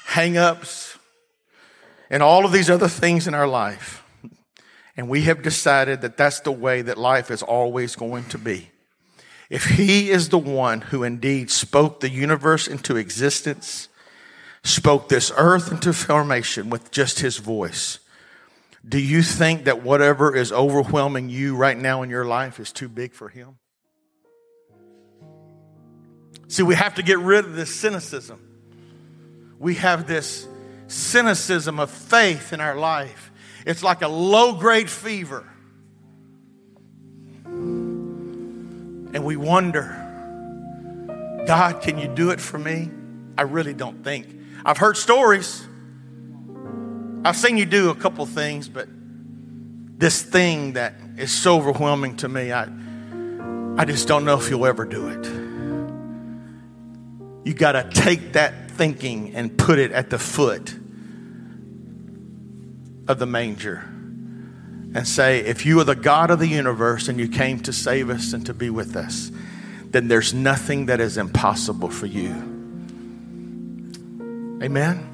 hang 0.05 0.37
ups, 0.37 0.97
and 2.09 2.23
all 2.23 2.45
of 2.45 2.51
these 2.51 2.69
other 2.69 2.87
things 2.87 3.27
in 3.27 3.33
our 3.33 3.47
life. 3.47 4.03
And 4.95 5.09
we 5.09 5.23
have 5.23 5.43
decided 5.43 6.01
that 6.01 6.15
that's 6.15 6.39
the 6.39 6.51
way 6.51 6.81
that 6.81 6.97
life 6.97 7.29
is 7.29 7.43
always 7.43 7.95
going 7.95 8.23
to 8.25 8.37
be. 8.37 8.69
If 9.49 9.65
He 9.65 10.09
is 10.09 10.29
the 10.29 10.37
one 10.37 10.81
who 10.81 11.03
indeed 11.03 11.51
spoke 11.51 11.99
the 11.99 12.09
universe 12.09 12.67
into 12.67 12.95
existence, 12.95 13.89
spoke 14.63 15.09
this 15.09 15.31
earth 15.35 15.71
into 15.71 15.91
formation 15.91 16.69
with 16.69 16.91
just 16.91 17.19
His 17.19 17.37
voice, 17.37 17.99
do 18.87 18.99
you 18.99 19.21
think 19.21 19.65
that 19.65 19.83
whatever 19.83 20.35
is 20.35 20.51
overwhelming 20.51 21.27
you 21.27 21.55
right 21.55 21.77
now 21.77 22.03
in 22.03 22.09
your 22.09 22.25
life 22.25 22.59
is 22.59 22.71
too 22.71 22.87
big 22.87 23.13
for 23.13 23.29
Him? 23.29 23.57
See, 26.47 26.63
we 26.63 26.75
have 26.75 26.95
to 26.95 27.03
get 27.03 27.19
rid 27.19 27.43
of 27.43 27.55
this 27.55 27.73
cynicism 27.73 28.54
we 29.59 29.75
have 29.75 30.07
this 30.07 30.47
cynicism 30.87 31.79
of 31.79 31.89
faith 31.89 32.53
in 32.53 32.61
our 32.61 32.75
life. 32.75 33.31
It's 33.65 33.83
like 33.83 34.01
a 34.01 34.07
low 34.07 34.53
grade 34.53 34.89
fever. 34.89 35.47
And 37.45 39.23
we 39.23 39.37
wonder, 39.37 40.01
God, 41.47 41.81
can 41.81 41.97
you 41.97 42.07
do 42.07 42.31
it 42.31 42.41
for 42.41 42.57
me? 42.57 42.91
I 43.37 43.43
really 43.43 43.73
don't 43.73 44.03
think. 44.03 44.27
I've 44.65 44.77
heard 44.77 44.97
stories. 44.97 45.65
I've 47.23 47.37
seen 47.37 47.57
you 47.57 47.65
do 47.65 47.89
a 47.89 47.95
couple 47.95 48.25
things, 48.25 48.69
but 48.69 48.87
this 49.97 50.21
thing 50.21 50.73
that 50.73 50.95
is 51.17 51.31
so 51.31 51.57
overwhelming 51.57 52.17
to 52.17 52.27
me, 52.27 52.51
I, 52.51 52.67
I 53.77 53.85
just 53.85 54.07
don't 54.07 54.25
know 54.25 54.37
if 54.37 54.49
you'll 54.49 54.65
ever 54.65 54.85
do 54.85 55.07
it. 55.07 55.25
You 57.47 57.53
got 57.53 57.71
to 57.73 57.89
take 57.89 58.33
that 58.33 58.64
thinking 58.75 59.35
and 59.35 59.57
put 59.57 59.79
it 59.79 59.91
at 59.91 60.09
the 60.09 60.19
foot 60.19 60.75
of 63.07 63.19
the 63.19 63.25
manger 63.25 63.83
and 64.95 65.07
say, 65.07 65.39
If 65.39 65.65
you 65.65 65.79
are 65.79 65.83
the 65.83 65.95
God 65.95 66.31
of 66.31 66.39
the 66.39 66.47
universe 66.47 67.07
and 67.07 67.19
you 67.19 67.27
came 67.27 67.59
to 67.61 67.73
save 67.73 68.09
us 68.09 68.33
and 68.33 68.45
to 68.45 68.53
be 68.53 68.69
with 68.69 68.95
us, 68.95 69.31
then 69.91 70.07
there's 70.07 70.33
nothing 70.33 70.87
that 70.87 70.99
is 70.99 71.17
impossible 71.17 71.89
for 71.89 72.05
you. 72.05 72.31
Amen. 74.61 75.11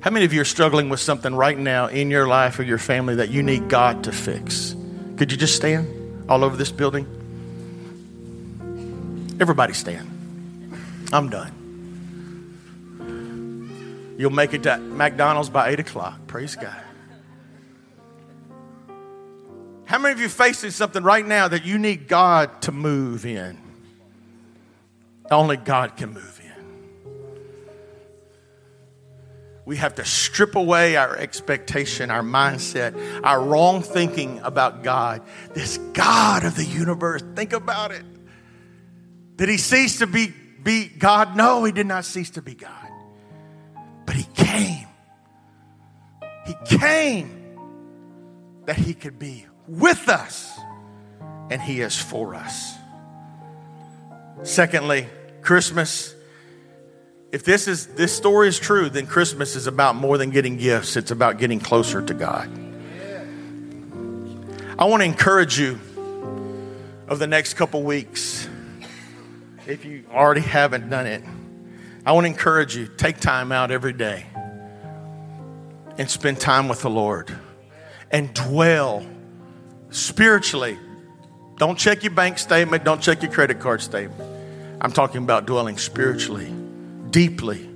How 0.00 0.10
many 0.10 0.26
of 0.26 0.34
you 0.34 0.42
are 0.42 0.44
struggling 0.44 0.90
with 0.90 1.00
something 1.00 1.34
right 1.34 1.56
now 1.56 1.86
in 1.86 2.10
your 2.10 2.28
life 2.28 2.58
or 2.58 2.62
your 2.62 2.78
family 2.78 3.14
that 3.16 3.30
you 3.30 3.42
need 3.42 3.68
God 3.70 4.04
to 4.04 4.12
fix? 4.12 4.76
Could 5.16 5.32
you 5.32 5.38
just 5.38 5.56
stand 5.56 6.30
all 6.30 6.44
over 6.44 6.56
this 6.56 6.70
building? 6.70 7.06
Everybody 9.40 9.72
stand. 9.72 10.10
I'm 11.12 11.30
done. 11.30 11.63
You'll 14.16 14.30
make 14.30 14.54
it 14.54 14.62
to 14.64 14.78
McDonald's 14.78 15.50
by 15.50 15.70
8 15.70 15.80
o'clock. 15.80 16.26
Praise 16.26 16.56
God. 16.56 16.80
How 19.84 19.98
many 19.98 20.12
of 20.12 20.20
you 20.20 20.28
facing 20.28 20.70
something 20.70 21.02
right 21.02 21.26
now 21.26 21.48
that 21.48 21.64
you 21.64 21.78
need 21.78 22.08
God 22.08 22.62
to 22.62 22.72
move 22.72 23.26
in? 23.26 23.58
Only 25.30 25.56
God 25.56 25.96
can 25.96 26.12
move 26.12 26.40
in. 26.40 26.44
we 29.66 29.76
have 29.76 29.94
to 29.94 30.04
strip 30.04 30.56
away 30.56 30.96
our 30.96 31.16
expectation, 31.16 32.10
our 32.10 32.22
mindset, 32.22 32.94
our 33.24 33.42
wrong 33.42 33.82
thinking 33.82 34.38
about 34.40 34.82
God. 34.82 35.22
This 35.54 35.78
God 35.94 36.44
of 36.44 36.54
the 36.54 36.64
universe, 36.64 37.22
think 37.34 37.52
about 37.52 37.90
it. 37.90 38.04
Did 39.36 39.48
he 39.48 39.56
cease 39.56 39.98
to 39.98 40.06
be, 40.06 40.32
be 40.62 40.86
God? 40.86 41.36
No, 41.36 41.64
he 41.64 41.72
did 41.72 41.86
not 41.86 42.04
cease 42.04 42.30
to 42.30 42.42
be 42.42 42.54
God. 42.54 42.83
But 44.06 44.16
he 44.16 44.24
came. 44.34 44.86
He 46.46 46.54
came 46.78 47.58
that 48.66 48.76
he 48.76 48.94
could 48.94 49.18
be 49.18 49.46
with 49.66 50.08
us, 50.08 50.50
and 51.50 51.60
he 51.60 51.80
is 51.80 51.98
for 51.98 52.34
us. 52.34 52.74
Secondly, 54.42 55.06
Christmas 55.42 56.14
if 57.34 57.42
this 57.42 57.66
is 57.66 57.86
this 57.88 58.14
story 58.14 58.46
is 58.46 58.60
true, 58.60 58.88
then 58.88 59.08
Christmas 59.08 59.56
is 59.56 59.66
about 59.66 59.96
more 59.96 60.18
than 60.18 60.30
getting 60.30 60.56
gifts. 60.56 60.96
It's 60.96 61.10
about 61.10 61.36
getting 61.36 61.58
closer 61.58 62.00
to 62.00 62.14
God. 62.14 62.48
I 64.78 64.84
want 64.84 65.00
to 65.00 65.04
encourage 65.04 65.58
you 65.58 65.80
of 67.08 67.18
the 67.18 67.26
next 67.26 67.54
couple 67.54 67.82
weeks. 67.82 68.48
If 69.66 69.84
you 69.84 70.04
already 70.12 70.42
haven't 70.42 70.88
done 70.88 71.08
it, 71.08 71.24
I 72.06 72.12
want 72.12 72.24
to 72.24 72.28
encourage 72.28 72.76
you 72.76 72.86
take 72.86 73.18
time 73.18 73.50
out 73.50 73.70
every 73.70 73.94
day 73.94 74.26
and 75.96 76.10
spend 76.10 76.38
time 76.38 76.68
with 76.68 76.82
the 76.82 76.90
Lord 76.90 77.34
and 78.10 78.32
dwell 78.34 79.06
spiritually. 79.90 80.78
Don't 81.56 81.78
check 81.78 82.02
your 82.02 82.12
bank 82.12 82.38
statement, 82.38 82.84
don't 82.84 83.00
check 83.00 83.22
your 83.22 83.32
credit 83.32 83.60
card 83.60 83.80
statement. 83.80 84.20
I'm 84.82 84.92
talking 84.92 85.22
about 85.22 85.46
dwelling 85.46 85.78
spiritually 85.78 86.52
deeply 87.10 87.70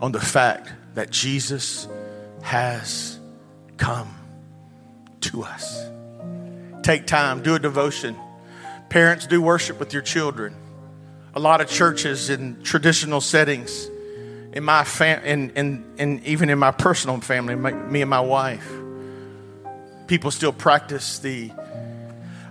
on 0.00 0.10
the 0.10 0.20
fact 0.20 0.72
that 0.94 1.10
Jesus 1.10 1.86
has 2.42 3.20
come 3.76 4.12
to 5.20 5.44
us. 5.44 5.88
Take 6.82 7.06
time, 7.06 7.42
do 7.42 7.54
a 7.54 7.58
devotion. 7.58 8.16
Parents, 8.88 9.26
do 9.26 9.40
worship 9.40 9.78
with 9.78 9.92
your 9.92 10.02
children. 10.02 10.56
A 11.34 11.40
lot 11.40 11.60
of 11.60 11.68
churches 11.68 12.30
in 12.30 12.62
traditional 12.62 13.20
settings, 13.20 13.88
in 14.52 14.64
my 14.64 14.84
fam- 14.84 15.24
in, 15.24 15.50
in, 15.50 15.84
in, 15.96 16.22
even 16.24 16.50
in 16.50 16.58
my 16.58 16.72
personal 16.72 17.20
family, 17.20 17.54
my, 17.54 17.72
me 17.72 18.02
and 18.02 18.10
my 18.10 18.20
wife, 18.20 18.68
people 20.08 20.30
still 20.30 20.52
practice 20.52 21.20
the 21.20 21.52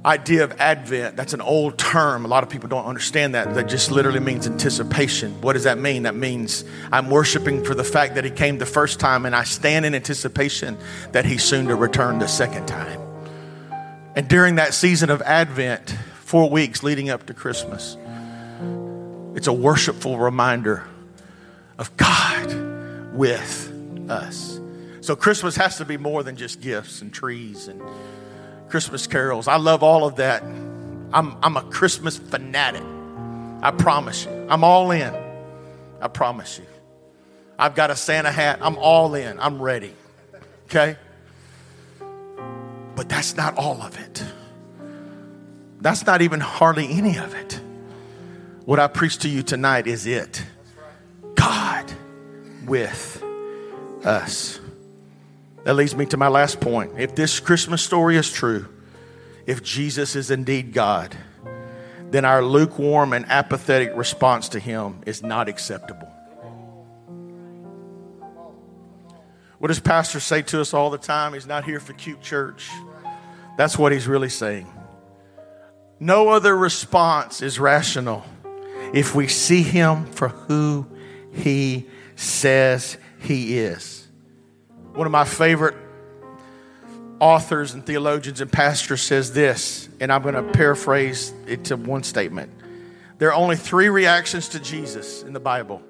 idea 0.06 0.44
of 0.44 0.54
Advent, 0.60 1.16
that's 1.18 1.34
an 1.34 1.42
old 1.42 1.78
term. 1.78 2.26
A 2.26 2.28
lot 2.28 2.44
of 2.44 2.50
people 2.50 2.70
don't 2.70 2.86
understand 2.86 3.36
that. 3.36 3.54
That 3.56 3.68
just 3.68 3.92
literally 3.92 4.20
means 4.20 4.48
anticipation. 4.48 5.42
What 5.42 5.54
does 5.54 5.66
that 5.66 5.78
mean? 5.78 6.04
That 6.04 6.16
means 6.16 6.64
I'm 6.92 7.10
worshiping 7.10 7.64
for 7.64 7.76
the 7.76 7.84
fact 7.84 8.16
that 8.16 8.24
He 8.24 8.32
came 8.32 8.58
the 8.58 8.66
first 8.66 9.00
time 9.00 9.26
and 9.26 9.36
I 9.36 9.44
stand 9.44 9.86
in 9.86 9.94
anticipation 9.94 10.78
that 11.12 11.26
He's 11.26 11.44
soon 11.44 11.68
to 11.68 11.76
return 11.76 12.20
the 12.20 12.28
second 12.28 12.68
time. 12.68 13.00
And 14.16 14.28
during 14.28 14.56
that 14.56 14.74
season 14.74 15.10
of 15.10 15.22
Advent, 15.22 15.96
four 16.22 16.50
weeks 16.50 16.82
leading 16.84 17.10
up 17.10 17.26
to 17.28 17.34
Christmas, 17.34 17.98
it's 19.36 19.48
a 19.48 19.54
worshipful 19.54 20.18
reminder 20.18 20.86
of 21.78 21.96
God 21.98 23.14
with 23.14 24.10
us. 24.10 24.60
So 25.02 25.16
Christmas 25.16 25.56
has 25.56 25.78
to 25.78 25.86
be 25.86 25.98
more 25.98 26.24
than 26.24 26.36
just 26.36 26.62
gifts 26.62 27.02
and 27.02 27.14
trees 27.14 27.68
and 27.68 27.82
Christmas 28.70 29.08
carols. 29.08 29.48
I 29.48 29.58
love 29.58 29.82
all 29.82 30.06
of 30.06 30.18
that. 30.18 30.44
I'm, 30.44 31.38
I'm 31.42 31.58
a 31.58 31.64
Christmas 31.64 32.18
fanatic. 32.18 32.84
I 33.62 33.72
promise 33.72 34.26
you. 34.26 34.48
I'm 34.50 34.64
all 34.64 34.92
in. 34.92 35.14
I 36.02 36.08
promise 36.08 36.60
you. 36.60 36.66
I've 37.58 37.76
got 37.76 37.92
a 37.92 37.96
Santa 37.96 38.32
hat. 38.32 38.60
I'm 38.62 38.78
all 38.78 39.16
in. 39.16 39.40
I'm 39.40 39.62
ready. 39.62 39.94
Okay? 40.66 40.98
But 42.96 43.10
that's 43.10 43.36
not 43.36 43.58
all 43.58 43.82
of 43.82 44.00
it. 44.00 44.24
That's 45.82 46.06
not 46.06 46.22
even 46.22 46.40
hardly 46.40 46.88
any 46.92 47.18
of 47.18 47.34
it. 47.34 47.59
What 48.70 48.78
I 48.78 48.86
preach 48.86 49.18
to 49.20 49.28
you 49.28 49.42
tonight 49.42 49.88
is 49.88 50.06
it 50.06 50.46
God 51.34 51.92
with 52.68 53.24
us. 54.04 54.60
That 55.64 55.74
leads 55.74 55.96
me 55.96 56.06
to 56.06 56.18
my 56.18 56.28
last 56.28 56.60
point. 56.60 56.92
If 57.00 57.16
this 57.16 57.40
Christmas 57.40 57.82
story 57.82 58.16
is 58.16 58.32
true, 58.32 58.68
if 59.48 59.64
Jesus 59.64 60.16
is 60.16 60.30
indeed 60.30 60.72
God, 60.72 61.18
then 62.12 62.26
our 62.26 62.44
lukewarm 62.44 63.12
and 63.14 63.26
apathetic 63.28 63.92
response 63.96 64.50
to 64.50 64.60
Him 64.60 65.02
is 65.08 65.24
not 65.24 65.50
acceptable. 65.50 66.14
What 69.58 69.70
does 69.70 69.80
Pastor 69.80 70.20
say 70.20 70.44
to 70.44 70.62
us 70.62 70.76
all 70.76 70.92
the 70.92 71.00
time? 71.00 71.34
He's 71.34 71.48
not 71.48 71.66
here 71.66 71.80
for 71.80 71.94
cute 71.94 72.22
church. 72.22 72.70
That's 73.58 73.80
what 73.80 73.92
he's 73.92 74.08
really 74.08 74.30
saying. 74.30 74.72
No 76.00 76.30
other 76.30 76.56
response 76.56 77.42
is 77.42 77.60
rational 77.60 78.24
if 78.94 79.16
we 79.16 79.28
see 79.28 79.62
Him 79.62 80.06
for 80.06 80.30
who 80.30 80.88
He 81.32 81.88
says 82.16 82.98
He 83.20 83.58
is. 83.58 84.08
One 84.94 85.06
of 85.06 85.12
my 85.12 85.26
favorite 85.26 85.76
authors 87.20 87.74
and 87.74 87.86
theologians 87.86 88.42
and 88.42 88.52
pastors 88.52 89.02
says 89.02 89.34
this, 89.34 89.90
and 90.00 90.12
I'm 90.12 90.22
going 90.22 90.36
to 90.36 90.44
paraphrase 90.44 91.34
it 91.48 91.66
to 91.66 91.78
one 91.78 92.04
statement. 92.04 92.52
There 93.18 93.30
are 93.30 93.36
only 93.36 93.58
three 93.58 93.90
reactions 93.90 94.50
to 94.50 94.60
Jesus 94.60 95.24
in 95.24 95.34
the 95.34 95.40
Bible 95.40 95.82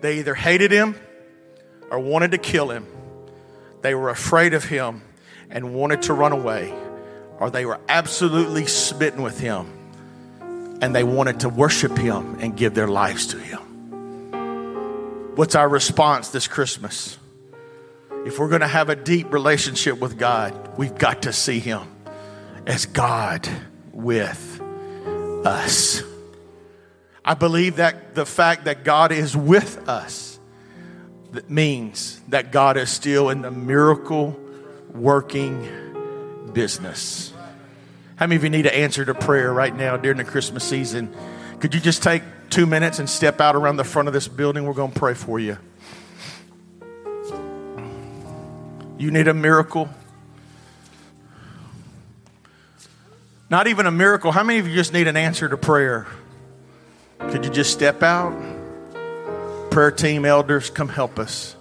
they 0.00 0.18
either 0.18 0.34
hated 0.34 0.70
him 0.70 0.96
or 1.90 1.98
wanted 1.98 2.32
to 2.32 2.38
kill 2.38 2.68
him, 2.70 2.86
they 3.80 3.94
were 3.94 4.10
afraid 4.10 4.52
of 4.52 4.64
him 4.64 5.00
and 5.48 5.74
wanted 5.74 6.02
to 6.02 6.12
run 6.12 6.32
away, 6.32 6.74
or 7.38 7.48
they 7.48 7.64
were 7.64 7.80
absolutely 7.88 8.66
smitten 8.66 9.22
with 9.22 9.40
him 9.40 9.66
and 10.80 10.94
they 10.94 11.04
wanted 11.04 11.40
to 11.40 11.48
worship 11.48 11.96
him 11.96 12.36
and 12.40 12.56
give 12.56 12.74
their 12.74 12.88
lives 12.88 13.28
to 13.28 13.38
him. 13.38 13.60
What's 15.36 15.54
our 15.54 15.68
response 15.68 16.30
this 16.30 16.46
Christmas? 16.46 17.18
If 18.24 18.38
we're 18.38 18.48
going 18.48 18.62
to 18.62 18.66
have 18.66 18.88
a 18.88 18.96
deep 18.96 19.32
relationship 19.32 19.98
with 19.98 20.16
God, 20.16 20.78
we've 20.78 20.96
got 20.96 21.22
to 21.22 21.32
see 21.32 21.58
Him 21.58 21.82
as 22.66 22.86
God 22.86 23.46
with 23.92 24.62
us. 25.44 26.02
I 27.22 27.34
believe 27.34 27.76
that 27.76 28.14
the 28.14 28.24
fact 28.24 28.64
that 28.64 28.82
God 28.82 29.12
is 29.12 29.36
with 29.36 29.88
us 29.88 30.38
that 31.32 31.50
means 31.50 32.18
that 32.28 32.50
God 32.50 32.78
is 32.78 32.88
still 32.88 33.28
in 33.28 33.42
the 33.42 33.50
miracle 33.50 34.40
working 34.94 35.68
business. 36.54 37.33
How 38.16 38.26
many 38.26 38.36
of 38.36 38.44
you 38.44 38.50
need 38.50 38.66
an 38.66 38.74
answer 38.74 39.04
to 39.04 39.14
prayer 39.14 39.52
right 39.52 39.74
now 39.74 39.96
during 39.96 40.18
the 40.18 40.24
Christmas 40.24 40.62
season? 40.62 41.12
Could 41.58 41.74
you 41.74 41.80
just 41.80 42.02
take 42.02 42.22
two 42.48 42.64
minutes 42.64 43.00
and 43.00 43.10
step 43.10 43.40
out 43.40 43.56
around 43.56 43.76
the 43.76 43.84
front 43.84 44.06
of 44.06 44.14
this 44.14 44.28
building? 44.28 44.64
We're 44.64 44.74
going 44.74 44.92
to 44.92 44.98
pray 44.98 45.14
for 45.14 45.40
you. 45.40 45.58
You 48.98 49.10
need 49.10 49.26
a 49.26 49.34
miracle? 49.34 49.88
Not 53.50 53.66
even 53.66 53.86
a 53.86 53.90
miracle. 53.90 54.30
How 54.30 54.44
many 54.44 54.60
of 54.60 54.68
you 54.68 54.74
just 54.74 54.92
need 54.92 55.08
an 55.08 55.16
answer 55.16 55.48
to 55.48 55.56
prayer? 55.56 56.06
Could 57.18 57.44
you 57.44 57.50
just 57.50 57.72
step 57.72 58.02
out? 58.02 58.32
Prayer 59.70 59.90
team, 59.90 60.24
elders, 60.24 60.70
come 60.70 60.88
help 60.88 61.18
us. 61.18 61.56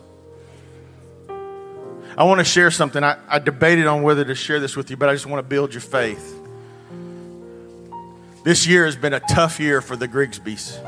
I 2.16 2.26
want 2.26 2.40
to 2.40 2.46
share 2.46 2.70
something. 2.70 3.04
I, 3.04 3.18
I 3.28 3.40
debated 3.40 3.88
on 3.88 4.04
whether 4.04 4.24
to 4.24 4.36
share 4.36 4.60
this 4.60 4.76
with 4.76 4.92
you, 4.92 4.98
but 4.98 5.10
I 5.10 5.14
just 5.14 5.26
want 5.26 5.40
to 5.40 5.48
build 5.48 5.74
your 5.74 5.82
faith. 5.82 6.42
This 8.44 8.68
year 8.68 8.86
has 8.86 8.98
been 8.98 9.14
a 9.14 9.22
tough 9.22 9.60
year 9.62 9.80
for 9.82 9.96
the 9.96 10.06
Grigsbys. 10.06 10.82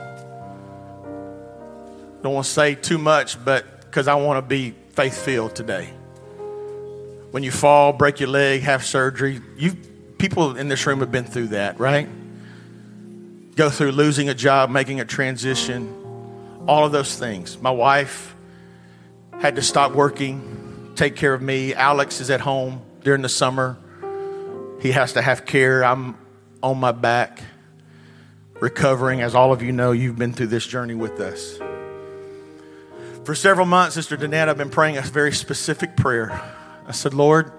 Don't 2.22 2.34
want 2.34 2.46
to 2.46 2.52
say 2.52 2.76
too 2.76 2.98
much, 2.98 3.44
but 3.46 3.80
because 3.82 4.10
I 4.10 4.16
want 4.16 4.38
to 4.38 4.42
be 4.42 4.76
faith 4.90 5.24
filled 5.24 5.56
today. 5.56 5.90
when 7.32 7.44
you 7.44 7.52
fall, 7.52 7.92
break 7.92 8.20
your 8.20 8.30
leg, 8.30 8.62
have 8.62 8.86
surgery. 8.86 9.42
You 9.58 9.74
people 10.18 10.56
in 10.56 10.70
this 10.70 10.86
room 10.86 11.00
have 11.00 11.12
been 11.12 11.26
through 11.26 11.48
that, 11.48 11.80
right? 11.80 12.08
Go 13.56 13.70
through 13.70 13.92
losing 13.92 14.30
a 14.30 14.34
job, 14.34 14.70
making 14.70 15.00
a 15.02 15.06
transition, 15.06 16.64
all 16.68 16.86
of 16.86 16.92
those 16.92 17.18
things. 17.18 17.58
My 17.62 17.72
wife 17.72 18.36
had 19.40 19.56
to 19.58 19.62
stop 19.62 19.94
working, 19.94 20.94
take 20.96 21.16
care 21.16 21.34
of 21.34 21.42
me. 21.42 21.74
Alex 21.74 22.22
is 22.22 22.30
at 22.30 22.42
home 22.42 22.82
during 23.04 23.22
the 23.22 23.30
summer. 23.30 23.78
He 24.82 24.92
has 24.92 25.14
to 25.14 25.22
have 25.22 25.46
care. 25.46 25.84
I'm 25.84 26.18
on 26.66 26.80
my 26.80 26.92
back, 26.92 27.44
recovering. 28.60 29.22
As 29.22 29.36
all 29.36 29.54
of 29.54 29.62
you 29.62 29.72
know, 29.72 29.92
you've 29.92 30.18
been 30.18 30.34
through 30.34 30.48
this 30.48 30.66
journey 30.66 30.96
with 30.96 31.20
us. 31.20 31.60
For 33.24 33.36
several 33.36 33.68
months, 33.68 33.94
Sister 33.94 34.18
Danette, 34.18 34.50
I've 34.50 34.58
been 34.58 34.72
praying 34.72 34.98
a 34.98 35.02
very 35.04 35.32
specific 35.32 35.96
prayer. 35.96 36.32
I 36.88 36.92
said, 36.92 37.14
Lord, 37.14 37.52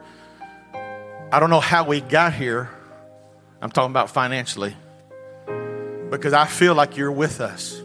I 1.31 1.39
don't 1.39 1.51
know 1.51 1.61
how 1.61 1.85
we 1.85 2.01
got 2.01 2.35
here. 2.35 2.69
I'm 3.63 3.71
talking 3.71 3.93
about 3.93 4.11
financially. 4.11 4.75
Because 6.11 6.33
I 6.33 6.47
feel 6.47 6.75
like 6.75 6.97
you're 6.97 7.13
with 7.13 7.41
us. 7.41 7.81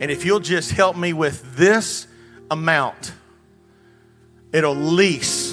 And 0.00 0.10
if 0.10 0.24
you'll 0.24 0.40
just 0.40 0.70
help 0.70 0.96
me 0.96 1.12
with 1.12 1.56
this 1.56 2.06
amount, 2.50 3.12
it'll 4.52 4.74
lease, 4.74 5.51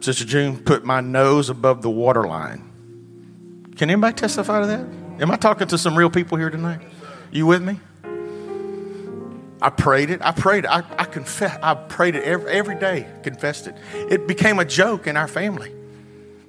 Sister 0.00 0.24
June, 0.24 0.56
put 0.56 0.84
my 0.84 1.00
nose 1.00 1.50
above 1.50 1.82
the 1.82 1.90
waterline. 1.90 3.70
Can 3.76 3.90
anybody 3.90 4.14
testify 4.14 4.60
to 4.60 4.66
that? 4.66 4.86
Am 5.20 5.30
I 5.30 5.36
talking 5.36 5.68
to 5.68 5.78
some 5.78 5.96
real 5.96 6.10
people 6.10 6.38
here 6.38 6.48
tonight? 6.48 6.80
You 7.30 7.46
with 7.46 7.62
me? 7.62 7.78
I 9.62 9.68
prayed 9.68 10.08
it. 10.08 10.22
I 10.22 10.32
prayed. 10.32 10.64
I, 10.64 10.82
I 10.98 11.04
confess. 11.04 11.58
I 11.62 11.74
prayed 11.74 12.14
it 12.14 12.24
every, 12.24 12.50
every 12.50 12.78
day. 12.78 13.06
Confessed 13.22 13.66
it. 13.66 13.76
It 13.94 14.26
became 14.26 14.58
a 14.58 14.64
joke 14.64 15.06
in 15.06 15.18
our 15.18 15.28
family. 15.28 15.70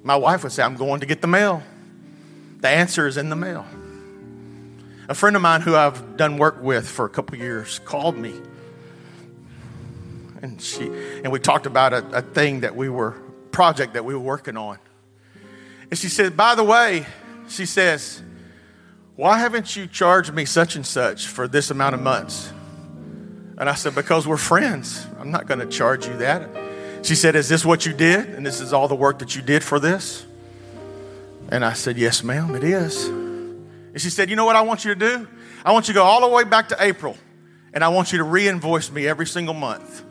My 0.02 0.16
wife 0.16 0.44
would 0.44 0.52
say, 0.52 0.62
"I'm 0.62 0.76
going 0.76 1.00
to 1.00 1.06
get 1.06 1.20
the 1.20 1.26
mail." 1.26 1.62
The 2.60 2.68
answer 2.68 3.06
is 3.06 3.18
in 3.18 3.28
the 3.28 3.36
mail. 3.36 3.66
A 5.08 5.14
friend 5.14 5.36
of 5.36 5.42
mine 5.42 5.60
who 5.60 5.74
I've 5.74 6.16
done 6.16 6.38
work 6.38 6.62
with 6.62 6.88
for 6.88 7.04
a 7.04 7.10
couple 7.10 7.36
years 7.36 7.80
called 7.80 8.16
me, 8.16 8.34
and 10.40 10.60
she 10.62 10.86
and 11.22 11.30
we 11.30 11.38
talked 11.38 11.66
about 11.66 11.92
a, 11.92 12.18
a 12.18 12.22
thing 12.22 12.60
that 12.60 12.74
we 12.76 12.88
were 12.88 13.20
project 13.52 13.94
that 13.94 14.04
we 14.04 14.14
were 14.14 14.20
working 14.20 14.56
on. 14.56 14.78
And 15.90 15.98
she 15.98 16.08
said, 16.08 16.36
"By 16.36 16.54
the 16.54 16.64
way," 16.64 17.06
she 17.48 17.66
says, 17.66 18.22
"Why 19.14 19.38
haven't 19.38 19.76
you 19.76 19.86
charged 19.86 20.32
me 20.32 20.44
such 20.44 20.74
and 20.74 20.86
such 20.86 21.26
for 21.26 21.46
this 21.46 21.70
amount 21.70 21.94
of 21.94 22.02
months?" 22.02 22.52
And 23.62 23.70
I 23.70 23.74
said, 23.74 23.94
Because 23.94 24.26
we're 24.26 24.38
friends. 24.38 25.06
I'm 25.20 25.30
not 25.30 25.46
going 25.46 25.60
to 25.60 25.66
charge 25.66 26.06
you 26.08 26.16
that. 26.18 26.48
She 27.04 27.14
said, 27.14 27.36
Is 27.36 27.48
this 27.48 27.64
what 27.64 27.86
you 27.86 27.92
did? 27.92 28.30
And 28.30 28.44
this 28.44 28.60
is 28.60 28.72
all 28.72 28.88
the 28.88 28.96
work 28.96 29.20
that 29.20 29.36
you 29.36 29.42
did 29.42 29.62
for 29.62 29.78
this? 29.78 30.26
And 31.48 31.64
I 31.64 31.74
said, 31.74 31.96
Yes, 31.96 32.24
ma'am, 32.24 32.56
it 32.56 32.64
is. 32.64 33.06
And 33.06 34.00
she 34.00 34.10
said, 34.10 34.30
You 34.30 34.34
know 34.34 34.44
what 34.44 34.56
I 34.56 34.62
want 34.62 34.84
you 34.84 34.94
to 34.94 34.98
do? 34.98 35.28
I 35.64 35.70
want 35.70 35.86
you 35.86 35.94
to 35.94 36.00
go 36.00 36.04
all 36.04 36.20
the 36.22 36.34
way 36.34 36.42
back 36.42 36.70
to 36.70 36.76
April, 36.80 37.16
and 37.72 37.84
I 37.84 37.88
want 37.90 38.10
you 38.10 38.18
to 38.18 38.24
re 38.24 38.48
invoice 38.48 38.90
me 38.90 39.06
every 39.06 39.28
single 39.28 39.54
month 39.54 40.02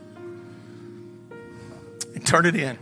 and 2.16 2.26
turn 2.26 2.46
it 2.46 2.56
in. 2.56 2.78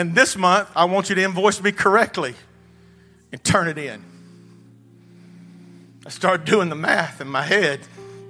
And 0.00 0.14
this 0.14 0.34
month, 0.34 0.70
I 0.74 0.86
want 0.86 1.10
you 1.10 1.14
to 1.14 1.22
invoice 1.22 1.60
me 1.62 1.72
correctly 1.72 2.34
and 3.32 3.44
turn 3.44 3.68
it 3.68 3.76
in. 3.76 4.02
I 6.06 6.08
started 6.08 6.46
doing 6.46 6.70
the 6.70 6.74
math 6.74 7.20
in 7.20 7.28
my 7.28 7.42
head. 7.42 7.80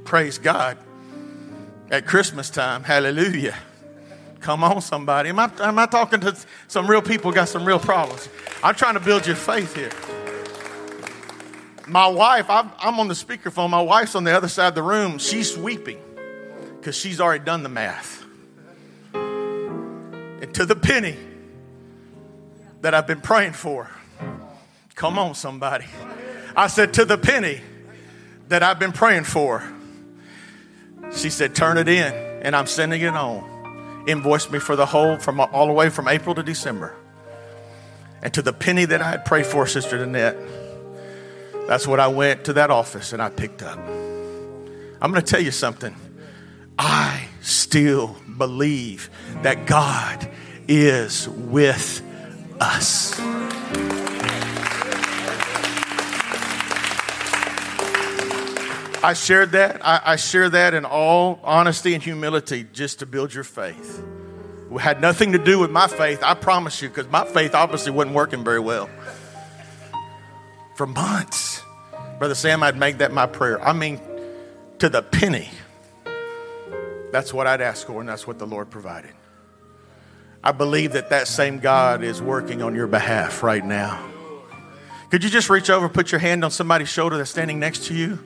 Praise 0.05 0.37
God. 0.37 0.77
At 1.89 2.09
Christmas 2.09 2.51
time, 2.51 2.83
hallelujah. 2.83 3.57
Come 4.41 4.64
on, 4.64 4.81
somebody. 4.81 5.29
Am 5.29 5.39
I, 5.39 5.49
am 5.61 5.79
I 5.79 5.87
talking 5.87 6.18
to 6.18 6.37
some 6.66 6.91
real 6.91 7.03
people 7.03 7.31
got 7.31 7.49
some 7.49 7.64
real 7.64 7.79
problems? 7.79 8.29
I'm 8.64 8.75
trying 8.75 8.95
to 8.95 9.01
build 9.01 9.25
your 9.25 9.37
faith 9.37 9.77
here. 9.77 9.93
My 11.87 12.09
wife, 12.09 12.51
I'm, 12.51 12.73
I'm 12.81 12.99
on 12.99 13.07
the 13.07 13.14
speakerphone. 13.14 13.71
My 13.71 13.81
wife's 13.81 14.16
on 14.16 14.25
the 14.25 14.37
other 14.37 14.49
side 14.49 14.66
of 14.66 14.75
the 14.75 14.83
room. 14.83 15.18
She's 15.18 15.57
weeping 15.57 16.03
because 16.81 16.97
she's 16.97 17.21
already 17.21 17.45
done 17.45 17.62
the 17.62 17.68
math. 17.68 18.25
And 19.14 20.53
to 20.55 20.66
the 20.66 20.75
penny 20.75 21.16
that 22.81 22.95
I've 22.95 23.07
been 23.07 23.20
praying 23.20 23.53
for. 23.53 23.91
Come 24.95 25.18
on, 25.18 25.35
somebody. 25.35 25.87
I 26.57 26.66
said, 26.66 26.95
to 26.95 27.05
the 27.05 27.18
penny 27.18 27.61
that 28.49 28.62
I've 28.62 28.78
been 28.78 28.93
praying 28.93 29.24
for. 29.24 29.62
She 31.14 31.31
said, 31.31 31.55
Turn 31.55 31.78
it 31.78 31.89
in, 31.89 32.12
and 32.43 32.55
I'm 32.55 32.66
sending 32.66 33.01
it 33.01 33.14
on. 33.14 34.05
Invoice 34.07 34.51
me 34.51 34.59
for 34.59 34.76
the 34.76 34.87
whole, 34.87 35.18
from 35.18 35.41
all 35.41 35.66
the 35.66 35.72
way 35.72 35.89
from 35.89 36.09
April 36.09 36.35
to 36.35 36.43
December. 36.43 36.95
And 38.22 38.35
to 38.35 38.43
the 38.43 38.53
penny 38.53 38.85
that 38.85 39.01
I 39.01 39.11
had 39.11 39.24
prayed 39.24 39.47
for, 39.47 39.66
Sister 39.66 39.99
Danette, 39.99 40.37
that's 41.66 41.87
what 41.87 42.01
I 42.01 42.09
went 42.09 42.45
to 42.45 42.55
that 42.55 42.70
office 42.70 43.12
and 43.12 43.22
I 43.22 43.31
picked 43.31 43.62
up. 43.62 43.78
I'm 43.78 45.11
going 45.11 45.14
to 45.14 45.22
tell 45.22 45.41
you 45.41 45.51
something. 45.53 45.95
I 46.78 47.28
still 47.41 48.16
believe 48.37 49.11
that 49.43 49.66
God 49.66 50.28
is 50.68 51.28
with 51.28 52.03
us. 52.61 53.19
I 59.03 59.15
shared 59.15 59.53
that. 59.53 59.85
I, 59.85 60.01
I 60.05 60.17
share 60.17 60.51
that 60.51 60.75
in 60.75 60.85
all 60.85 61.41
honesty 61.43 61.95
and 61.95 62.03
humility 62.03 62.67
just 62.71 62.99
to 62.99 63.07
build 63.07 63.33
your 63.33 63.45
faith. 63.45 64.05
It 64.71 64.79
had 64.79 65.01
nothing 65.01 65.33
to 65.33 65.39
do 65.39 65.59
with 65.59 65.71
my 65.71 65.89
faith, 65.89 66.23
I 66.23 66.35
promise 66.35 66.83
you, 66.83 66.91
because 66.91 67.09
my 67.09 67.25
faith 67.25 67.55
obviously 67.55 67.93
wasn't 67.93 68.15
working 68.15 68.45
very 68.45 68.61
well. 68.61 68.91
For 70.77 70.87
months, 70.87 71.63
Brother 72.19 72.35
Sam, 72.35 72.63
I'd 72.63 72.77
make 72.77 72.99
that 72.99 73.13
my 73.13 73.27
prayer. 73.27 73.61
I 73.63 73.73
mean, 73.73 74.01
to 74.79 74.89
the 74.89 75.03
penny. 75.03 75.51
That's 77.11 77.33
what 77.35 77.47
I'd 77.47 77.61
ask 77.61 77.87
for, 77.87 78.01
and 78.01 78.09
that's 78.09 78.27
what 78.27 78.39
the 78.39 78.47
Lord 78.47 78.71
provided. 78.71 79.13
I 80.43 80.53
believe 80.53 80.93
that 80.93 81.11
that 81.11 81.28
same 81.28 81.59
God 81.59 82.03
is 82.03 82.22
working 82.22 82.62
on 82.62 82.74
your 82.74 82.86
behalf 82.86 83.43
right 83.43 83.64
now. 83.64 84.07
Could 85.11 85.22
you 85.22 85.28
just 85.28 85.51
reach 85.51 85.68
over, 85.68 85.88
put 85.88 86.12
your 86.12 86.18
hand 86.18 86.45
on 86.45 86.51
somebody's 86.51 86.88
shoulder 86.88 87.18
that's 87.18 87.30
standing 87.30 87.59
next 87.59 87.86
to 87.86 87.95
you? 87.95 88.18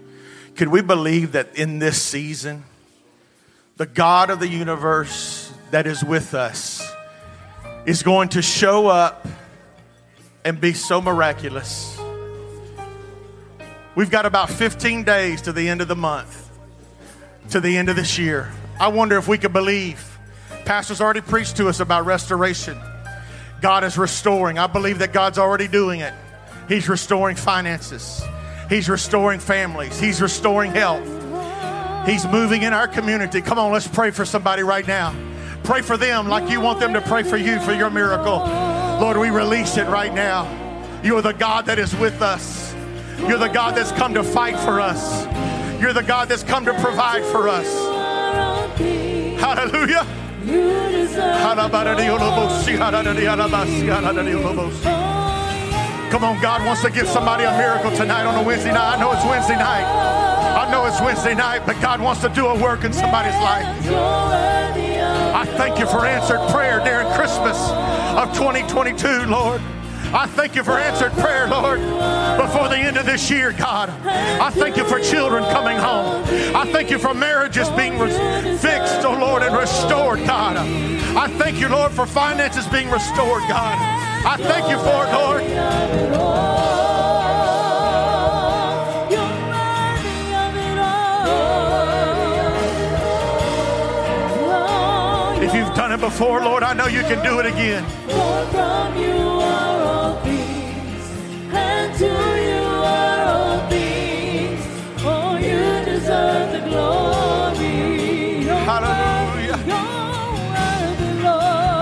Could 0.54 0.68
we 0.68 0.80
believe 0.80 1.32
that 1.32 1.56
in 1.56 1.80
this 1.80 2.00
season, 2.00 2.64
the 3.76 3.86
God 3.86 4.30
of 4.30 4.38
the 4.38 4.46
universe 4.46 5.52
that 5.72 5.86
is 5.86 6.04
with 6.04 6.34
us 6.34 6.86
is 7.86 8.04
going 8.04 8.28
to 8.30 8.42
show 8.42 8.86
up 8.86 9.26
and 10.44 10.60
be 10.60 10.72
so 10.72 11.00
miraculous? 11.00 11.98
We've 13.96 14.10
got 14.10 14.26
about 14.26 14.50
15 14.50 15.02
days 15.02 15.42
to 15.42 15.52
the 15.52 15.68
end 15.68 15.80
of 15.80 15.88
the 15.88 15.96
month, 15.96 16.50
to 17.50 17.60
the 17.60 17.76
end 17.76 17.88
of 17.88 17.96
this 17.96 18.18
year. 18.18 18.52
I 18.78 18.88
wonder 18.88 19.16
if 19.16 19.26
we 19.26 19.38
could 19.38 19.52
believe. 19.52 20.13
Pastor's 20.64 21.00
already 21.00 21.20
preached 21.20 21.56
to 21.58 21.68
us 21.68 21.80
about 21.80 22.06
restoration. 22.06 22.78
God 23.60 23.84
is 23.84 23.96
restoring. 23.96 24.58
I 24.58 24.66
believe 24.66 24.98
that 24.98 25.12
God's 25.12 25.38
already 25.38 25.68
doing 25.68 26.00
it. 26.00 26.12
He's 26.68 26.88
restoring 26.88 27.36
finances. 27.36 28.22
He's 28.68 28.88
restoring 28.88 29.40
families. 29.40 30.00
He's 30.00 30.20
restoring 30.22 30.72
health. 30.72 31.04
He's 32.06 32.26
moving 32.26 32.62
in 32.62 32.72
our 32.72 32.88
community. 32.88 33.40
Come 33.40 33.58
on, 33.58 33.72
let's 33.72 33.88
pray 33.88 34.10
for 34.10 34.24
somebody 34.24 34.62
right 34.62 34.86
now. 34.86 35.14
Pray 35.62 35.80
for 35.80 35.96
them 35.96 36.28
like 36.28 36.50
you 36.50 36.60
want 36.60 36.80
them 36.80 36.92
to 36.92 37.00
pray 37.00 37.22
for 37.22 37.36
you 37.36 37.58
for 37.60 37.72
your 37.72 37.90
miracle. 37.90 38.38
Lord, 39.00 39.16
we 39.16 39.30
release 39.30 39.76
it 39.76 39.86
right 39.88 40.12
now. 40.12 40.50
You 41.02 41.16
are 41.16 41.22
the 41.22 41.32
God 41.32 41.66
that 41.66 41.78
is 41.78 41.94
with 41.96 42.20
us. 42.22 42.74
You're 43.18 43.38
the 43.38 43.48
God 43.48 43.74
that's 43.74 43.92
come 43.92 44.14
to 44.14 44.22
fight 44.22 44.58
for 44.58 44.80
us. 44.80 45.24
You're 45.80 45.92
the 45.92 46.02
God 46.02 46.28
that's 46.28 46.42
come 46.42 46.64
to 46.66 46.74
provide 46.80 47.24
for 47.24 47.48
us. 47.48 47.66
Hallelujah. 49.40 50.06
Come 56.10 56.24
on, 56.24 56.40
God 56.40 56.64
wants 56.64 56.82
to 56.82 56.90
give 56.90 57.08
somebody 57.08 57.44
a 57.44 57.50
miracle 57.56 57.90
tonight 57.96 58.24
on 58.24 58.36
a 58.36 58.42
Wednesday 58.42 58.72
night. 58.72 58.96
I 58.96 59.00
know 59.00 59.12
it's 59.12 59.24
Wednesday 59.24 59.56
night. 59.56 59.84
I 59.84 60.70
know 60.70 60.84
it's 60.86 61.00
Wednesday 61.00 61.34
night, 61.34 61.62
but 61.66 61.80
God 61.80 62.00
wants 62.00 62.20
to 62.22 62.28
do 62.28 62.46
a 62.46 62.62
work 62.62 62.84
in 62.84 62.92
somebody's 62.92 63.34
life. 63.34 63.66
I 65.34 65.44
thank 65.56 65.78
you 65.78 65.86
for 65.86 66.06
answered 66.06 66.40
prayer 66.50 66.78
during 66.84 67.08
Christmas 67.14 67.58
of 68.16 68.32
2022, 68.34 69.26
Lord. 69.26 69.60
I 70.16 70.28
thank 70.28 70.54
you 70.54 70.62
for 70.62 70.78
answered 70.78 71.10
prayer, 71.14 71.48
Lord, 71.48 71.80
before 71.80 72.68
the 72.68 72.76
end 72.76 72.96
of 72.96 73.04
this 73.04 73.28
year, 73.28 73.50
God. 73.50 73.90
I 74.04 74.48
thank 74.48 74.76
you 74.76 74.84
for 74.84 75.00
children 75.00 75.42
coming 75.50 75.76
home. 75.76 76.22
I 76.54 76.70
thank 76.70 76.88
you 76.88 77.00
for 77.00 77.12
marriages 77.12 77.68
being 77.70 77.98
fixed, 77.98 79.04
oh 79.04 79.16
Lord, 79.18 79.42
and 79.42 79.56
restored, 79.56 80.20
God. 80.24 80.56
I 80.56 81.26
thank 81.36 81.58
you, 81.58 81.68
Lord, 81.68 81.90
for 81.90 82.06
finances 82.06 82.64
being 82.68 82.88
restored, 82.90 83.42
God. 83.48 83.76
I 84.24 84.36
thank 84.38 84.70
you 84.70 84.78
for 84.78 85.04
it, 85.04 85.12
Lord. 85.12 85.42
If 95.42 95.54
you've 95.54 95.74
done 95.74 95.90
it 95.90 96.00
before, 96.00 96.40
Lord, 96.40 96.62
I 96.62 96.72
know 96.72 96.86
you 96.86 97.00
can 97.00 97.20
do 97.24 97.40
it 97.40 97.46
again. 97.46 97.84
Is 101.94 102.00
he 102.00 102.06
worthy 102.06 102.18
today 102.18 102.58
of 102.58 103.86
our 108.66 109.30
praise? 109.30 109.66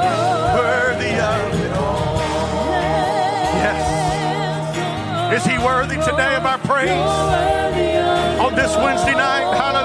You're 0.05 0.53
worthy 0.59 1.15
of 1.19 1.61
it 1.61 1.73
all. 1.73 2.21
Yes. 3.65 3.81
Is 5.33 5.45
he 5.47 5.57
worthy 5.59 5.97
today 5.97 6.37
of 6.37 6.45
our 6.45 6.59
praise? 6.59 6.91
On 8.39 8.55
this 8.55 8.77
Wednesday 8.77 9.15
night, 9.15 9.55
hallelujah. 9.57 9.82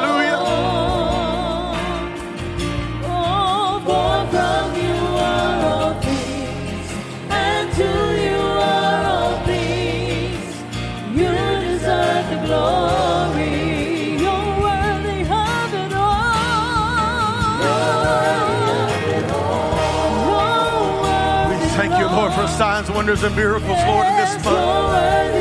Signs, 22.58 22.90
wonders, 22.90 23.22
and 23.22 23.36
miracles, 23.36 23.78
Lord, 23.86 24.08
in 24.08 24.16
this 24.18 24.44
month. 24.44 25.36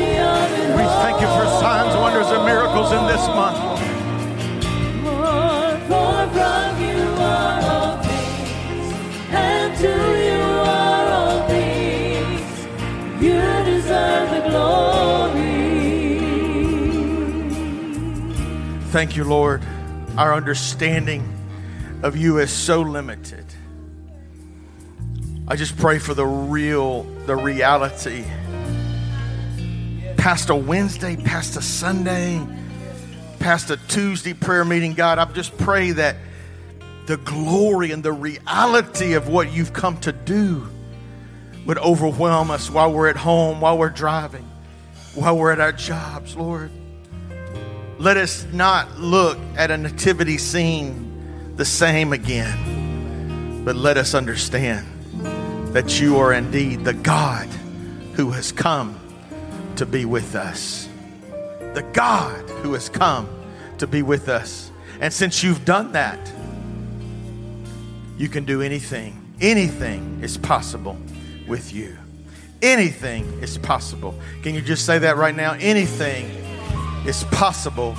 We 0.77 0.83
thank 1.01 1.19
you 1.19 1.27
for 1.27 1.45
signs, 1.59 1.95
wonders, 1.97 2.27
and 2.27 2.45
miracles 2.45 2.91
in 2.91 3.07
this 3.07 3.27
month. 3.29 3.57
Lord, 5.03 5.79
for 5.89 6.29
from 6.31 6.79
you 6.79 7.01
are 7.17 7.61
all 7.63 7.97
things, 8.03 8.93
and 9.31 9.75
to 9.77 9.87
you 10.25 10.41
are 10.69 11.07
all 11.07 11.47
things. 11.47 12.67
You 13.19 13.41
deserve 13.65 14.29
the 14.29 14.41
glory. 14.51 15.57
Thank 18.91 19.15
you, 19.15 19.23
Lord. 19.23 19.63
Our 20.19 20.35
understanding 20.35 21.23
of 22.03 22.15
you 22.15 22.37
is 22.37 22.51
so 22.51 22.81
limited. 22.81 23.45
I 25.49 25.55
just 25.55 25.77
pray 25.77 25.97
for 25.97 26.13
the 26.13 26.25
real, 26.25 27.03
the 27.25 27.37
reality. 27.37 28.25
Past 30.17 30.49
a 30.49 30.55
Wednesday, 30.55 31.15
past 31.15 31.55
a 31.55 31.61
Sunday, 31.61 32.45
past 33.39 33.69
a 33.69 33.77
Tuesday 33.87 34.33
prayer 34.33 34.65
meeting, 34.65 34.93
God, 34.93 35.19
I 35.19 35.25
just 35.31 35.57
pray 35.57 35.91
that 35.91 36.17
the 37.05 37.15
glory 37.15 37.91
and 37.91 38.03
the 38.03 38.11
reality 38.11 39.13
of 39.13 39.29
what 39.29 39.49
you've 39.53 39.71
come 39.71 39.97
to 40.01 40.11
do 40.11 40.67
would 41.65 41.77
overwhelm 41.77 42.51
us 42.51 42.69
while 42.69 42.91
we're 42.91 43.07
at 43.07 43.15
home, 43.15 43.61
while 43.61 43.77
we're 43.77 43.87
driving, 43.87 44.45
while 45.15 45.37
we're 45.37 45.53
at 45.53 45.61
our 45.61 45.71
jobs, 45.71 46.35
Lord. 46.35 46.71
Let 47.99 48.17
us 48.17 48.45
not 48.51 48.99
look 48.99 49.37
at 49.55 49.71
a 49.71 49.77
nativity 49.77 50.39
scene 50.39 51.53
the 51.55 51.63
same 51.63 52.11
again, 52.11 53.63
but 53.63 53.77
let 53.77 53.95
us 53.95 54.13
understand 54.13 54.85
that 55.77 56.01
you 56.01 56.17
are 56.17 56.33
indeed 56.33 56.83
the 56.83 56.93
God 56.95 57.45
who 58.15 58.31
has 58.31 58.51
come 58.51 58.99
to 59.75 59.85
be 59.85 60.05
with 60.05 60.33
us. 60.33 60.89
The 61.75 61.87
God 61.93 62.49
who 62.49 62.73
has 62.73 62.89
come 62.89 63.29
to 63.77 63.85
be 63.85 64.01
with 64.01 64.27
us. 64.27 64.71
And 65.01 65.13
since 65.13 65.43
you've 65.43 65.65
done 65.65 65.91
that, 65.91 66.17
you 68.17 68.27
can 68.27 68.43
do 68.43 68.63
anything. 68.63 69.35
Anything 69.39 70.17
is 70.23 70.35
possible 70.35 70.97
with 71.47 71.71
you. 71.71 71.95
Anything 72.63 73.25
is 73.43 73.59
possible. 73.59 74.19
Can 74.41 74.55
you 74.55 74.61
just 74.61 74.83
say 74.83 74.97
that 74.97 75.15
right 75.15 75.35
now? 75.35 75.53
Anything 75.59 76.25
is 77.05 77.23
possible 77.25 77.95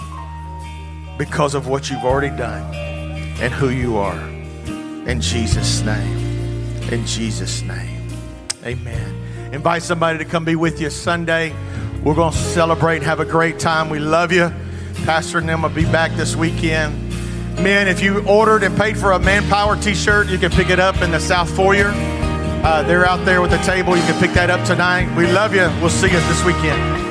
because 1.17 1.55
of 1.55 1.69
what 1.69 1.91
you've 1.91 2.05
already 2.05 2.37
done 2.37 2.75
and 2.75 3.53
who 3.53 3.69
you 3.69 3.99
are. 3.99 4.19
In 5.07 5.21
Jesus' 5.21 5.83
name. 5.83 6.28
In 6.91 7.05
Jesus' 7.05 7.63
name. 7.63 8.09
Amen. 8.65 9.53
Invite 9.53 9.83
somebody 9.83 10.19
to 10.19 10.25
come 10.25 10.45
be 10.45 10.57
with 10.57 10.81
you 10.81 10.89
Sunday. 10.91 11.55
We're 12.03 12.15
going 12.15 12.33
to 12.33 12.39
celebrate 12.39 13.03
have 13.03 13.21
a 13.21 13.25
great 13.25 13.59
time. 13.59 13.91
We 13.91 13.99
love 13.99 14.33
you. 14.33 14.51
Pastor 15.05 15.39
and 15.39 15.49
them 15.49 15.63
will 15.63 15.69
be 15.69 15.85
back 15.85 16.13
this 16.13 16.35
weekend. 16.35 17.09
Men, 17.63 17.89
if 17.89 18.03
you 18.03 18.27
ordered 18.27 18.63
and 18.63 18.77
paid 18.77 18.97
for 18.97 19.13
a 19.13 19.19
Manpower 19.19 19.77
t 19.77 19.95
shirt, 19.95 20.29
you 20.29 20.39
can 20.39 20.51
pick 20.51 20.71
it 20.71 20.79
up 20.79 21.03
in 21.03 21.11
the 21.11 21.21
South 21.21 21.55
Foyer. 21.55 21.93
Uh, 21.95 22.83
they're 22.85 23.07
out 23.07 23.25
there 23.25 23.41
with 23.41 23.51
the 23.51 23.59
table. 23.59 23.97
You 23.97 24.03
can 24.05 24.19
pick 24.21 24.33
that 24.33 24.49
up 24.49 24.65
tonight. 24.67 25.15
We 25.17 25.27
love 25.27 25.55
you. 25.55 25.71
We'll 25.81 25.91
see 25.91 26.07
you 26.07 26.21
this 26.21 26.45
weekend. 26.45 27.08